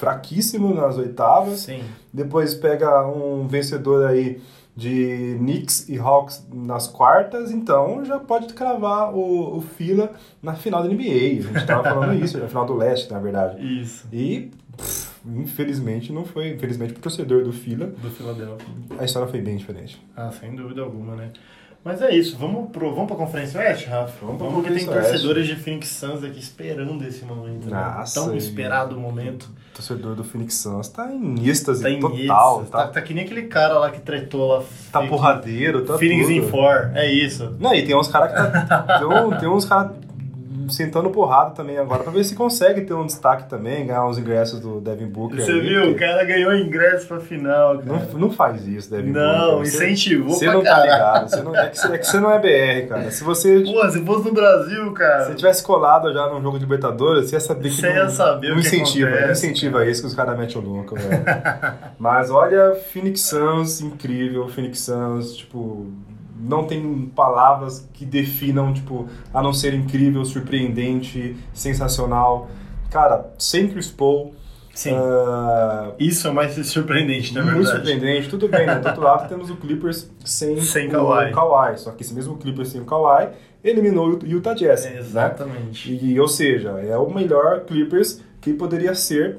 fraquíssimo 0.00 0.74
nas 0.74 0.96
oitavas, 0.96 1.60
Sim. 1.60 1.82
depois 2.12 2.54
pega 2.54 3.06
um 3.06 3.46
vencedor 3.46 4.06
aí 4.08 4.40
de 4.74 5.36
Knicks 5.38 5.88
e 5.90 5.98
Hawks 5.98 6.46
nas 6.50 6.86
quartas, 6.86 7.50
então 7.52 8.02
já 8.04 8.18
pode 8.18 8.54
cravar 8.54 9.14
o, 9.14 9.58
o 9.58 9.60
Fila 9.60 10.10
na 10.42 10.54
final 10.54 10.82
da 10.82 10.88
NBA. 10.88 11.02
A 11.02 11.58
gente 11.58 11.66
tava 11.66 11.82
falando 11.84 12.14
isso, 12.24 12.38
na 12.38 12.48
final 12.48 12.64
do 12.64 12.74
leste, 12.74 13.12
na 13.12 13.18
verdade. 13.18 13.60
Isso. 13.82 14.08
E, 14.10 14.50
pff, 14.76 15.10
infelizmente, 15.36 16.12
não 16.12 16.24
foi. 16.24 16.48
Infelizmente, 16.54 16.94
pro 16.94 17.02
torcedor 17.02 17.44
do 17.44 17.52
Fila, 17.52 17.86
Do 17.88 18.10
Philadelphia. 18.10 18.66
a 18.98 19.04
história 19.04 19.28
foi 19.28 19.42
bem 19.42 19.56
diferente. 19.56 20.02
Ah, 20.16 20.30
sem 20.30 20.54
dúvida 20.54 20.80
alguma, 20.80 21.14
né? 21.14 21.30
Mas 21.82 22.02
é 22.02 22.14
isso, 22.14 22.36
vamos, 22.36 22.70
pro, 22.70 22.90
vamos 22.94 23.06
pra 23.06 23.16
Conferência 23.16 23.58
Oeste, 23.58 23.86
Rafa? 23.88 24.12
Vamos 24.20 24.36
pra 24.36 24.50
porque 24.50 24.70
tem 24.70 24.84
torcedores 24.84 25.46
de 25.46 25.56
Phoenix 25.56 25.88
Suns 25.88 26.22
aqui 26.22 26.38
esperando 26.38 27.02
esse 27.06 27.24
momento. 27.24 27.70
né? 27.70 27.94
Nossa, 27.96 28.20
Tão 28.20 28.34
e- 28.34 28.38
esperado 28.38 28.94
o 28.96 29.00
momento. 29.00 29.44
O 29.44 29.74
torcedor 29.76 30.14
do 30.14 30.22
Phoenix 30.22 30.56
Suns 30.56 30.88
tá 30.88 31.10
em 31.10 31.48
êxtase 31.48 31.82
Tá 31.82 31.88
em 31.88 31.98
total. 31.98 32.64
tá, 32.66 32.78
tá, 32.82 32.88
tá 32.88 33.00
que 33.02 33.14
nem 33.14 33.24
aquele 33.24 33.44
cara 33.44 33.78
lá 33.78 33.90
que 33.90 34.00
tretou 34.00 34.46
lá. 34.58 34.62
tá 34.92 35.06
porradeiro, 35.06 35.86
tá 35.86 35.96
Feelings 35.96 36.26
tudo. 36.26 36.36
in 36.36 36.48
four, 36.50 36.90
é 36.94 37.10
isso. 37.10 37.56
Não, 37.58 37.74
e 37.74 37.82
tem 37.86 37.96
uns 37.96 38.08
caras 38.08 38.30
que 38.30 38.68
tá. 38.68 38.98
tem, 38.98 39.06
um- 39.08 39.38
tem 39.38 39.48
uns 39.48 39.64
caras 39.64 39.92
sentando 40.70 41.10
porrada 41.10 41.50
também 41.50 41.78
agora 41.78 42.02
pra 42.02 42.12
ver 42.12 42.24
se 42.24 42.34
consegue 42.34 42.82
ter 42.82 42.94
um 42.94 43.04
destaque 43.06 43.48
também, 43.48 43.86
ganhar 43.86 44.06
uns 44.06 44.18
ingressos 44.18 44.60
do 44.60 44.80
Devin 44.80 45.06
Booker. 45.06 45.40
Você 45.44 45.52
aí, 45.52 45.60
viu? 45.60 45.90
O 45.90 45.94
cara 45.98 46.24
ganhou 46.24 46.54
ingresso 46.54 47.06
pra 47.06 47.20
final, 47.20 47.78
cara. 47.78 47.84
Não, 48.12 48.18
não 48.18 48.30
faz 48.30 48.66
isso, 48.66 48.90
Devin 48.90 49.10
Não, 49.10 49.50
Booker. 49.56 49.70
Você- 49.70 49.90
incentivou 49.90 50.30
Você 50.30 50.44
pra 50.46 50.54
não 50.54 50.62
tá 50.62 50.80
ligado. 50.82 51.28
Você 51.30 51.42
não, 51.42 51.56
é, 51.56 51.68
que, 51.68 51.78
você- 51.78 51.92
é 51.92 51.98
que 51.98 52.06
você 52.06 52.20
não 52.20 52.30
é 52.32 52.38
BR, 52.38 52.88
cara. 52.88 53.10
Se 53.10 53.24
você. 53.24 53.60
Pô, 53.60 53.88
se 53.90 54.04
fosse 54.04 54.24
no 54.28 54.32
Brasil, 54.34 54.86
Se 54.88 54.94
cara. 54.94 55.24
você 55.26 55.34
tivesse 55.34 55.62
colado 55.62 56.12
já 56.12 56.28
num 56.28 56.40
jogo 56.42 56.58
de 56.58 56.64
Libertadores, 56.64 57.28
você 57.30 57.36
ia 57.36 57.40
saber 57.40 57.68
que 57.68 57.74
Você 57.76 57.88
não, 57.88 57.96
ia 57.96 58.08
saber 58.08 58.48
não 58.48 58.56
o 58.56 58.60
que 58.60 58.66
incentiva, 58.66 59.10
não 59.20 59.30
incentiva 59.32 59.86
isso 59.86 60.00
que 60.02 60.06
os 60.08 60.14
caras 60.14 60.38
metem 60.38 60.56
o 60.56 60.60
louco, 60.64 60.94
velho. 60.96 61.10
Mas 61.98 62.30
olha, 62.30 62.74
Phoenix 62.92 63.20
Suns, 63.22 63.80
incrível, 63.80 64.48
Phoenix 64.48 64.80
Suns, 64.80 65.36
tipo, 65.36 65.86
não 66.40 66.64
tem 66.64 67.10
palavras 67.14 67.88
que 67.92 68.04
definam, 68.04 68.72
tipo, 68.72 69.08
a 69.32 69.42
não 69.42 69.52
ser 69.52 69.74
incrível, 69.74 70.24
surpreendente, 70.24 71.36
sensacional. 71.52 72.48
Cara, 72.90 73.30
sem 73.38 73.68
Chris 73.68 73.90
Paul, 73.90 74.34
Sim. 74.74 74.92
ah, 74.94 75.92
Isso 75.98 76.26
é 76.26 76.30
mais 76.32 76.54
surpreendente, 76.66 77.34
na 77.34 77.42
muito 77.42 77.56
verdade. 77.56 77.76
surpreendente, 77.76 78.28
tudo 78.28 78.48
bem, 78.48 78.66
né? 78.66 78.76
Do 78.78 78.88
outro 78.88 79.02
lado 79.02 79.28
temos 79.28 79.50
o 79.50 79.56
Clippers 79.56 80.10
sem, 80.24 80.60
Sem 80.60 80.88
o 80.88 80.90
Kawhi. 80.90 81.32
Kawhi. 81.32 81.78
Só 81.78 81.90
que 81.92 82.02
esse 82.02 82.14
mesmo 82.14 82.36
Clippers 82.36 82.68
sem 82.68 82.80
o 82.80 82.84
Kawhi 82.84 83.28
eliminou 83.62 84.08
o 84.08 84.26
Utah 84.26 84.54
Jazz, 84.54 84.84
né? 84.84 84.98
Exatamente. 84.98 85.92
E, 85.92 86.18
ou 86.18 86.28
seja, 86.28 86.70
é 86.80 86.96
o 86.96 87.10
melhor 87.12 87.60
Clippers 87.60 88.20
que 88.40 88.52
poderia 88.54 88.94
ser 88.94 89.38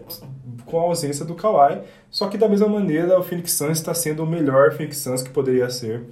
com 0.66 0.80
a 0.80 0.84
ausência 0.84 1.26
do 1.26 1.34
Kawhi. 1.34 1.80
Só 2.10 2.28
que 2.28 2.38
da 2.38 2.48
mesma 2.48 2.68
maneira, 2.68 3.18
o 3.20 3.24
Phoenix 3.24 3.54
Suns 3.54 3.78
está 3.80 3.94
sendo 3.94 4.24
o 4.24 4.28
melhor 4.28 4.74
Phoenix 4.74 4.98
Suns 4.98 5.24
que 5.24 5.30
poderia 5.30 5.70
ser 5.70 6.04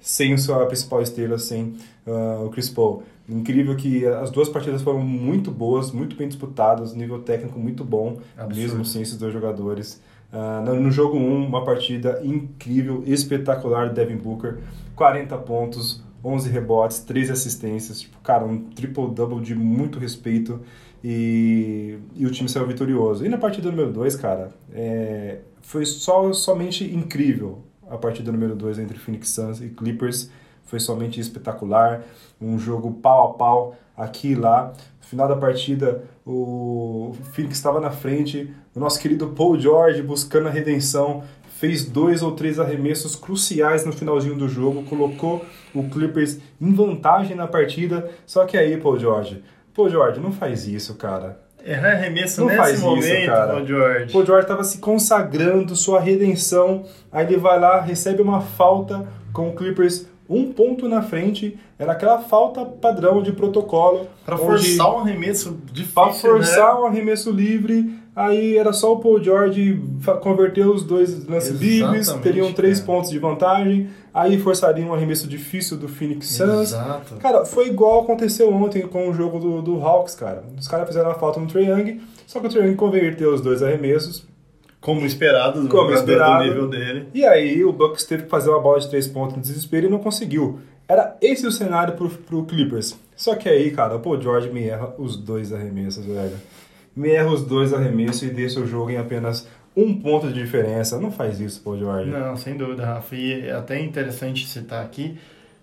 sem 0.00 0.32
a 0.34 0.38
sua 0.38 0.66
principal 0.66 1.02
estrela, 1.02 1.38
sem 1.38 1.74
ah, 2.06 2.42
o 2.44 2.50
Chris 2.50 2.68
Paul. 2.68 3.02
Incrível 3.28 3.76
que 3.76 4.06
as 4.06 4.30
duas 4.30 4.48
partidas 4.48 4.80
foram 4.80 5.00
muito 5.00 5.50
boas, 5.50 5.92
muito 5.92 6.16
bem 6.16 6.28
disputadas, 6.28 6.94
nível 6.94 7.20
técnico 7.20 7.58
muito 7.58 7.84
bom, 7.84 8.18
Absurdo. 8.36 8.56
mesmo 8.56 8.84
sem 8.84 9.02
esses 9.02 9.18
dois 9.18 9.32
jogadores. 9.32 10.00
Ah, 10.32 10.62
no, 10.64 10.74
no 10.80 10.90
jogo 10.90 11.16
1, 11.16 11.46
uma 11.46 11.64
partida 11.64 12.20
incrível, 12.24 13.02
espetacular 13.06 13.88
do 13.88 13.94
Devin 13.94 14.16
Booker, 14.16 14.58
40 14.94 15.36
pontos, 15.38 16.02
11 16.24 16.50
rebotes, 16.50 17.00
13 17.00 17.32
assistências, 17.32 18.00
tipo, 18.00 18.18
cara, 18.20 18.44
um 18.44 18.58
triple-double 18.70 19.40
de 19.40 19.54
muito 19.54 19.98
respeito 19.98 20.60
e, 21.02 21.98
e 22.16 22.26
o 22.26 22.30
time 22.30 22.48
saiu 22.48 22.66
vitorioso. 22.66 23.24
E 23.24 23.28
na 23.28 23.38
partida 23.38 23.70
número 23.70 23.92
2, 23.92 24.16
cara, 24.16 24.50
é, 24.72 25.38
foi 25.60 25.84
só, 25.86 26.32
somente 26.32 26.84
incrível 26.84 27.67
a 27.90 27.96
partida 27.96 28.30
número 28.32 28.54
2 28.54 28.78
entre 28.78 28.98
Phoenix 28.98 29.30
Suns 29.30 29.60
e 29.60 29.68
Clippers. 29.68 30.30
Foi 30.64 30.78
somente 30.78 31.18
espetacular, 31.18 32.02
um 32.40 32.58
jogo 32.58 32.92
pau 32.92 33.30
a 33.30 33.34
pau 33.34 33.76
aqui 33.96 34.32
e 34.32 34.34
lá. 34.34 34.72
No 35.00 35.06
final 35.06 35.26
da 35.26 35.36
partida, 35.36 36.04
o 36.26 37.14
Phoenix 37.32 37.56
estava 37.56 37.80
na 37.80 37.90
frente, 37.90 38.54
o 38.74 38.80
nosso 38.80 39.00
querido 39.00 39.28
Paul 39.28 39.58
George 39.58 40.02
buscando 40.02 40.48
a 40.48 40.50
redenção, 40.50 41.24
fez 41.58 41.84
dois 41.84 42.22
ou 42.22 42.32
três 42.32 42.60
arremessos 42.60 43.16
cruciais 43.16 43.84
no 43.84 43.92
finalzinho 43.92 44.36
do 44.36 44.48
jogo, 44.48 44.84
colocou 44.84 45.44
o 45.74 45.88
Clippers 45.88 46.38
em 46.60 46.72
vantagem 46.72 47.34
na 47.34 47.46
partida. 47.46 48.10
Só 48.26 48.44
que 48.44 48.56
aí, 48.56 48.76
Paul 48.76 48.98
George, 48.98 49.42
Paul 49.74 49.88
George, 49.88 50.20
não 50.20 50.30
faz 50.30 50.68
isso, 50.68 50.94
cara. 50.94 51.47
Errar 51.64 51.92
arremesso 51.92 52.40
Não 52.40 52.46
nesse 52.48 52.58
faz 52.58 52.74
isso, 52.78 52.84
momento, 52.86 53.26
cara. 53.26 53.52
Paul 53.52 53.66
George. 53.66 54.12
Paul 54.12 54.26
George 54.26 54.44
estava 54.44 54.64
se 54.64 54.78
consagrando, 54.78 55.76
sua 55.76 56.00
redenção. 56.00 56.84
Aí 57.12 57.26
ele 57.26 57.36
vai 57.36 57.58
lá, 57.58 57.80
recebe 57.80 58.22
uma 58.22 58.40
falta 58.40 59.06
com 59.32 59.48
o 59.48 59.54
Clippers 59.54 60.06
um 60.28 60.52
ponto 60.52 60.88
na 60.88 61.02
frente. 61.02 61.58
Era 61.78 61.92
aquela 61.92 62.18
falta 62.20 62.64
padrão 62.64 63.22
de 63.22 63.32
protocolo. 63.32 64.08
Onde- 64.26 64.40
forçar 64.42 64.94
um 64.94 64.98
arremesso 65.00 65.58
difícil, 65.72 65.94
Pra 65.94 66.12
forçar 66.12 66.74
né? 66.74 66.80
um 66.80 66.86
arremesso 66.86 67.30
livre, 67.30 67.97
aí 68.18 68.56
era 68.58 68.72
só 68.72 68.92
o 68.92 68.98
Paul 69.00 69.22
George 69.22 69.80
converter 70.20 70.66
os 70.66 70.82
dois 70.82 71.24
lances 71.26 71.58
livres, 71.60 72.12
teriam 72.22 72.52
três 72.52 72.80
cara. 72.80 72.86
pontos 72.92 73.10
de 73.10 73.18
vantagem, 73.18 73.88
aí 74.12 74.38
forçariam 74.38 74.88
um 74.88 74.94
arremesso 74.94 75.26
difícil 75.28 75.76
do 75.76 75.88
Phoenix 75.88 76.26
Suns. 76.28 76.72
Exato. 76.72 77.14
Cara, 77.16 77.44
foi 77.44 77.68
igual 77.68 78.02
aconteceu 78.02 78.52
ontem 78.52 78.82
com 78.86 79.08
o 79.08 79.14
jogo 79.14 79.38
do, 79.38 79.62
do 79.62 79.80
Hawks, 79.80 80.14
cara. 80.14 80.42
Os 80.58 80.66
caras 80.66 80.86
fizeram 80.88 81.10
a 81.10 81.14
falta 81.14 81.38
no 81.38 81.46
Trae 81.46 81.66
Young, 81.66 82.00
só 82.26 82.40
que 82.40 82.46
o 82.46 82.50
Trae 82.50 82.66
Young 82.66 82.76
converteu 82.76 83.32
os 83.32 83.40
dois 83.40 83.62
arremessos, 83.62 84.26
Como 84.80 85.04
esperado, 85.06 85.62
do 85.62 85.68
Como 85.68 85.92
esperado. 85.92 86.44
do 86.44 86.48
nível 86.50 86.68
dele. 86.68 87.08
e 87.14 87.24
aí 87.24 87.64
o 87.64 87.72
Bucks 87.72 88.04
teve 88.04 88.24
que 88.24 88.28
fazer 88.28 88.50
uma 88.50 88.60
bola 88.60 88.80
de 88.80 88.88
três 88.88 89.06
pontos 89.06 89.36
no 89.36 89.42
desespero 89.42 89.86
e 89.86 89.90
não 89.90 89.98
conseguiu. 89.98 90.58
Era 90.88 91.16
esse 91.20 91.46
o 91.46 91.52
cenário 91.52 91.94
pro, 91.94 92.08
pro 92.08 92.44
Clippers. 92.44 92.96
Só 93.14 93.34
que 93.34 93.48
aí, 93.48 93.70
cara, 93.72 93.96
o 93.96 94.00
Paul 94.00 94.20
George 94.20 94.48
me 94.50 94.64
erra 94.66 94.94
os 94.96 95.16
dois 95.16 95.52
arremessos, 95.52 96.04
velho. 96.06 96.36
Me 96.96 97.10
erra 97.10 97.30
os 97.30 97.44
dois 97.44 97.72
arremessos 97.72 98.22
e 98.22 98.30
deixa 98.30 98.60
o 98.60 98.66
jogo 98.66 98.90
em 98.90 98.96
apenas 98.96 99.48
um 99.76 99.94
ponto 100.00 100.28
de 100.28 100.34
diferença. 100.34 101.00
Não 101.00 101.12
faz 101.12 101.40
isso, 101.40 101.60
pô, 101.62 101.76
Jorge. 101.76 102.10
Não, 102.10 102.36
sem 102.36 102.56
dúvida, 102.56 102.84
Rafa. 102.84 103.14
E 103.14 103.46
é 103.46 103.52
até 103.52 103.80
interessante 103.80 104.46
citar 104.46 104.84
aqui, 104.84 105.16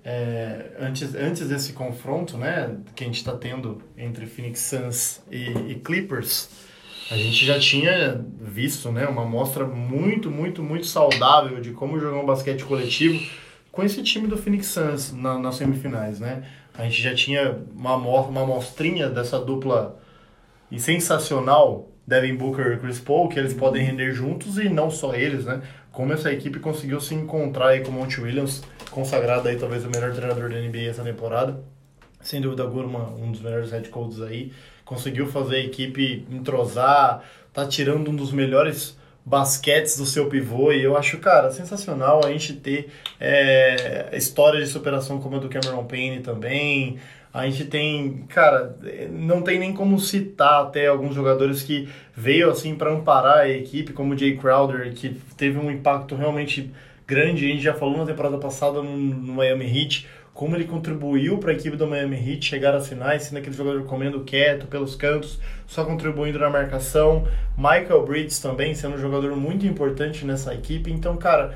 é, 0.03 0.67
antes, 0.79 1.15
antes 1.15 1.49
desse 1.49 1.73
confronto, 1.73 2.38
né, 2.38 2.77
que 2.95 3.03
a 3.03 3.07
gente 3.07 3.17
está 3.17 3.33
tendo 3.33 3.81
entre 3.97 4.27
Phoenix 4.27 4.59
Suns 4.59 5.21
e, 5.31 5.49
e 5.71 5.75
Clippers, 5.75 6.49
a 7.09 7.17
gente 7.17 7.43
já 7.43 7.59
tinha 7.59 8.23
visto, 8.39 8.91
né, 8.91 9.07
uma 9.07 9.23
amostra 9.23 9.65
muito, 9.65 10.29
muito, 10.29 10.61
muito 10.61 10.85
saudável 10.85 11.59
de 11.59 11.71
como 11.71 11.99
jogar 11.99 12.19
um 12.19 12.25
basquete 12.25 12.63
coletivo 12.63 13.19
com 13.71 13.83
esse 13.83 14.01
time 14.01 14.27
do 14.27 14.38
Phoenix 14.38 14.67
Suns 14.67 15.11
na, 15.11 15.38
nas 15.38 15.55
semifinais, 15.55 16.19
né? 16.19 16.45
A 16.77 16.83
gente 16.83 17.01
já 17.01 17.13
tinha 17.13 17.57
uma, 17.75 17.95
uma 17.95 18.41
amostrinha 18.41 19.09
dessa 19.09 19.39
dupla 19.39 19.99
e 20.75 20.79
sensacional 20.79 21.89
Devin 22.05 22.35
Booker 22.35 22.73
e 22.73 22.77
Chris 22.77 22.99
Paul, 22.99 23.29
que 23.29 23.39
eles 23.39 23.53
podem 23.53 23.83
render 23.83 24.11
juntos 24.11 24.57
e 24.57 24.69
não 24.69 24.91
só 24.91 25.15
eles, 25.15 25.45
né? 25.45 25.61
Como 25.91 26.11
essa 26.13 26.31
equipe 26.31 26.59
conseguiu 26.59 26.99
se 26.99 27.15
encontrar 27.15 27.69
aí 27.69 27.79
com 27.79 27.89
o 27.89 27.93
Monte 27.93 28.19
Williams, 28.19 28.61
consagrado 28.91 29.47
aí 29.47 29.55
talvez 29.55 29.85
o 29.85 29.89
melhor 29.89 30.13
treinador 30.13 30.49
da 30.49 30.59
NBA 30.59 30.89
essa 30.89 31.03
temporada. 31.03 31.63
Sem 32.21 32.41
dúvida 32.41 32.63
alguma, 32.63 33.09
um 33.11 33.31
dos 33.31 33.41
melhores 33.41 33.71
head 33.71 33.88
coaches 33.89 34.21
aí. 34.21 34.51
Conseguiu 34.83 35.27
fazer 35.27 35.55
a 35.55 35.59
equipe 35.59 36.27
entrosar, 36.29 37.23
tá 37.53 37.65
tirando 37.65 38.11
um 38.11 38.15
dos 38.15 38.31
melhores 38.31 38.97
basquetes 39.25 39.97
do 39.97 40.05
seu 40.05 40.29
pivô 40.29 40.71
e 40.71 40.83
eu 40.83 40.95
acho, 40.95 41.17
cara, 41.17 41.51
sensacional 41.51 42.23
a 42.23 42.31
gente 42.31 42.53
ter 42.53 42.89
é, 43.19 44.09
história 44.13 44.59
de 44.59 44.67
superação 44.67 45.19
como 45.19 45.38
a 45.38 45.39
do 45.39 45.49
Cameron 45.49 45.85
Payne 45.85 46.19
também. 46.19 46.99
A 47.36 47.45
gente 47.50 47.65
tem, 47.65 48.24
cara, 48.30 48.78
não 49.12 49.41
tem 49.41 49.60
nem 49.60 49.74
como 49.74 50.00
citar 50.00 50.63
até 50.63 50.88
alguns 50.88 51.13
jogadores 51.13 51.62
que 51.62 51.89
veio 52.15 52.50
assim 52.50 52.76
para 52.76 52.93
amparar 52.93 53.39
a 53.39 53.50
equipe, 53.50 53.91
como 53.91 54.13
o 54.13 54.17
Jay 54.17 54.38
Crowder, 54.38 54.93
que 54.93 55.10
teve 55.36 55.60
um 55.60 55.69
impacto 55.69 56.15
realmente 56.15 56.71
grande. 57.06 57.45
A 57.45 57.50
gente 57.50 57.62
já 57.62 57.74
falou 57.74 57.98
na 57.98 58.06
temporada 58.06 58.38
passada 58.38 58.82
no, 58.82 58.95
no 58.95 59.34
Miami 59.34 59.65
Heat 59.65 60.08
como 60.34 60.56
ele 60.56 60.63
contribuiu 60.63 61.38
para 61.38 61.52
a 61.52 61.54
equipe 61.56 61.76
do 61.76 61.86
Miami 61.86 62.15
Heat 62.15 62.45
chegar 62.45 62.74
às 62.74 62.88
finais, 62.88 63.24
sendo 63.24 63.39
aquele 63.39 63.56
jogador 63.56 63.84
comendo 63.84 64.21
quieto 64.21 64.67
pelos 64.67 64.95
cantos, 64.95 65.38
só 65.67 65.84
contribuindo 65.84 66.39
na 66.39 66.50
marcação. 66.50 67.28
Michael 67.58 68.06
Bridges 68.06 68.39
também 68.39 68.76
sendo 68.76 68.95
um 68.95 69.00
jogador 69.00 69.36
muito 69.36 69.65
importante 69.65 70.26
nessa 70.26 70.54
equipe. 70.54 70.89
Então, 70.89 71.17
cara, 71.17 71.54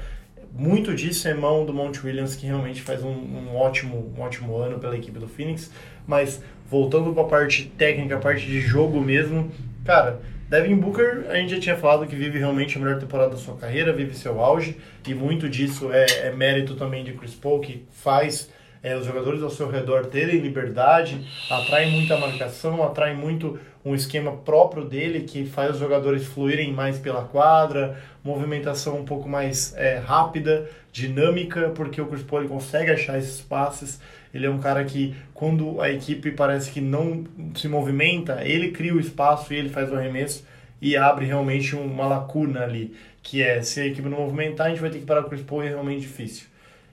muito 0.53 0.93
disso 0.93 1.27
é 1.27 1.33
mão 1.33 1.65
do 1.65 1.73
Monte 1.73 2.05
Williams, 2.05 2.35
que 2.35 2.45
realmente 2.45 2.81
faz 2.81 3.03
um, 3.03 3.09
um 3.09 3.55
ótimo, 3.55 4.13
um 4.17 4.21
ótimo 4.21 4.57
ano 4.57 4.79
pela 4.79 4.97
equipe 4.97 5.19
do 5.19 5.27
Phoenix. 5.27 5.71
Mas 6.05 6.41
voltando 6.69 7.13
para 7.13 7.23
a 7.23 7.27
parte 7.27 7.71
técnica, 7.77 8.15
a 8.15 8.19
parte 8.19 8.45
de 8.45 8.61
jogo 8.61 9.01
mesmo, 9.01 9.51
cara, 9.85 10.19
Devin 10.49 10.77
Booker, 10.77 11.25
a 11.29 11.35
gente 11.35 11.55
já 11.55 11.59
tinha 11.59 11.77
falado 11.77 12.07
que 12.07 12.15
vive 12.15 12.39
realmente 12.39 12.75
a 12.75 12.81
melhor 12.81 12.99
temporada 12.99 13.31
da 13.31 13.37
sua 13.37 13.55
carreira, 13.55 13.93
vive 13.93 14.15
seu 14.15 14.39
auge, 14.39 14.77
e 15.07 15.13
muito 15.13 15.47
disso 15.47 15.91
é, 15.91 16.05
é 16.27 16.31
mérito 16.31 16.75
também 16.75 17.03
de 17.03 17.13
Chris 17.13 17.35
Paul, 17.35 17.59
que 17.59 17.85
faz 17.91 18.49
é, 18.81 18.95
os 18.95 19.05
jogadores 19.05 19.43
ao 19.43 19.49
seu 19.49 19.69
redor 19.69 20.07
terem 20.07 20.39
liberdade, 20.39 21.23
atrai 21.49 21.89
muita 21.91 22.17
marcação, 22.17 22.83
atrai 22.83 23.13
muito 23.13 23.59
um 23.83 23.95
esquema 23.95 24.31
próprio 24.33 24.83
dele 24.85 25.21
que 25.21 25.45
faz 25.45 25.71
os 25.71 25.79
jogadores 25.79 26.25
fluírem 26.25 26.71
mais 26.71 26.97
pela 26.97 27.23
quadra, 27.23 27.97
movimentação 28.23 28.99
um 28.99 29.05
pouco 29.05 29.27
mais 29.27 29.73
é, 29.77 29.97
rápida, 29.97 30.69
dinâmica, 30.91 31.69
porque 31.69 32.01
o 32.01 32.05
Chris 32.07 32.23
Paul 32.23 32.47
consegue 32.47 32.91
achar 32.91 33.17
esses 33.17 33.39
passes. 33.39 33.99
Ele 34.33 34.45
é 34.45 34.49
um 34.49 34.59
cara 34.59 34.83
que, 34.83 35.15
quando 35.33 35.81
a 35.81 35.89
equipe 35.89 36.31
parece 36.31 36.71
que 36.71 36.81
não 36.81 37.23
se 37.55 37.67
movimenta, 37.67 38.43
ele 38.43 38.71
cria 38.71 38.93
o 38.93 38.99
espaço 38.99 39.53
e 39.53 39.57
ele 39.57 39.69
faz 39.69 39.91
o 39.91 39.95
arremesso 39.95 40.45
e 40.81 40.95
abre 40.95 41.25
realmente 41.25 41.75
uma 41.75 42.05
lacuna 42.05 42.63
ali, 42.63 42.95
que 43.21 43.41
é 43.41 43.61
se 43.61 43.81
a 43.81 43.85
equipe 43.85 44.07
não 44.07 44.19
movimentar, 44.19 44.67
a 44.67 44.69
gente 44.69 44.81
vai 44.81 44.89
ter 44.89 44.99
que 44.99 45.05
parar 45.05 45.21
o 45.21 45.29
Chris 45.29 45.41
Paul 45.41 45.63
e 45.63 45.67
é 45.67 45.69
realmente 45.69 46.01
difícil. 46.01 46.47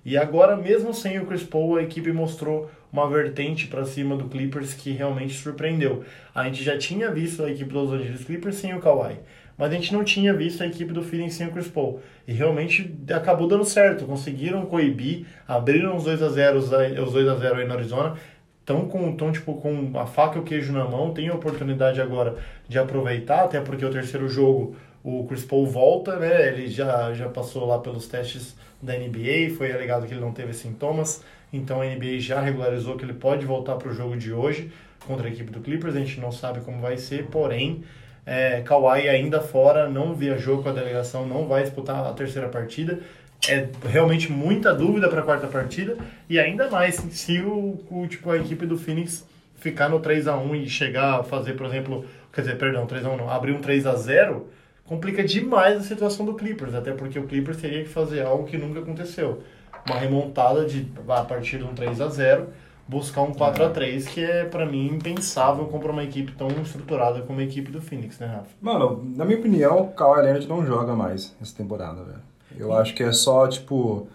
E 0.06 0.16
agora, 0.16 0.56
mesmo 0.56 0.94
sem 0.94 1.18
o 1.18 1.26
Chris 1.26 1.42
Paul, 1.42 1.74
a 1.74 1.82
equipe 1.82 2.12
mostrou 2.12 2.70
uma 2.92 3.10
vertente 3.10 3.66
para 3.66 3.84
cima 3.84 4.16
do 4.16 4.28
Clippers 4.28 4.72
que 4.72 4.92
realmente 4.92 5.34
surpreendeu. 5.34 6.04
A 6.32 6.44
gente 6.44 6.62
já 6.62 6.78
tinha 6.78 7.10
visto 7.10 7.42
a 7.42 7.50
equipe 7.50 7.72
dos 7.72 7.90
Los 7.90 8.00
Angeles 8.00 8.22
Clippers 8.22 8.54
sem 8.54 8.72
o 8.72 8.78
Kawhi, 8.78 9.18
mas 9.58 9.68
a 9.68 9.74
gente 9.74 9.92
não 9.92 10.04
tinha 10.04 10.32
visto 10.32 10.62
a 10.62 10.66
equipe 10.68 10.92
do 10.92 11.02
Phoenix 11.02 11.34
sem 11.34 11.48
o 11.48 11.50
Chris 11.50 11.66
Paul. 11.66 12.00
E 12.24 12.32
realmente 12.32 12.96
acabou 13.12 13.48
dando 13.48 13.64
certo, 13.64 14.04
conseguiram 14.04 14.64
coibir, 14.66 15.26
abriram 15.48 15.96
os 15.96 16.04
2 16.04 16.22
a 16.22 16.28
0 16.28 16.56
os 16.56 16.70
2 16.70 17.28
a 17.28 17.34
0 17.34 17.56
aí 17.56 17.66
no 17.66 17.74
Arizona. 17.74 18.14
Estão 18.60 18.86
com, 18.86 19.16
tão, 19.16 19.32
tipo, 19.32 19.54
com 19.54 19.90
a 19.98 20.06
faca 20.06 20.38
e 20.38 20.40
o 20.40 20.44
queijo 20.44 20.72
na 20.72 20.84
mão, 20.84 21.12
tem 21.12 21.28
a 21.28 21.34
oportunidade 21.34 22.00
agora 22.00 22.36
de 22.68 22.78
aproveitar, 22.78 23.42
até 23.42 23.60
porque 23.60 23.84
o 23.84 23.90
terceiro 23.90 24.28
jogo 24.28 24.76
o 25.06 25.24
Chris 25.28 25.44
Paul 25.44 25.64
volta, 25.68 26.16
né? 26.16 26.48
Ele 26.48 26.66
já, 26.66 27.14
já 27.14 27.28
passou 27.28 27.64
lá 27.64 27.78
pelos 27.78 28.08
testes 28.08 28.56
da 28.82 28.92
NBA, 28.92 29.54
foi 29.56 29.72
alegado 29.72 30.04
que 30.04 30.12
ele 30.12 30.20
não 30.20 30.32
teve 30.32 30.52
sintomas, 30.52 31.22
então 31.52 31.80
a 31.80 31.84
NBA 31.84 32.18
já 32.18 32.40
regularizou 32.40 32.96
que 32.96 33.04
ele 33.04 33.14
pode 33.14 33.46
voltar 33.46 33.76
para 33.76 33.88
o 33.88 33.94
jogo 33.94 34.16
de 34.16 34.32
hoje 34.32 34.72
contra 35.06 35.28
a 35.28 35.30
equipe 35.30 35.52
do 35.52 35.60
Clippers, 35.60 35.94
a 35.94 36.00
gente 36.00 36.18
não 36.18 36.32
sabe 36.32 36.60
como 36.60 36.80
vai 36.80 36.96
ser, 36.96 37.26
porém, 37.26 37.84
é, 38.26 38.62
Kawhi 38.62 39.08
ainda 39.08 39.40
fora, 39.40 39.88
não 39.88 40.12
viajou 40.12 40.60
com 40.60 40.68
a 40.68 40.72
delegação, 40.72 41.24
não 41.24 41.46
vai 41.46 41.62
disputar 41.62 42.04
a 42.04 42.12
terceira 42.12 42.48
partida, 42.48 42.98
é 43.48 43.68
realmente 43.88 44.32
muita 44.32 44.74
dúvida 44.74 45.08
para 45.08 45.20
a 45.20 45.24
quarta 45.24 45.46
partida, 45.46 45.96
e 46.28 46.36
ainda 46.36 46.68
mais 46.68 46.96
se 46.96 47.40
o, 47.40 47.78
o, 47.88 48.08
tipo, 48.08 48.28
a 48.28 48.38
equipe 48.38 48.66
do 48.66 48.76
Phoenix 48.76 49.24
ficar 49.54 49.88
no 49.88 50.00
3 50.00 50.26
a 50.26 50.36
1 50.36 50.56
e 50.56 50.68
chegar 50.68 51.20
a 51.20 51.22
fazer, 51.22 51.52
por 51.52 51.66
exemplo, 51.66 52.04
quer 52.32 52.40
dizer, 52.40 52.58
perdão, 52.58 52.86
3 52.86 53.06
a 53.06 53.10
1 53.10 53.16
não, 53.16 53.30
abrir 53.30 53.52
um 53.52 53.60
3 53.60 53.86
a 53.86 53.94
0 53.94 54.55
complica 54.86 55.22
demais 55.24 55.78
a 55.78 55.82
situação 55.82 56.24
do 56.24 56.34
Clippers, 56.34 56.74
até 56.74 56.92
porque 56.92 57.18
o 57.18 57.24
Clippers 57.26 57.58
teria 57.60 57.82
que 57.82 57.88
fazer 57.88 58.22
algo 58.24 58.44
que 58.44 58.56
nunca 58.56 58.80
aconteceu. 58.80 59.40
Uma 59.88 59.98
remontada 59.98 60.64
de 60.64 60.86
a 61.08 61.22
partir 61.24 61.58
de 61.58 61.64
um 61.64 61.74
3 61.74 62.00
a 62.00 62.08
0 62.08 62.46
buscar 62.88 63.22
um 63.22 63.32
4 63.32 63.64
a 63.64 63.68
3 63.70 64.06
que 64.06 64.20
é 64.22 64.44
para 64.44 64.64
mim 64.64 64.86
impensável 64.86 65.64
comprar 65.66 65.90
uma 65.90 66.04
equipe 66.04 66.32
tão 66.32 66.48
estruturada 66.48 67.20
como 67.22 67.40
a 67.40 67.42
equipe 67.42 67.70
do 67.70 67.80
Phoenix, 67.80 68.18
né, 68.18 68.26
Rafa? 68.26 68.48
Mano, 68.60 69.04
na 69.16 69.24
minha 69.24 69.38
opinião, 69.38 69.80
o 69.80 69.88
Kawhi 69.88 70.22
Leonard 70.22 70.46
não 70.48 70.64
joga 70.64 70.94
mais 70.94 71.34
essa 71.42 71.56
temporada, 71.56 72.02
velho. 72.04 72.20
Eu 72.56 72.72
acho 72.72 72.94
que 72.94 73.02
é 73.02 73.12
só, 73.12 73.46
tipo... 73.48 74.06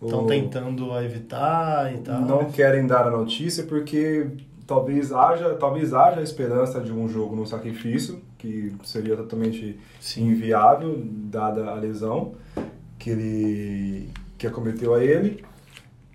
Estão 0.00 0.24
o- 0.24 0.26
tentando 0.26 0.98
evitar 1.00 1.92
e 1.92 1.98
tal. 1.98 2.20
Não 2.22 2.44
querem 2.50 2.86
dar 2.86 3.06
a 3.06 3.10
notícia 3.10 3.64
porque 3.64 4.28
talvez 4.66 5.12
haja, 5.12 5.54
talvez 5.56 5.92
haja 5.92 6.20
a 6.20 6.22
esperança 6.22 6.80
de 6.80 6.92
um 6.92 7.08
jogo 7.08 7.34
no 7.36 7.46
sacrifício, 7.46 8.22
que 8.40 8.72
seria 8.84 9.16
totalmente 9.16 9.78
inviável, 10.16 11.02
dada 11.04 11.70
a 11.70 11.74
lesão 11.74 12.34
que 12.98 13.10
ele 13.10 14.10
que 14.38 14.46
acometeu 14.46 14.94
a 14.94 15.04
ele. 15.04 15.44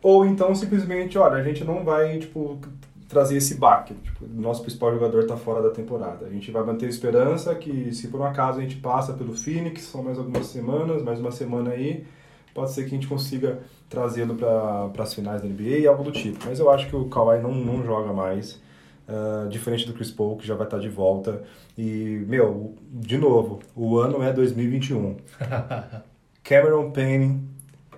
Ou 0.01 0.25
então 0.25 0.53
simplesmente, 0.55 1.17
olha, 1.17 1.35
a 1.35 1.43
gente 1.43 1.63
não 1.63 1.83
vai, 1.83 2.17
tipo, 2.17 2.59
trazer 3.07 3.38
esse 3.38 3.55
baque. 3.55 3.93
Tipo, 3.93 4.25
nosso 4.27 4.61
principal 4.61 4.91
jogador 4.91 5.21
está 5.21 5.38
fora 5.38 5.61
da 5.61 5.69
temporada. 5.69 6.25
A 6.25 6.29
gente 6.29 6.49
vai 6.49 6.63
manter 6.63 6.88
a 6.88 6.89
esperança 6.89 7.53
que 7.53 7.93
se 7.93 8.07
por 8.07 8.19
um 8.19 8.25
acaso 8.25 8.59
a 8.59 8.61
gente 8.61 8.77
passa 8.77 9.13
pelo 9.13 9.33
Phoenix, 9.33 9.83
são 9.83 10.03
mais 10.03 10.17
algumas 10.17 10.47
semanas, 10.47 11.03
mais 11.03 11.19
uma 11.19 11.31
semana 11.31 11.71
aí, 11.71 12.05
pode 12.53 12.71
ser 12.71 12.81
que 12.81 12.88
a 12.88 12.97
gente 12.97 13.07
consiga 13.07 13.59
trazê-lo 13.88 14.35
para 14.35 15.03
as 15.03 15.13
finais 15.13 15.43
da 15.43 15.47
NBA 15.47 15.79
e 15.79 15.88
algo 15.88 16.03
do 16.03 16.11
tipo. 16.11 16.39
Mas 16.45 16.59
eu 16.59 16.69
acho 16.71 16.88
que 16.88 16.95
o 16.95 17.05
Kawhi 17.05 17.39
não, 17.39 17.53
não 17.53 17.83
joga 17.83 18.11
mais, 18.11 18.59
ah, 19.07 19.47
diferente 19.49 19.85
do 19.85 19.93
Chris 19.93 20.11
Paul, 20.11 20.37
que 20.37 20.47
já 20.47 20.55
vai 20.55 20.65
estar 20.65 20.79
de 20.79 20.89
volta. 20.89 21.43
E, 21.77 22.23
meu, 22.27 22.75
de 22.91 23.17
novo, 23.17 23.59
o 23.75 23.97
ano 23.97 24.23
é 24.23 24.33
2021. 24.33 25.17
Cameron 26.43 26.91
Payne 26.91 27.41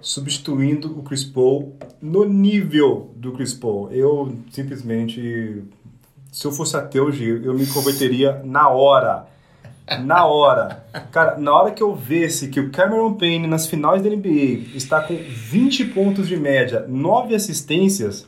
substituindo 0.02 0.98
o 0.98 1.04
Chris 1.04 1.24
Paul 1.24 1.76
no 2.02 2.26
nível 2.26 3.12
do 3.16 3.32
Chris 3.34 3.54
Paul. 3.54 3.92
Eu 3.92 4.38
simplesmente, 4.52 5.64
se 6.32 6.46
eu 6.46 6.52
fosse 6.52 6.76
ateu, 6.76 7.12
Gil, 7.12 7.44
eu 7.44 7.54
me 7.54 7.66
converteria 7.68 8.42
na 8.44 8.70
hora. 8.70 9.28
Na 10.04 10.26
hora. 10.26 10.86
Cara, 11.12 11.38
na 11.38 11.54
hora 11.54 11.72
que 11.72 11.82
eu 11.82 11.96
visse 11.96 12.50
que 12.50 12.60
o 12.60 12.70
Cameron 12.72 13.14
Payne 13.14 13.48
nas 13.48 13.68
finais 13.68 14.02
da 14.02 14.10
NBA 14.10 14.76
está 14.76 15.02
com 15.02 15.16
20 15.16 15.86
pontos 15.86 16.28
de 16.28 16.36
média, 16.36 16.86
9 16.88 17.34
assistências, 17.34 18.28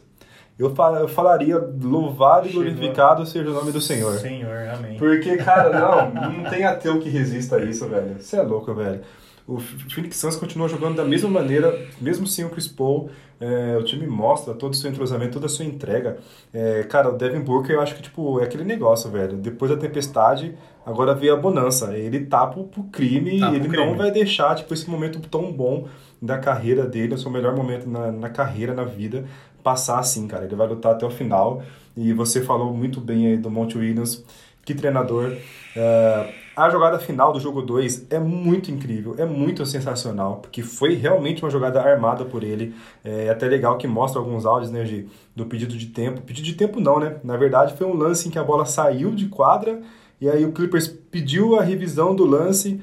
eu, 0.60 0.76
fal- 0.76 0.96
eu 0.98 1.08
falaria 1.08 1.58
louvado 1.82 2.48
e 2.48 2.52
Chegou. 2.52 2.64
glorificado 2.66 3.26
seja 3.26 3.50
o 3.50 3.54
nome 3.54 3.72
do 3.72 3.80
Senhor. 3.82 4.14
Senhor, 4.20 4.68
amém. 4.78 4.98
Porque, 4.98 5.38
cara, 5.38 5.70
não, 5.80 6.14
não 6.44 6.50
tem 6.50 6.66
ateu 6.66 7.00
que 7.00 7.10
resista 7.10 7.56
a 7.56 7.64
isso, 7.64 7.88
velho. 7.88 8.18
Você 8.20 8.36
é 8.38 8.42
louco, 8.42 8.74
velho. 8.74 9.02
O 9.48 9.58
Phoenix 9.58 10.18
Suns 10.18 10.36
continua 10.36 10.68
jogando 10.70 10.96
da 10.98 11.04
mesma 11.04 11.28
maneira, 11.28 11.76
mesmo 12.00 12.28
sem 12.28 12.46
o 12.46 12.50
Chris 12.52 12.68
Paul. 12.68 13.10
É, 13.42 13.76
o 13.78 13.84
time 13.84 14.06
mostra 14.06 14.54
todo 14.54 14.74
o 14.74 14.76
seu 14.76 14.92
entrosamento, 14.92 15.32
toda 15.34 15.48
a 15.48 15.50
sua 15.50 15.66
entrega. 15.66 16.18
É, 16.54 16.84
cara, 16.84 17.10
o 17.10 17.18
Devin 17.18 17.40
Booker, 17.40 17.72
eu 17.76 17.82
acho 17.82 17.96
que, 17.96 18.02
tipo, 18.04 18.40
é 18.40 18.44
aquele 18.44 18.64
negócio, 18.64 19.10
velho. 19.10 19.38
Depois 19.38 19.72
da 19.72 19.78
tempestade, 19.78 20.54
agora 20.86 21.16
veio 21.16 21.34
a 21.34 21.38
bonança. 21.38 21.98
Ele 21.98 22.26
tá 22.28 22.46
pro, 22.46 22.66
pro 22.66 22.84
crime 22.84 23.40
Tá 23.40 23.48
e 23.48 23.50
pro 23.50 23.56
ele 23.56 23.70
crime. 23.70 23.86
não 23.88 23.96
vai 23.98 24.12
deixar, 24.12 24.54
tipo, 24.56 24.72
esse 24.72 24.88
momento 24.88 25.20
tão 25.22 25.52
bom 25.52 25.88
da 26.22 26.38
carreira 26.38 26.86
dele, 26.86 27.16
o 27.16 27.18
seu 27.18 27.32
melhor 27.32 27.56
momento 27.56 27.90
na, 27.90 28.12
na 28.12 28.30
carreira, 28.30 28.74
na 28.76 28.84
vida, 28.84 29.24
passar 29.64 30.00
assim, 30.00 30.28
cara. 30.28 30.46
Ele 30.46 30.56
vai 30.56 30.68
lutar 30.68 30.94
até 30.94 31.06
o 31.06 31.12
final. 31.12 31.62
E 31.96 32.14
você 32.14 32.42
falou 32.42 32.74
muito 32.74 33.02
bem 33.02 33.28
aí 33.28 33.38
do 33.38 33.50
Monte 33.50 33.78
Williams. 33.78 34.24
Que 34.66 34.74
treinador. 34.74 35.36
É, 35.76 36.34
A 36.56 36.70
jogada 36.70 37.00
final 37.00 37.32
do 37.32 37.40
jogo 37.40 37.62
2 37.62 38.08
é 38.10 38.20
muito 38.20 38.70
incrível, 38.70 39.16
é 39.18 39.26
muito 39.26 39.66
sensacional, 39.66 40.38
porque 40.38 40.62
foi 40.62 40.94
realmente 40.94 41.42
uma 41.42 41.50
jogada 41.50 41.82
armada 41.82 42.26
por 42.26 42.44
ele. 42.44 42.76
É 43.04 43.30
até 43.30 43.48
legal 43.48 43.78
que 43.78 43.88
mostra 43.88 44.20
alguns 44.20 44.46
áudios 44.46 44.70
né, 44.72 44.84
do 45.36 45.46
pedido 45.46 45.78
de 45.78 45.88
tempo. 45.88 46.22
Pedido 46.22 46.46
de 46.46 46.54
tempo 46.56 46.80
não, 46.80 47.00
né? 47.00 47.16
Na 47.24 47.38
verdade 47.38 47.76
foi 47.78 47.88
um 47.88 47.94
lance 47.96 48.28
em 48.28 48.32
que 48.32 48.38
a 48.38 48.44
bola 48.44 48.66
saiu 48.66 49.12
de 49.12 49.28
quadra 49.28 49.82
e 50.20 50.30
aí 50.30 50.44
o 50.44 50.52
Clippers 50.52 50.88
pediu 50.88 51.58
a 51.58 51.64
revisão 51.64 52.14
do 52.14 52.26
lance 52.26 52.82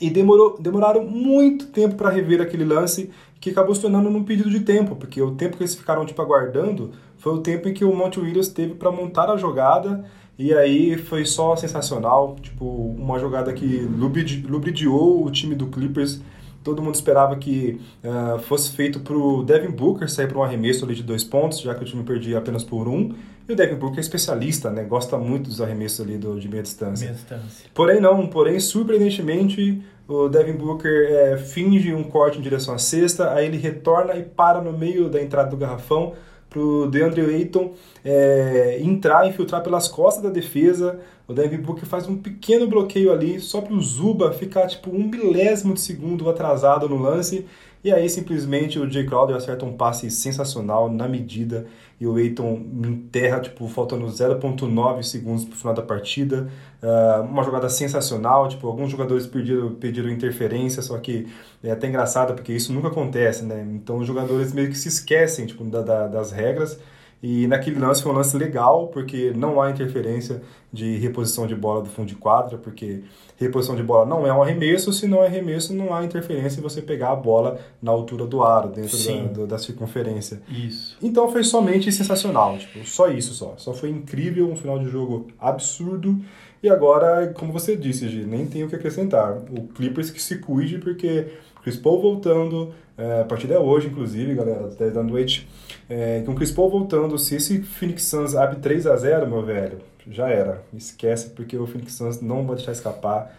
e 0.00 0.10
demorou, 0.10 0.56
demoraram 0.58 1.04
muito 1.04 1.66
tempo 1.66 1.94
para 1.94 2.10
rever 2.10 2.40
aquele 2.40 2.64
lance 2.64 3.10
que 3.44 3.50
acabou 3.50 3.74
se 3.74 3.82
tornando 3.82 4.08
num 4.08 4.24
pedido 4.24 4.48
de 4.48 4.60
tempo, 4.60 4.96
porque 4.96 5.20
o 5.20 5.32
tempo 5.32 5.58
que 5.58 5.62
eles 5.62 5.74
ficaram 5.74 6.06
tipo 6.06 6.22
aguardando 6.22 6.92
foi 7.18 7.34
o 7.34 7.40
tempo 7.40 7.68
em 7.68 7.74
que 7.74 7.84
o 7.84 7.94
Monte 7.94 8.18
Williams 8.18 8.48
teve 8.48 8.72
para 8.72 8.90
montar 8.90 9.28
a 9.28 9.36
jogada 9.36 10.02
e 10.38 10.54
aí 10.54 10.96
foi 10.96 11.26
só 11.26 11.54
sensacional, 11.54 12.36
tipo 12.40 12.64
uma 12.64 13.18
jogada 13.18 13.52
que 13.52 13.80
lubridi- 13.80 14.46
lubridiou 14.46 15.22
o 15.22 15.30
time 15.30 15.54
do 15.54 15.66
Clippers. 15.66 16.22
Todo 16.62 16.80
mundo 16.80 16.94
esperava 16.94 17.36
que 17.36 17.78
ah, 18.02 18.38
fosse 18.38 18.70
feito 18.70 19.00
para 19.00 19.14
o 19.14 19.42
Devin 19.42 19.72
Booker 19.72 20.10
sair 20.10 20.26
para 20.26 20.38
um 20.38 20.42
arremesso 20.42 20.82
ali 20.86 20.94
de 20.94 21.02
dois 21.02 21.22
pontos, 21.22 21.60
já 21.60 21.74
que 21.74 21.82
o 21.82 21.84
time 21.84 22.02
perdia 22.02 22.38
apenas 22.38 22.64
por 22.64 22.88
um. 22.88 23.12
E 23.46 23.52
o 23.52 23.54
Devin 23.54 23.74
Booker 23.74 23.98
é 23.98 24.00
especialista, 24.00 24.70
né? 24.70 24.84
Gosta 24.84 25.18
muito 25.18 25.50
dos 25.50 25.60
arremessos 25.60 26.00
ali 26.00 26.16
do, 26.16 26.40
de 26.40 26.48
meia 26.48 26.62
distância. 26.62 27.04
Meia 27.04 27.14
distância. 27.14 27.66
Porém 27.74 28.00
não, 28.00 28.26
porém 28.26 28.58
surpreendentemente 28.58 29.82
o 30.06 30.28
Devin 30.28 30.52
Booker 30.52 31.06
é, 31.10 31.36
finge 31.38 31.94
um 31.94 32.04
corte 32.04 32.38
em 32.38 32.42
direção 32.42 32.74
à 32.74 32.78
cesta, 32.78 33.32
aí 33.32 33.46
ele 33.46 33.56
retorna 33.56 34.14
e 34.14 34.22
para 34.22 34.60
no 34.60 34.72
meio 34.72 35.08
da 35.08 35.22
entrada 35.22 35.50
do 35.50 35.56
garrafão 35.56 36.14
para 36.54 36.60
o 36.60 36.86
DeAndre 36.86 37.22
Ayton 37.34 37.72
é, 38.04 38.78
entrar, 38.80 39.26
infiltrar 39.26 39.62
pelas 39.62 39.88
costas 39.88 40.22
da 40.22 40.30
defesa. 40.30 41.00
O 41.26 41.32
Devin 41.32 41.56
Booker 41.56 41.84
faz 41.84 42.06
um 42.06 42.16
pequeno 42.16 42.68
bloqueio 42.68 43.12
ali, 43.12 43.40
só 43.40 43.60
para 43.60 43.74
o 43.74 43.80
Zuba 43.82 44.32
ficar 44.32 44.68
tipo 44.68 44.90
um 44.90 45.04
milésimo 45.04 45.74
de 45.74 45.80
segundo 45.80 46.28
atrasado 46.30 46.88
no 46.88 46.96
lance. 46.96 47.46
E 47.82 47.92
aí 47.92 48.08
simplesmente 48.08 48.78
o 48.78 48.88
Jay 48.88 49.04
Crowder 49.04 49.36
acerta 49.36 49.64
um 49.64 49.76
passe 49.76 50.10
sensacional 50.10 50.90
na 50.90 51.08
medida 51.08 51.66
e 52.00 52.06
o 52.06 52.18
Eiton 52.18 52.60
enterra, 52.86 53.40
tipo, 53.40 53.66
faltando 53.68 54.06
0.9 54.06 55.02
segundos 55.02 55.44
pro 55.44 55.56
final 55.56 55.74
da 55.74 55.82
partida. 55.82 56.48
Ah, 56.82 57.20
uma 57.28 57.42
jogada 57.42 57.68
sensacional, 57.68 58.48
tipo, 58.48 58.66
alguns 58.66 58.90
jogadores 58.90 59.26
pediram, 59.26 59.74
pediram 59.74 60.10
interferência, 60.10 60.82
só 60.82 60.98
que 60.98 61.26
é 61.62 61.70
até 61.70 61.86
engraçado 61.88 62.34
porque 62.34 62.52
isso 62.52 62.72
nunca 62.72 62.88
acontece, 62.88 63.44
né? 63.44 63.66
Então 63.74 63.98
os 63.98 64.06
jogadores 64.06 64.52
meio 64.52 64.68
que 64.68 64.76
se 64.78 64.88
esquecem, 64.88 65.46
tipo, 65.46 65.64
da- 65.64 65.82
da- 65.82 66.08
das 66.08 66.32
regras. 66.32 66.78
E 67.26 67.46
naquele 67.46 67.78
lance 67.78 68.02
foi 68.02 68.12
um 68.12 68.16
lance 68.16 68.36
legal, 68.36 68.88
porque 68.88 69.32
não 69.34 69.58
há 69.62 69.70
interferência 69.70 70.42
de 70.70 70.98
reposição 70.98 71.46
de 71.46 71.54
bola 71.54 71.80
do 71.80 71.88
fundo 71.88 72.06
de 72.06 72.14
quadra, 72.16 72.58
porque 72.58 73.02
reposição 73.38 73.74
de 73.74 73.82
bola 73.82 74.04
não 74.04 74.26
é 74.26 74.32
um 74.34 74.42
arremesso, 74.42 74.92
se 74.92 75.06
não 75.06 75.22
é 75.22 75.26
arremesso, 75.28 75.72
não 75.72 75.94
há 75.94 76.04
interferência 76.04 76.58
em 76.60 76.62
você 76.62 76.82
pegar 76.82 77.12
a 77.12 77.16
bola 77.16 77.58
na 77.80 77.90
altura 77.92 78.26
do 78.26 78.42
aro, 78.42 78.68
dentro 78.68 78.90
da, 78.90 79.32
do- 79.32 79.46
da 79.46 79.56
circunferência. 79.58 80.42
Isso. 80.50 80.98
Então 81.02 81.32
foi 81.32 81.42
somente 81.44 81.90
sensacional, 81.90 82.58
tipo, 82.58 82.84
só 82.86 83.08
isso 83.08 83.32
só. 83.32 83.54
Só 83.56 83.72
foi 83.72 83.88
incrível, 83.88 84.50
um 84.50 84.56
final 84.56 84.78
de 84.78 84.90
jogo 84.90 85.28
absurdo. 85.40 86.18
E 86.62 86.68
agora, 86.68 87.28
como 87.28 87.52
você 87.52 87.74
disse, 87.74 88.06
Gi, 88.06 88.24
nem 88.26 88.44
tenho 88.46 88.66
o 88.66 88.68
que 88.68 88.76
acrescentar. 88.76 89.38
O 89.50 89.68
Clippers 89.68 90.10
que 90.10 90.20
se 90.20 90.38
cuide, 90.40 90.76
porque 90.78 91.28
Chris 91.62 91.76
Paul 91.76 92.02
voltando, 92.02 92.74
é, 92.98 93.20
a 93.22 93.24
partida 93.24 93.54
é 93.54 93.58
hoje, 93.58 93.86
inclusive, 93.88 94.34
galera, 94.34 94.66
às 94.66 94.76
10 94.76 94.92
da 94.92 95.02
noite. 95.02 95.48
É, 95.88 96.22
com 96.24 96.32
o 96.32 96.34
Chris 96.34 96.50
Paul 96.50 96.70
voltando, 96.70 97.18
se 97.18 97.36
esse 97.36 97.60
Phoenix 97.62 98.04
Suns 98.04 98.34
abre 98.34 98.56
3 98.56 98.86
a 98.86 98.96
0 98.96 99.26
meu 99.26 99.42
velho, 99.42 99.78
já 100.10 100.28
era. 100.28 100.62
Esquece, 100.74 101.30
porque 101.30 101.56
o 101.56 101.66
Phoenix 101.66 101.92
Suns 101.94 102.20
não 102.20 102.46
vai 102.46 102.56
deixar 102.56 102.72
escapar. 102.72 103.34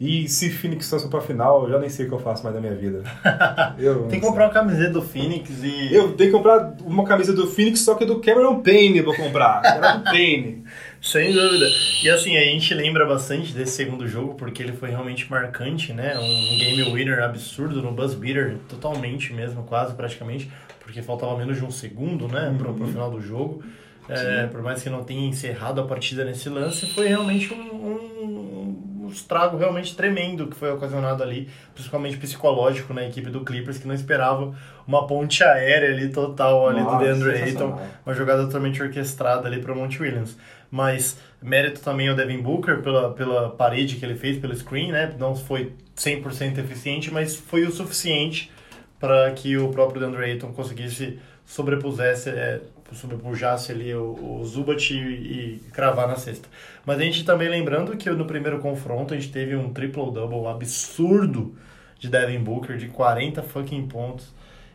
E 0.00 0.28
se 0.28 0.48
Phoenix 0.48 0.86
Suns 0.86 1.02
for 1.02 1.10
pra 1.10 1.20
final, 1.20 1.64
eu 1.64 1.70
já 1.70 1.78
nem 1.80 1.88
sei 1.88 2.06
o 2.06 2.08
que 2.08 2.14
eu 2.14 2.20
faço 2.20 2.44
mais 2.44 2.54
da 2.54 2.60
minha 2.60 2.74
vida. 2.74 3.02
Eu 3.76 4.04
Tem 4.06 4.20
que 4.20 4.26
comprar 4.26 4.46
uma 4.46 4.52
camiseta 4.52 4.92
do 4.92 5.02
Phoenix 5.02 5.50
e. 5.62 5.92
eu 5.92 6.12
tenho 6.12 6.30
que 6.30 6.36
comprar 6.36 6.76
uma 6.84 7.04
camisa 7.04 7.32
do 7.32 7.48
Phoenix, 7.48 7.80
só 7.80 7.96
que 7.96 8.04
do 8.04 8.20
Cameron 8.20 8.60
Payne 8.60 9.00
vou 9.00 9.14
comprar. 9.14 9.60
Do 9.98 10.04
Payne. 10.04 10.64
Sem 11.00 11.32
dúvida. 11.32 11.66
E 12.02 12.10
assim, 12.10 12.36
a 12.36 12.42
gente 12.42 12.72
lembra 12.74 13.06
bastante 13.06 13.52
desse 13.52 13.72
segundo 13.72 14.06
jogo 14.06 14.34
porque 14.34 14.62
ele 14.62 14.72
foi 14.72 14.90
realmente 14.90 15.28
marcante, 15.30 15.92
né? 15.92 16.16
Um 16.18 16.58
game 16.58 16.92
winner 16.92 17.22
absurdo 17.22 17.82
no 17.82 17.92
buzz 17.92 18.14
beater, 18.14 18.56
totalmente 18.68 19.32
mesmo, 19.32 19.64
quase 19.64 19.94
praticamente, 19.94 20.50
porque 20.88 21.02
faltava 21.02 21.36
menos 21.36 21.58
de 21.58 21.64
um 21.64 21.70
segundo, 21.70 22.26
né, 22.28 22.54
pro, 22.56 22.72
pro 22.72 22.86
final 22.86 23.10
do 23.10 23.20
jogo. 23.20 23.62
É, 24.08 24.46
por 24.46 24.62
mais 24.62 24.82
que 24.82 24.88
não 24.88 25.04
tenha 25.04 25.28
encerrado 25.28 25.82
a 25.82 25.84
partida 25.84 26.24
nesse 26.24 26.48
lance, 26.48 26.86
foi 26.94 27.08
realmente 27.08 27.52
um, 27.52 27.58
um, 27.58 29.04
um 29.04 29.08
estrago 29.10 29.58
realmente 29.58 29.94
tremendo 29.94 30.46
que 30.46 30.56
foi 30.56 30.72
ocasionado 30.72 31.22
ali, 31.22 31.50
principalmente 31.74 32.16
psicológico 32.16 32.94
na 32.94 33.04
equipe 33.04 33.28
do 33.28 33.44
Clippers, 33.44 33.76
que 33.76 33.86
não 33.86 33.94
esperava 33.94 34.54
uma 34.86 35.06
ponte 35.06 35.44
aérea 35.44 35.90
ali 35.90 36.08
total 36.08 36.70
ali 36.70 36.78
do 36.78 36.84
Nossa, 36.86 37.04
DeAndre 37.04 37.32
Ayton, 37.32 37.78
uma 38.06 38.14
jogada 38.14 38.46
totalmente 38.46 38.82
orquestrada 38.82 39.46
ali 39.46 39.60
para 39.60 39.74
o 39.74 39.76
Monte 39.76 40.00
Williams. 40.00 40.38
Mas 40.70 41.18
mérito 41.42 41.82
também 41.82 42.08
ao 42.08 42.16
Devin 42.16 42.40
Booker 42.40 42.80
pela, 42.80 43.12
pela 43.12 43.50
parede 43.50 43.96
que 43.96 44.06
ele 44.06 44.14
fez, 44.14 44.38
pelo 44.38 44.56
screen, 44.56 44.90
né? 44.90 45.14
Não 45.18 45.36
foi 45.36 45.70
100% 45.94 46.56
eficiente, 46.56 47.12
mas 47.12 47.36
foi 47.36 47.64
o 47.64 47.70
suficiente 47.70 48.50
para 48.98 49.30
que 49.32 49.56
o 49.56 49.68
próprio 49.68 50.00
DeAndre 50.00 50.24
Ayton 50.24 50.52
conseguisse 50.52 51.18
sobrepusesse, 51.46 52.28
é, 52.28 52.60
sobrepujasse 52.92 53.72
ali 53.72 53.94
o, 53.94 54.40
o 54.40 54.44
Zubat 54.44 54.92
e, 54.92 54.98
e 54.98 55.60
cravar 55.72 56.06
na 56.06 56.16
cesta. 56.16 56.48
Mas 56.84 56.98
a 56.98 57.02
gente 57.02 57.24
também 57.24 57.48
lembrando 57.48 57.96
que 57.96 58.10
no 58.10 58.26
primeiro 58.26 58.58
confronto 58.58 59.14
a 59.14 59.16
gente 59.16 59.32
teve 59.32 59.56
um 59.56 59.72
triple-double 59.72 60.46
absurdo 60.46 61.54
de 61.98 62.08
Devin 62.08 62.38
Booker, 62.40 62.76
de 62.76 62.88
40 62.88 63.42
fucking 63.42 63.88
pontos 63.88 64.32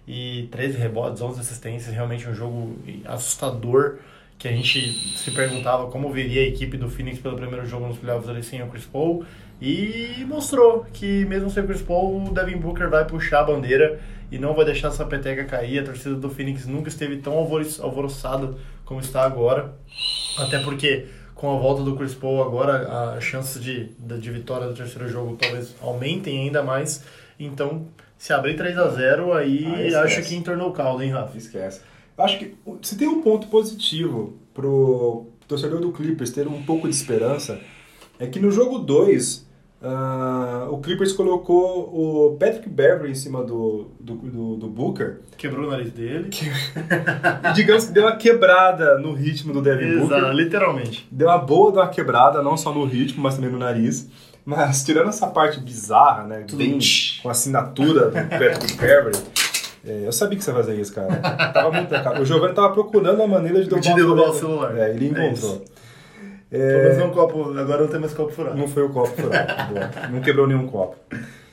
e 0.07 0.47
13 0.51 0.77
rebotes, 0.77 1.21
11 1.21 1.39
assistências, 1.39 1.93
realmente 1.93 2.27
um 2.27 2.33
jogo 2.33 2.75
assustador 3.05 3.99
que 4.37 4.47
a 4.47 4.51
gente 4.51 4.91
se 5.17 5.31
perguntava 5.31 5.89
como 5.89 6.11
viria 6.11 6.41
a 6.41 6.45
equipe 6.45 6.75
do 6.75 6.89
Phoenix 6.89 7.19
pelo 7.19 7.35
primeiro 7.35 7.65
jogo 7.65 7.87
nos 7.87 7.97
playoffs 7.97 8.29
ali 8.29 8.43
sem 8.43 8.61
o 8.61 8.67
Chris 8.67 8.83
Paul 8.83 9.23
e 9.65 10.25
mostrou 10.25 10.85
que 10.91 11.23
mesmo 11.23 11.49
sem 11.49 11.63
o 11.63 11.65
Chris 11.67 11.81
Paul, 11.81 12.25
o 12.25 12.33
Devin 12.33 12.57
Booker 12.57 12.89
vai 12.89 13.05
puxar 13.05 13.39
a 13.39 13.43
bandeira 13.45 13.97
e 14.29 14.37
não 14.37 14.53
vai 14.53 14.65
deixar 14.65 14.89
essa 14.89 15.05
peteca 15.05 15.45
cair. 15.45 15.79
A 15.79 15.83
torcida 15.85 16.15
do 16.15 16.29
Phoenix 16.29 16.67
nunca 16.67 16.89
esteve 16.89 17.15
tão 17.19 17.31
alvoro- 17.31 17.65
alvoroçada 17.79 18.55
como 18.83 18.99
está 18.99 19.23
agora, 19.23 19.73
até 20.37 20.59
porque 20.59 21.05
com 21.33 21.55
a 21.55 21.57
volta 21.57 21.81
do 21.81 21.95
Chris 21.95 22.13
Paul 22.13 22.43
agora 22.43 23.15
as 23.15 23.23
chances 23.23 23.63
de, 23.63 23.85
de, 23.97 24.31
vitória 24.31 24.67
do 24.67 24.73
terceiro 24.73 25.07
jogo 25.07 25.37
talvez 25.39 25.73
aumentem 25.81 26.41
ainda 26.41 26.61
mais. 26.61 27.05
Então, 27.39 27.87
se 28.17 28.33
abrir 28.33 28.57
3 28.57 28.77
a 28.77 28.89
0 28.89 29.31
aí 29.31 29.95
Ah, 29.95 30.01
acho 30.01 30.21
que 30.23 30.35
entornou 30.35 30.71
o 30.71 30.73
caldo, 30.73 31.01
hein, 31.01 31.11
Rafa? 31.11 31.37
Esquece. 31.37 31.79
Acho 32.17 32.37
que 32.37 32.53
se 32.81 32.97
tem 32.97 33.07
um 33.07 33.21
ponto 33.21 33.47
positivo 33.47 34.37
pro 34.53 35.27
torcedor 35.47 35.79
do 35.79 35.93
Clippers 35.93 36.31
ter 36.31 36.49
um 36.49 36.63
pouco 36.63 36.89
de 36.89 36.93
esperança, 36.93 37.61
é 38.19 38.27
que 38.27 38.39
no 38.39 38.51
jogo 38.51 38.79
2, 38.79 39.52
o 40.71 40.77
Clippers 40.77 41.11
colocou 41.11 41.89
o 41.93 42.37
Patrick 42.39 42.69
Beverly 42.69 43.11
em 43.11 43.15
cima 43.15 43.43
do, 43.43 43.87
do, 43.99 44.15
do, 44.15 44.55
do 44.55 44.67
Booker. 44.67 45.17
Quebrou 45.37 45.67
o 45.67 45.71
nariz 45.71 45.91
dele. 45.91 46.29
E 47.49 47.53
digamos 47.53 47.85
que 47.85 47.91
deu 47.91 48.03
uma 48.03 48.15
quebrada 48.15 48.97
no 48.97 49.13
ritmo 49.13 49.51
do 49.51 49.61
Devin 49.61 49.85
Exato, 49.85 50.07
Booker. 50.07 50.33
literalmente. 50.33 51.07
Deu 51.11 51.27
uma 51.27 51.37
boa 51.37 51.71
de 51.71 51.77
uma 51.79 51.87
quebrada, 51.87 52.41
não 52.41 52.55
só 52.55 52.73
no 52.73 52.85
ritmo, 52.85 53.21
mas 53.21 53.35
também 53.35 53.51
no 53.51 53.59
nariz. 53.59 54.07
Mas 54.45 54.83
tirando 54.83 55.09
essa 55.09 55.27
parte 55.27 55.59
bizarra, 55.59 56.23
né? 56.23 56.45
Bem 56.53 56.77
com 57.21 57.29
a 57.29 57.31
assinatura 57.31 58.07
do 58.07 58.11
Patrick 58.29 58.73
Beverly. 58.75 59.19
é, 59.85 60.03
eu 60.05 60.11
sabia 60.11 60.37
que 60.37 60.43
você 60.43 60.51
ia 60.51 60.55
fazer 60.57 60.79
isso, 60.79 60.93
cara. 60.93 61.15
Tava 61.53 61.71
muito. 61.71 61.93
O 62.21 62.25
Giovanni 62.25 62.53
tava 62.53 62.73
procurando 62.73 63.21
a 63.21 63.27
maneira 63.27 63.61
de 63.63 63.69
derrubar, 63.69 63.81
De 63.89 63.95
derrubar 63.95 64.29
o 64.29 64.33
celular. 64.33 64.77
É, 64.77 64.89
ele 64.89 65.13
É 65.15 65.29
encontrou. 66.57 66.81
Pelo 66.81 66.83
menos 66.83 67.05
um 67.05 67.11
copo, 67.11 67.59
agora 67.59 67.81
não 67.81 67.87
tem 67.87 67.99
mais 67.99 68.13
copo 68.13 68.31
furado. 68.31 68.57
não 68.57 68.67
foi 68.67 68.83
o 68.83 68.89
copo 68.89 69.09
furado. 69.09 69.73
Não 70.11 70.21
quebrou 70.21 70.47
nenhum 70.47 70.67
copo. 70.67 70.95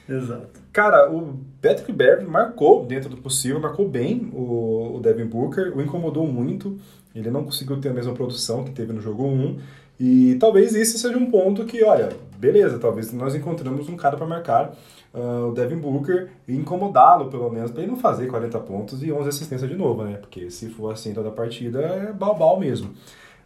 Exato. 0.09 0.61
Cara, 0.73 1.11
o 1.11 1.39
Patrick 1.63 1.93
Beverly 1.93 2.27
marcou, 2.27 2.85
dentro 2.85 3.09
do 3.09 3.17
possível, 3.17 3.61
marcou 3.61 3.89
bem 3.89 4.31
o, 4.33 4.97
o 4.97 5.01
Devin 5.01 5.27
Booker, 5.27 5.77
o 5.77 5.81
incomodou 5.81 6.27
muito. 6.27 6.77
Ele 7.15 7.31
não 7.31 7.45
conseguiu 7.45 7.81
ter 7.81 7.89
a 7.89 7.93
mesma 7.93 8.13
produção 8.13 8.65
que 8.65 8.71
teve 8.71 8.93
no 8.93 9.01
jogo 9.01 9.25
1. 9.25 9.59
E 9.99 10.37
talvez 10.41 10.75
esse 10.75 10.99
seja 10.99 11.19
um 11.19 11.31
ponto 11.31 11.65
que, 11.65 11.83
olha, 11.85 12.11
beleza, 12.39 12.79
talvez 12.79 13.13
nós 13.13 13.35
encontramos 13.35 13.89
um 13.89 13.97
cara 13.97 14.17
para 14.17 14.27
marcar 14.27 14.75
ah, 15.13 15.47
o 15.49 15.53
Devin 15.53 15.77
Booker 15.77 16.29
e 16.49 16.57
incomodá-lo, 16.57 17.29
pelo 17.29 17.51
menos, 17.51 17.71
para 17.71 17.83
ele 17.83 17.91
não 17.91 17.99
fazer 17.99 18.27
40 18.27 18.59
pontos 18.61 19.03
e 19.03 19.13
11 19.13 19.29
assistências 19.29 19.69
de 19.69 19.77
novo, 19.77 20.05
né? 20.05 20.17
Porque 20.17 20.51
se 20.51 20.71
for 20.71 20.93
assim 20.93 21.13
toda 21.13 21.29
a 21.29 21.33
partida, 21.33 21.81
é 21.81 22.13
balbal 22.13 22.59
mesmo. 22.59 22.95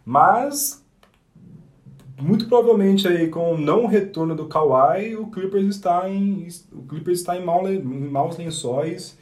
Mas 0.05 0.84
muito 2.21 2.47
provavelmente 2.47 3.07
aí 3.07 3.27
com 3.27 3.53
o 3.53 3.57
não 3.57 3.85
retorno 3.87 4.35
do 4.35 4.45
Kawhi, 4.47 5.15
o 5.15 5.27
Clippers 5.27 5.65
está 5.75 6.09
em 6.09 6.47
o 6.71 6.83
Clippers 6.83 7.19
está 7.19 7.37
em, 7.37 7.43
mau, 7.43 7.67
em 7.69 7.81
maus 7.81 8.37
lençóis 8.37 9.17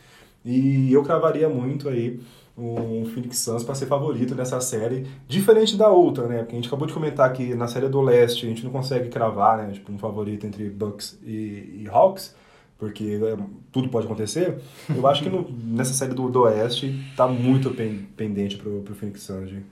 e 0.45 0.91
eu 0.93 1.03
cravaria 1.03 1.49
muito 1.49 1.89
aí 1.89 2.19
um 2.55 3.03
Phoenix 3.05 3.39
Suns 3.39 3.63
para 3.63 3.73
ser 3.73 3.87
favorito 3.87 4.35
nessa 4.35 4.61
série, 4.61 5.07
diferente 5.27 5.75
da 5.75 5.89
outra, 5.89 6.27
né? 6.27 6.37
Porque 6.39 6.51
a 6.53 6.55
gente 6.55 6.67
acabou 6.67 6.85
de 6.85 6.93
comentar 6.93 7.33
que 7.33 7.55
na 7.55 7.67
série 7.67 7.87
do 7.89 7.99
leste 7.99 8.45
a 8.45 8.49
gente 8.49 8.63
não 8.63 8.71
consegue 8.71 9.09
cravar, 9.09 9.57
né? 9.57 9.71
Tipo, 9.73 9.91
um 9.91 9.97
favorito 9.97 10.45
entre 10.45 10.69
Bucks 10.69 11.17
e, 11.25 11.81
e 11.81 11.87
Hawks, 11.91 12.35
porque 12.77 13.19
é, 13.23 13.37
tudo 13.71 13.89
pode 13.89 14.05
acontecer. 14.05 14.59
Eu 14.95 15.07
acho 15.07 15.23
que 15.23 15.29
no- 15.29 15.49
nessa 15.63 15.93
série 15.93 16.13
do, 16.13 16.29
do 16.29 16.41
oeste 16.41 16.93
tá 17.17 17.27
muito 17.27 17.71
pen- 17.71 18.05
pendente 18.15 18.55
pro, 18.57 18.81
pro 18.81 18.93
Phoenix 18.93 19.23
Suns. 19.23 19.49
gente. 19.49 19.65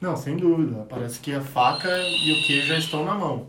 Não, 0.00 0.16
sem 0.16 0.36
dúvida. 0.36 0.86
Parece 0.88 1.18
que 1.20 1.32
a 1.32 1.40
faca 1.40 1.88
e 1.88 2.32
o 2.32 2.46
queijo 2.46 2.68
já 2.68 2.78
estão 2.78 3.04
na 3.04 3.14
mão. 3.14 3.46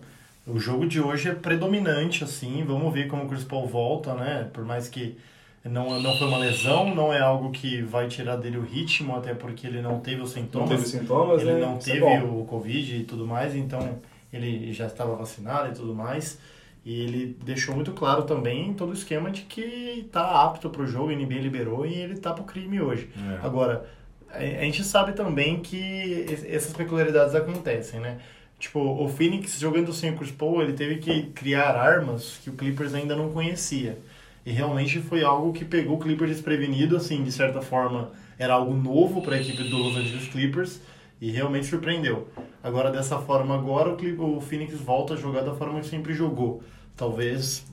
O 0.48 0.60
jogo 0.60 0.88
de 0.88 1.00
hoje 1.00 1.30
é 1.30 1.34
predominante, 1.36 2.24
assim. 2.24 2.64
Vamos 2.66 2.92
ver 2.94 3.08
como 3.08 3.24
o 3.26 3.28
Chris 3.28 3.44
Paul 3.44 3.68
volta, 3.68 4.14
né? 4.16 4.50
Por 4.52 4.66
mais 4.66 4.90
que 4.90 5.16
não, 5.64 6.02
não 6.02 6.18
foi 6.18 6.28
uma 6.28 6.38
lesão, 6.40 6.96
não 6.96 7.14
é 7.14 7.20
algo 7.20 7.52
que 7.52 7.82
vai 7.84 8.08
tirar 8.08 8.36
dele 8.38 8.58
o 8.58 8.64
ritmo, 8.64 9.16
até 9.16 9.34
porque 9.36 9.68
ele 9.68 9.82
não 9.82 10.00
teve 10.00 10.22
os 10.22 10.36
Não 10.36 10.42
sintomas. 10.44 10.70
teve 10.70 10.86
sintomas, 10.86 11.42
ele 11.42 11.54
né? 11.54 11.60
não 11.60 11.78
Isso 11.78 11.90
é 11.90 11.94
teve 11.94 12.06
bom. 12.06 12.42
o 12.42 12.46
Covid 12.46 12.96
e 12.96 13.04
tudo 13.04 13.28
mais, 13.28 13.56
então 13.56 14.00
ele 14.34 14.74
já 14.74 14.88
estava 14.88 15.16
vacinado 15.16 15.70
e 15.70 15.74
tudo 15.76 15.94
mais. 15.94 16.40
E 16.86 17.02
ele 17.02 17.38
deixou 17.44 17.76
muito 17.76 17.92
claro 17.92 18.24
também 18.24 18.74
todo 18.74 18.90
o 18.90 18.94
esquema 18.94 19.30
de 19.30 19.42
que 19.42 19.62
está 20.08 20.44
apto 20.46 20.70
para 20.70 20.82
o 20.82 20.88
jogo, 20.88 21.10
a 21.12 21.14
NBA 21.14 21.36
liberou 21.42 21.86
e 21.86 21.94
ele 21.94 22.14
está 22.14 22.32
para 22.34 22.42
o 22.42 22.46
crime 22.46 22.82
hoje. 22.82 23.10
É. 23.18 23.46
Agora, 23.46 23.86
a 24.34 24.64
gente 24.64 24.84
sabe 24.84 25.14
também 25.14 25.60
que 25.60 26.26
es- 26.30 26.46
essas 26.46 26.74
peculiaridades 26.74 27.36
acontecem, 27.36 28.00
né? 28.00 28.18
Tipo, 28.60 28.80
o 28.80 29.08
Phoenix 29.08 29.58
jogando 29.60 29.94
sem 29.94 30.12
o 30.12 30.18
Chris 30.18 30.32
Paul, 30.32 30.62
ele 30.62 30.74
teve 30.74 30.98
que 30.98 31.24
criar 31.28 31.76
armas 31.78 32.40
que 32.44 32.50
o 32.50 32.54
Clippers 32.54 32.94
ainda 32.94 33.16
não 33.16 33.30
conhecia. 33.32 33.98
E 34.46 34.52
realmente 34.52 35.00
foi 35.00 35.24
algo 35.24 35.54
que 35.54 35.64
pegou 35.64 35.96
o 35.96 36.00
Clippers 36.00 36.32
desprevenido, 36.32 36.96
assim, 36.98 37.24
de 37.24 37.32
certa 37.32 37.62
forma, 37.62 38.12
era 38.38 38.54
algo 38.54 38.74
novo 38.74 39.22
para 39.22 39.36
a 39.36 39.40
equipe 39.42 39.64
do 39.64 39.78
Los 39.78 39.96
Angeles 39.96 40.28
Clippers 40.28 40.82
e 41.22 41.32
realmente 41.32 41.68
surpreendeu. 41.68 42.28
Agora, 42.64 42.92
dessa 42.92 43.18
forma, 43.20 43.56
agora 43.56 43.90
o, 43.90 43.96
Clip- 43.96 44.20
o 44.20 44.42
Phoenix 44.42 44.74
volta 44.80 45.14
a 45.14 45.18
jogar 45.18 45.42
da 45.42 45.54
forma 45.56 45.80
que 45.80 45.88
sempre 45.88 46.14
jogou. 46.14 46.62
Talvez 46.96 47.66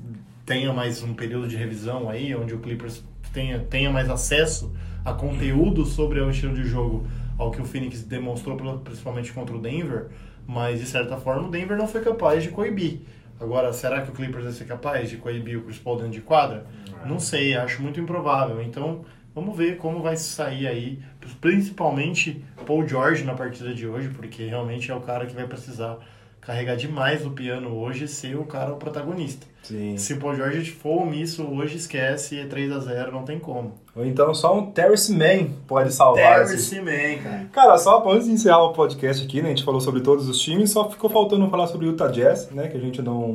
tenha 0.44 0.72
mais 0.72 1.02
um 1.02 1.14
período 1.14 1.48
de 1.48 1.56
revisão 1.56 2.08
aí, 2.08 2.34
onde 2.34 2.54
o 2.54 2.58
Clippers 2.58 3.02
tenha, 3.32 3.58
tenha 3.58 3.90
mais 3.90 4.08
acesso 4.08 4.72
a 5.06 5.12
conteúdo 5.12 5.84
sobre 5.84 6.20
o 6.20 6.28
estilo 6.28 6.52
de 6.52 6.64
jogo 6.64 7.06
ao 7.38 7.52
que 7.52 7.62
o 7.62 7.64
Phoenix 7.64 8.02
demonstrou, 8.02 8.56
principalmente 8.80 9.32
contra 9.32 9.54
o 9.54 9.60
Denver, 9.60 10.08
mas 10.44 10.80
de 10.80 10.86
certa 10.86 11.16
forma 11.16 11.46
o 11.46 11.50
Denver 11.50 11.76
não 11.76 11.86
foi 11.86 12.00
capaz 12.00 12.42
de 12.42 12.48
coibir. 12.48 13.02
Agora, 13.38 13.72
será 13.72 14.02
que 14.02 14.10
o 14.10 14.12
Clippers 14.12 14.44
vai 14.44 14.52
ser 14.52 14.64
capaz 14.64 15.08
de 15.08 15.16
coibir 15.16 15.58
o 15.58 15.62
Chris 15.62 15.78
Paul 15.78 15.98
dentro 15.98 16.12
de 16.12 16.22
quadra? 16.22 16.66
Não 17.04 17.20
sei, 17.20 17.54
acho 17.54 17.80
muito 17.82 18.00
improvável. 18.00 18.60
Então, 18.60 19.04
vamos 19.32 19.56
ver 19.56 19.76
como 19.76 20.02
vai 20.02 20.16
sair 20.16 20.66
aí, 20.66 20.98
principalmente 21.40 22.42
Paul 22.66 22.88
George 22.88 23.22
na 23.22 23.34
partida 23.34 23.72
de 23.72 23.86
hoje, 23.86 24.08
porque 24.08 24.44
realmente 24.46 24.90
é 24.90 24.94
o 24.94 25.00
cara 25.00 25.24
que 25.26 25.34
vai 25.34 25.46
precisar 25.46 25.98
carregar 26.40 26.74
demais 26.74 27.24
o 27.24 27.30
piano 27.30 27.76
hoje 27.76 28.04
e 28.04 28.08
ser 28.08 28.36
o 28.36 28.44
cara 28.44 28.72
o 28.72 28.76
protagonista. 28.76 29.46
Sim. 29.62 29.96
Se 29.98 30.14
o 30.14 30.18
Paul 30.18 30.34
George 30.34 30.68
for 30.72 31.02
omisso 31.02 31.44
hoje, 31.44 31.76
esquece, 31.76 32.40
é 32.40 32.46
3 32.46 32.72
a 32.72 32.80
0 32.80 33.12
não 33.12 33.22
tem 33.22 33.38
como. 33.38 33.85
Ou 33.96 34.04
então 34.04 34.34
só 34.34 34.58
um 34.58 34.70
Terrace 34.70 35.10
Man 35.10 35.48
pode 35.66 35.92
salvar 35.92 36.42
esse 36.42 36.70
Terrence 36.70 37.16
Man, 37.16 37.22
cara. 37.22 37.48
Cara, 37.50 37.78
só 37.78 38.06
antes 38.10 38.26
de 38.26 38.32
encerrar 38.34 38.62
o 38.64 38.72
podcast 38.74 39.24
aqui, 39.24 39.40
né, 39.40 39.46
a 39.46 39.50
gente 39.50 39.64
falou 39.64 39.80
sobre 39.80 40.02
todos 40.02 40.28
os 40.28 40.38
times, 40.38 40.70
só 40.70 40.90
ficou 40.90 41.08
faltando 41.08 41.48
falar 41.48 41.66
sobre 41.66 41.86
o 41.86 41.90
Utah 41.90 42.08
Jazz, 42.08 42.50
né, 42.50 42.68
que 42.68 42.76
a 42.76 42.80
gente 42.80 43.00
não, 43.00 43.32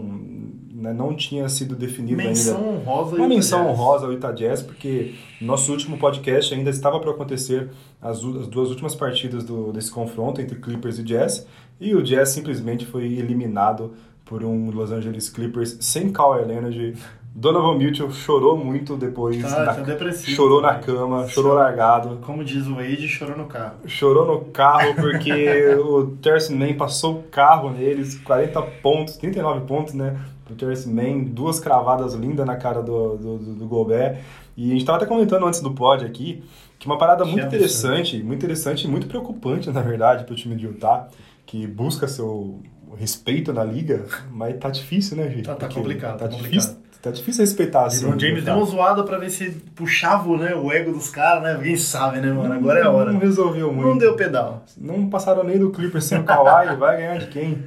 né, 0.71 0.93
não 0.93 1.15
tinha 1.15 1.49
sido 1.49 1.75
definido 1.75 2.17
Menção 2.17 2.57
ainda. 2.57 2.69
honrosa. 2.69 3.15
Uma 3.15 3.27
menção 3.27 3.63
Jazz. 3.63 3.71
honrosa 3.71 4.05
ao 4.05 4.11
Utah 4.11 4.31
Jazz, 4.31 4.61
porque 4.61 5.15
nosso 5.41 5.71
último 5.71 5.97
podcast 5.97 6.53
ainda 6.53 6.69
estava 6.69 6.99
para 6.99 7.09
acontecer 7.09 7.69
as, 7.99 8.17
as 8.17 8.47
duas 8.47 8.69
últimas 8.69 8.93
partidas 8.93 9.43
do, 9.43 9.71
desse 9.73 9.89
confronto 9.89 10.39
entre 10.41 10.59
Clippers 10.59 10.99
e 10.99 11.03
Jazz, 11.03 11.47
e 11.79 11.95
o 11.95 12.03
Jazz 12.03 12.29
simplesmente 12.29 12.85
foi 12.85 13.05
eliminado 13.05 13.93
por 14.23 14.45
um 14.45 14.69
Los 14.69 14.91
Angeles 14.91 15.27
Clippers 15.27 15.77
sem 15.81 16.11
Kawhi 16.11 16.45
Leonard. 16.45 16.93
Donovan 17.33 17.77
Mitchell 17.77 18.11
chorou 18.11 18.57
muito 18.57 18.97
depois, 18.97 19.41
Tá, 19.41 19.63
da- 19.63 19.73
tá 19.75 19.81
depressivo. 19.81 20.31
chorou 20.35 20.61
na 20.61 20.75
cama, 20.75 21.27
chorou 21.27 21.53
largado. 21.53 22.17
Como 22.21 22.43
diz 22.43 22.67
o 22.67 22.75
Wade, 22.75 23.07
chorou 23.07 23.37
no 23.37 23.45
carro. 23.45 23.75
Chorou 23.87 24.25
no 24.25 24.45
carro 24.51 24.93
porque 24.95 25.31
o 25.79 26.07
Terrence 26.21 26.53
Mann 26.53 26.73
passou 26.75 27.19
o 27.19 27.23
carro 27.23 27.69
neles, 27.71 28.15
40 28.19 28.61
pontos, 28.83 29.15
39 29.17 29.61
pontos, 29.65 29.93
né? 29.93 30.19
O 30.49 30.53
Terrence 30.55 30.87
Mann, 30.89 31.23
duas 31.23 31.59
cravadas 31.59 32.13
lindas 32.13 32.45
na 32.45 32.57
cara 32.57 32.81
do, 32.83 33.15
do, 33.15 33.37
do, 33.37 33.53
do 33.55 33.65
Gobert. 33.67 34.17
E 34.57 34.69
a 34.69 34.73
gente 34.73 34.83
tava 34.85 34.97
até 34.97 35.05
comentando 35.05 35.45
antes 35.45 35.61
do 35.61 35.71
pod 35.71 36.03
aqui 36.05 36.43
que 36.77 36.85
uma 36.85 36.97
parada 36.97 37.23
muito 37.23 37.45
interessante, 37.45 38.21
muito 38.21 38.43
interessante 38.43 38.85
e 38.85 38.87
muito 38.89 39.07
preocupante, 39.07 39.69
na 39.71 39.81
verdade, 39.81 40.25
pro 40.25 40.35
time 40.35 40.55
de 40.57 40.65
Utah, 40.65 41.07
que 41.45 41.65
busca 41.65 42.07
seu 42.07 42.59
respeito 42.97 43.53
na 43.53 43.63
liga, 43.63 44.03
mas 44.29 44.57
tá 44.57 44.69
difícil, 44.69 45.15
né, 45.15 45.29
gente? 45.29 45.43
Tá- 45.45 45.55
tá 45.55 45.69
complicado, 45.69 46.17
Tá 46.17 46.27
tá 46.27 46.35
difícil, 46.35 46.75
tá 47.01 47.11
difícil 47.11 47.41
respeitar 47.43 47.85
assim. 47.85 48.05
LeBron 48.05 48.19
James 48.19 48.41
o 48.41 48.45
deu 48.45 48.55
uma 48.55 48.65
zoada 48.65 49.03
pra 49.03 49.17
ver 49.17 49.29
se 49.29 49.49
puxava 49.75 50.37
né, 50.37 50.55
o 50.55 50.71
ego 50.71 50.91
dos 50.91 51.09
caras, 51.09 51.43
né? 51.43 51.55
Alguém 51.55 51.75
sabe, 51.75 52.19
né, 52.19 52.31
mano? 52.31 52.53
Agora 52.53 52.79
é 52.79 52.83
a 52.83 52.91
hora. 52.91 53.11
Não 53.11 53.19
resolveu 53.19 53.71
muito. 53.71 53.87
Não 53.87 53.97
deu 53.97 54.15
pedal. 54.15 54.63
Não 54.77 55.09
passaram 55.09 55.43
nem 55.43 55.57
do 55.57 55.71
Clippers 55.71 56.05
sem 56.05 56.19
o 56.19 56.23
Kawhi, 56.23 56.75
vai 56.77 56.97
ganhar 56.97 57.17
de 57.17 57.27
quem? 57.27 57.63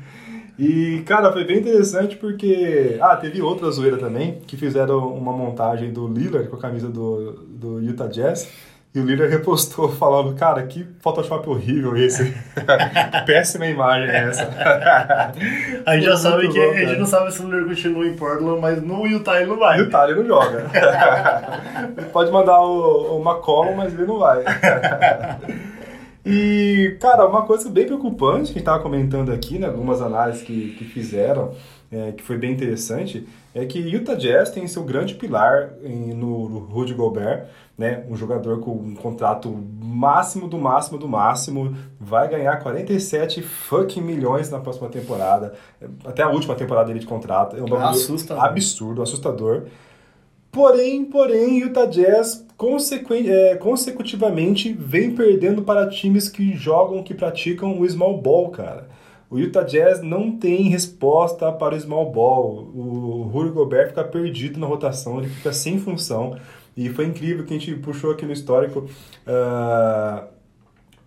E, 0.58 1.02
cara, 1.04 1.32
foi 1.32 1.44
bem 1.44 1.58
interessante 1.58 2.16
porque... 2.16 2.96
Ah, 3.00 3.16
teve 3.16 3.42
outra 3.42 3.68
zoeira 3.72 3.96
também, 3.96 4.38
que 4.46 4.56
fizeram 4.56 5.08
uma 5.08 5.32
montagem 5.32 5.92
do 5.92 6.06
Lillard 6.06 6.48
com 6.48 6.56
a 6.56 6.60
camisa 6.60 6.88
do, 6.88 7.32
do 7.48 7.80
Utah 7.80 8.06
Jazz. 8.06 8.48
E 8.94 9.00
o 9.00 9.04
Lillard 9.04 9.32
repostou 9.32 9.88
falando, 9.96 10.34
cara, 10.36 10.62
que 10.62 10.86
Photoshop 11.00 11.48
horrível 11.48 11.96
esse. 11.96 12.32
Péssima 13.26 13.66
imagem 13.66 14.08
essa. 14.08 14.44
A 15.84 15.96
gente 15.96 16.04
já 16.04 16.16
sabe 16.16 16.48
que 16.48 16.60
bom, 16.60 16.70
a 16.70 16.76
gente 16.76 16.98
não 17.00 17.06
sabe 17.06 17.32
se 17.32 17.42
o 17.42 17.46
Lillard 17.46 17.68
continua 17.68 18.06
em 18.06 18.14
Portland, 18.14 18.60
mas 18.60 18.80
no 18.80 19.04
Utah 19.06 19.36
ele 19.36 19.50
não 19.50 19.58
vai. 19.58 19.80
Utah 19.80 20.08
ele 20.08 20.20
não 20.20 20.26
joga. 20.26 20.70
Pode 22.12 22.30
mandar 22.30 22.60
o, 22.60 23.18
o 23.18 23.20
McCollum, 23.20 23.74
mas 23.74 23.92
ele 23.92 24.06
não 24.06 24.18
vai. 24.18 24.44
E, 26.24 26.96
cara, 27.00 27.26
uma 27.26 27.42
coisa 27.42 27.68
bem 27.68 27.84
preocupante 27.84 28.44
que 28.44 28.50
a 28.50 28.52
gente 28.52 28.58
estava 28.60 28.82
comentando 28.82 29.30
aqui, 29.30 29.58
né, 29.58 29.66
algumas 29.66 30.00
análises 30.00 30.42
que, 30.42 30.70
que 30.78 30.84
fizeram, 30.84 31.52
é, 31.92 32.12
que 32.12 32.22
foi 32.22 32.38
bem 32.38 32.52
interessante, 32.52 33.26
é 33.54 33.64
que 33.64 33.78
Utah 33.78 34.14
Jazz 34.14 34.50
tem 34.50 34.66
seu 34.66 34.82
grande 34.84 35.14
pilar 35.14 35.74
em- 35.84 36.12
no, 36.12 36.48
no 36.48 36.58
Rudy 36.58 36.92
Gobert, 36.92 37.46
né, 37.78 38.04
um 38.10 38.16
jogador 38.16 38.60
com 38.60 38.72
um 38.72 38.94
contrato 38.94 39.48
máximo 39.80 40.48
do 40.48 40.58
máximo 40.58 40.98
do 40.98 41.08
máximo, 41.08 41.76
vai 42.00 42.28
ganhar 42.28 42.56
47 42.62 43.42
fucking 43.42 44.00
milhões 44.00 44.50
na 44.50 44.58
próxima 44.60 44.88
temporada, 44.88 45.54
até 46.04 46.22
a 46.22 46.28
última 46.30 46.54
temporada 46.54 46.88
dele 46.88 46.98
de 47.00 47.06
contrato. 47.06 47.56
É 47.56 47.62
um 47.62 47.66
bagulho 47.66 47.88
Assustador. 47.90 48.44
absurdo, 48.44 49.02
assustador. 49.02 49.62
Porém, 50.52 51.04
porém, 51.04 51.58
Utah 51.58 51.86
Jazz 51.86 52.46
consequen- 52.56 53.28
é, 53.28 53.56
consecutivamente 53.56 54.72
vem 54.72 55.12
perdendo 55.14 55.62
para 55.62 55.88
times 55.88 56.28
que 56.28 56.54
jogam, 56.56 57.02
que 57.02 57.12
praticam 57.12 57.80
o 57.80 57.88
small 57.88 58.20
ball, 58.20 58.50
cara. 58.50 58.88
O 59.34 59.38
Utah 59.40 59.64
Jazz 59.64 60.00
não 60.00 60.30
tem 60.38 60.68
resposta 60.68 61.50
para 61.50 61.74
o 61.74 61.80
small 61.80 62.12
ball. 62.12 62.70
O 62.72 63.28
Rudy 63.32 63.50
Gobert 63.50 63.88
fica 63.88 64.04
perdido 64.04 64.60
na 64.60 64.66
rotação, 64.68 65.18
ele 65.18 65.28
fica 65.28 65.52
sem 65.52 65.76
função. 65.76 66.38
E 66.76 66.88
foi 66.88 67.06
incrível 67.06 67.44
que 67.44 67.52
a 67.52 67.58
gente 67.58 67.74
puxou 67.74 68.12
aqui 68.12 68.24
no 68.24 68.32
histórico. 68.32 68.88
ah, 69.26 70.28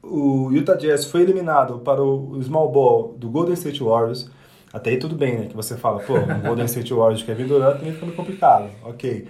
o 0.03 0.51
Utah 0.51 0.75
Jazz 0.75 1.05
foi 1.05 1.21
eliminado 1.21 1.79
para 1.79 2.03
o 2.03 2.37
small 2.43 2.69
ball 2.69 3.15
do 3.17 3.29
Golden 3.29 3.53
State 3.53 3.81
Warriors. 3.81 4.29
Até 4.73 4.89
aí 4.89 4.97
tudo 4.97 5.15
bem, 5.15 5.37
né? 5.37 5.45
Que 5.45 5.55
você 5.55 5.77
fala, 5.77 5.99
pô, 6.01 6.15
o 6.15 6.41
Golden 6.45 6.65
State 6.65 6.93
Warriors 6.93 7.19
de 7.19 7.25
Kevin 7.25 7.47
Durant 7.47 7.77
também 7.77 7.93
meio 7.93 8.13
complicado. 8.13 8.69
Ok. 8.83 9.29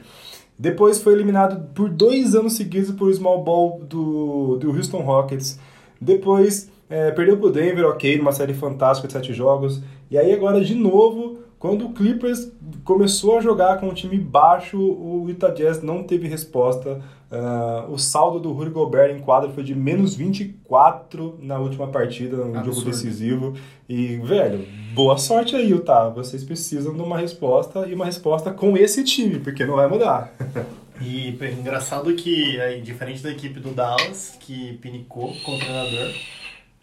Depois 0.58 1.04
foi 1.04 1.14
eliminado 1.14 1.72
por 1.76 1.88
dois 1.88 2.34
anos 2.34 2.54
seguidos 2.54 2.90
por 2.90 3.14
small 3.14 3.44
ball 3.44 3.80
do, 3.80 4.58
do 4.58 4.72
Houston 4.72 5.02
Rockets. 5.02 5.60
Depois 6.02 6.76
é, 6.90 7.12
perdeu 7.12 7.38
pro 7.38 7.52
Denver, 7.52 7.86
ok, 7.86 8.18
numa 8.18 8.32
série 8.32 8.54
fantástica 8.54 9.08
de 9.08 9.14
sete 9.14 9.34
jogos. 9.34 9.82
E 10.10 10.18
aí 10.18 10.34
agora, 10.34 10.64
de 10.64 10.74
novo, 10.76 11.40
quando 11.60 11.86
o 11.86 11.94
Clippers 11.94 12.52
começou 12.84 13.38
a 13.38 13.42
jogar 13.42 13.80
com 13.80 13.88
um 13.88 13.94
time 13.94 14.18
baixo, 14.18 14.80
o 14.80 15.26
Utah 15.28 15.50
Jazz 15.50 15.82
não 15.82 16.04
teve 16.04 16.28
resposta. 16.28 17.02
Ah, 17.30 17.86
o 17.90 17.98
saldo 17.98 18.40
do 18.40 18.54
Rudy 18.54 18.70
Gobert 18.70 19.14
em 19.14 19.20
quadra 19.20 19.50
foi 19.50 19.64
de 19.64 19.76
menos 19.76 20.16
24 20.16 21.40
na 21.42 21.60
última 21.60 21.88
partida, 21.88 22.38
no 22.38 22.46
jogo 22.46 22.58
Absurdo. 22.60 22.92
decisivo. 22.92 23.54
E, 23.90 24.18
velho, 24.18 24.66
boa 24.94 25.18
sorte 25.18 25.56
aí, 25.56 25.70
Utah. 25.70 26.10
Vocês 26.10 26.44
precisam 26.44 26.94
de 26.94 27.02
uma 27.02 27.18
resposta 27.18 27.86
e 27.88 27.94
uma 27.94 28.06
resposta 28.06 28.52
com 28.52 28.78
esse 28.78 29.04
time, 29.04 29.40
porque 29.40 29.66
não 29.66 29.76
vai 29.76 29.88
mudar. 29.88 30.34
E 31.00 31.30
engraçado 31.60 32.12
que, 32.16 32.60
aí, 32.60 32.82
diferente 32.82 33.22
da 33.22 33.30
equipe 33.30 33.60
do 33.60 33.70
Dallas, 33.70 34.36
que 34.40 34.80
pinicou 34.82 35.32
com 35.46 35.56
o 35.56 35.60
treinador, 35.60 36.12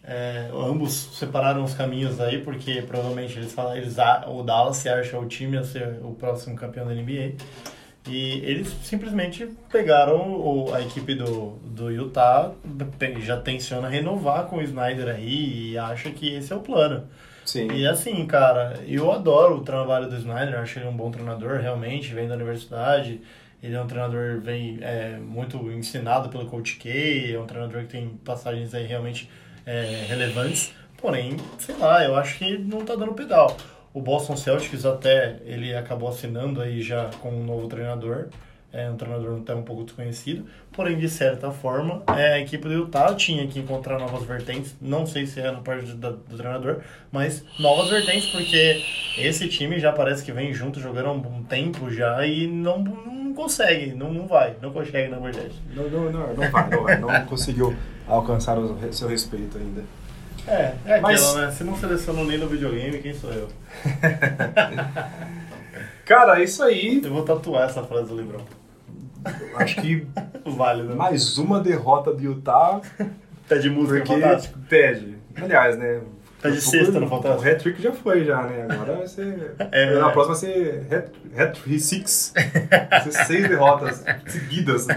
é, 0.07 0.49
ambos 0.53 0.93
separaram 1.17 1.63
os 1.63 1.73
caminhos 1.73 2.19
aí, 2.21 2.41
porque 2.41 2.81
provavelmente 2.83 3.37
eles 3.37 3.51
falam, 3.53 3.75
eles, 3.75 3.95
o 4.27 4.43
Dallas 4.43 4.77
se 4.77 4.87
acha 4.87 5.17
o 5.17 5.25
time 5.25 5.57
a 5.57 5.63
ser 5.63 5.99
o 6.03 6.13
próximo 6.13 6.55
campeão 6.55 6.85
da 6.85 6.93
NBA. 6.93 7.33
E 8.07 8.33
eles 8.43 8.67
simplesmente 8.83 9.47
pegaram 9.71 10.39
o- 10.39 10.71
a 10.75 10.81
equipe 10.81 11.15
do, 11.15 11.57
do 11.63 11.89
Utah, 11.89 12.51
já 13.21 13.35
tenciona 13.37 13.89
renovar 13.89 14.45
com 14.45 14.57
o 14.57 14.61
Snyder 14.61 15.07
aí 15.07 15.71
e 15.71 15.77
acha 15.77 16.11
que 16.11 16.35
esse 16.35 16.53
é 16.53 16.55
o 16.55 16.59
plano. 16.59 17.07
Sim. 17.43 17.71
E 17.71 17.87
assim, 17.87 18.23
cara, 18.27 18.79
eu 18.87 19.11
adoro 19.11 19.57
o 19.57 19.61
trabalho 19.61 20.07
do 20.07 20.15
Snyder, 20.17 20.59
acho 20.59 20.77
ele 20.77 20.87
um 20.87 20.95
bom 20.95 21.09
treinador, 21.09 21.59
realmente, 21.59 22.13
vem 22.13 22.27
da 22.27 22.35
universidade. 22.35 23.21
Ele 23.61 23.73
é 23.75 23.81
um 23.81 23.87
treinador 23.87 24.39
vem 24.39 24.77
é, 24.81 25.17
muito 25.17 25.57
ensinado 25.71 26.29
pelo 26.29 26.45
Coach 26.45 26.75
K, 26.75 27.33
é 27.33 27.39
um 27.39 27.47
treinador 27.47 27.81
que 27.81 27.87
tem 27.87 28.09
passagens 28.23 28.71
aí 28.75 28.85
realmente 28.85 29.27
é, 29.65 30.05
relevantes. 30.07 30.73
Porém, 30.97 31.37
sei 31.59 31.75
lá, 31.77 32.03
eu 32.03 32.15
acho 32.15 32.37
que 32.37 32.57
não 32.57 32.85
tá 32.85 32.95
dando 32.95 33.13
pedal. 33.13 33.55
O 33.93 34.01
Boston 34.01 34.35
Celtics 34.35 34.85
até 34.85 35.37
ele 35.45 35.75
acabou 35.75 36.09
assinando 36.09 36.61
aí 36.61 36.81
já 36.81 37.05
com 37.21 37.29
um 37.29 37.43
novo 37.43 37.67
treinador. 37.67 38.27
É 38.73 38.89
um 38.89 38.97
treinador 38.97 39.39
até 39.39 39.55
um 39.55 39.61
pouco 39.61 39.85
desconhecido. 39.85 40.45
Porém, 40.73 40.97
de 40.97 41.07
certa 41.07 41.49
forma, 41.49 42.03
é, 42.07 42.33
a 42.33 42.39
equipe 42.39 42.67
do 42.67 42.73
Utah 42.73 43.13
tinha 43.15 43.47
que 43.47 43.59
encontrar 43.59 43.97
novas 43.97 44.23
vertentes. 44.23 44.75
Não 44.81 45.05
sei 45.05 45.25
se 45.25 45.39
é 45.39 45.49
na 45.49 45.61
parte 45.61 45.85
do, 45.85 46.11
do 46.11 46.37
treinador, 46.37 46.81
mas 47.09 47.45
novas 47.57 47.89
vertentes, 47.89 48.29
porque 48.31 48.83
esse 49.17 49.47
time 49.47 49.79
já 49.79 49.93
parece 49.93 50.25
que 50.25 50.33
vem 50.33 50.53
junto 50.53 50.81
jogando 50.81 51.07
há 51.07 51.11
um 51.13 51.43
tempo 51.43 51.89
já 51.89 52.25
e 52.25 52.47
não, 52.47 52.79
não 52.79 53.33
consegue, 53.33 53.93
não, 53.93 54.11
não 54.11 54.27
vai, 54.27 54.57
não 54.61 54.73
consegue 54.73 55.07
na 55.07 55.19
verdade. 55.19 55.53
Não, 55.73 55.89
não, 55.89 56.11
não, 56.11 56.33
não 56.33 56.51
vai, 56.51 56.69
não 56.69 56.83
vai. 56.83 56.99
Não 56.99 57.25
conseguiu 57.27 57.73
alcançar 58.07 58.57
o 58.57 58.77
seu 58.93 59.07
respeito 59.07 59.57
ainda. 59.57 59.83
É, 60.47 60.73
é 60.85 60.99
Mas- 61.01 61.23
aquilo, 61.23 61.41
né? 61.45 61.51
Se 61.51 61.63
não 61.63 61.75
selecionou 61.75 62.25
nem 62.25 62.37
no 62.37 62.47
videogame, 62.47 62.99
quem 62.99 63.13
sou 63.13 63.31
eu? 63.31 63.47
Cara, 66.05 66.39
é 66.39 66.43
isso 66.43 66.63
aí. 66.63 67.01
Eu 67.03 67.11
vou 67.11 67.23
tatuar 67.23 67.67
essa 67.69 67.83
frase 67.83 68.09
do 68.09 68.17
Librão. 68.17 68.41
Acho 69.55 69.81
que 69.81 70.07
Válido. 70.45 70.95
mais 70.95 71.37
uma 71.39 71.59
derrota 71.59 72.13
do 72.13 72.21
Utah, 72.21 72.79
Tá 73.47 73.57
de 73.57 73.69
música 73.69 73.99
porque 74.03 74.21
fantástico. 74.21 74.59
pede. 74.69 75.15
Aliás, 75.35 75.77
né? 75.77 76.01
Tá 76.41 76.49
de 76.49 76.61
sexta 76.61 76.99
no 76.99 77.07
Fantástico. 77.07 77.43
O 77.43 77.47
hat-trick 77.51 77.81
já 77.81 77.91
foi, 77.91 78.23
já, 78.23 78.41
né? 78.43 78.67
Agora 78.69 78.97
vai 78.97 79.07
ser... 79.07 79.55
É. 79.71 79.93
Na 79.99 80.11
próxima 80.11 80.35
vai 80.35 80.37
ser 80.45 80.87
hat- 80.93 81.11
hat-trick 81.35 81.79
six. 81.79 82.33
Vai 82.89 83.01
ser 83.01 83.11
seis 83.25 83.49
derrotas 83.49 84.03
seguidas. 84.27 84.85
né? 84.87 84.95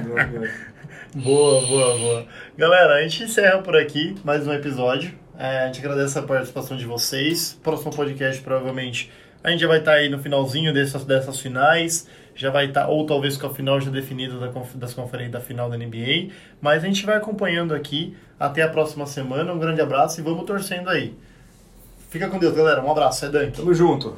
Boa, 1.22 1.60
boa, 1.66 1.98
boa. 1.98 2.26
Galera, 2.56 2.94
a 2.94 3.02
gente 3.02 3.24
encerra 3.24 3.60
por 3.60 3.76
aqui 3.76 4.14
mais 4.22 4.46
um 4.46 4.52
episódio. 4.52 5.12
É, 5.36 5.64
a 5.64 5.66
gente 5.66 5.80
agradece 5.80 6.16
a 6.16 6.22
participação 6.22 6.76
de 6.76 6.86
vocês. 6.86 7.58
Próximo 7.60 7.92
podcast, 7.92 8.40
provavelmente, 8.40 9.10
a 9.42 9.50
gente 9.50 9.58
já 9.58 9.66
vai 9.66 9.80
estar 9.80 9.94
aí 9.94 10.08
no 10.08 10.20
finalzinho 10.20 10.72
dessas, 10.72 11.04
dessas 11.04 11.40
finais. 11.40 12.06
Já 12.36 12.50
vai 12.50 12.66
estar, 12.66 12.86
ou 12.86 13.04
talvez 13.04 13.36
com 13.36 13.48
a 13.48 13.50
final 13.52 13.80
já 13.80 13.90
definida 13.90 14.34
das 14.76 14.94
conferências 14.94 15.32
da 15.32 15.40
final 15.40 15.68
da 15.68 15.76
NBA. 15.76 16.32
Mas 16.60 16.84
a 16.84 16.86
gente 16.86 17.04
vai 17.04 17.16
acompanhando 17.16 17.74
aqui. 17.74 18.16
Até 18.38 18.62
a 18.62 18.68
próxima 18.68 19.04
semana. 19.04 19.52
Um 19.52 19.58
grande 19.58 19.80
abraço 19.80 20.20
e 20.20 20.22
vamos 20.22 20.44
torcendo 20.44 20.88
aí. 20.88 21.16
Fica 22.10 22.28
com 22.28 22.38
Deus, 22.38 22.54
galera. 22.54 22.80
Um 22.80 22.92
abraço. 22.92 23.24
É 23.24 23.28
Dunk. 23.28 23.56
Tamo 23.56 23.74
junto. 23.74 24.16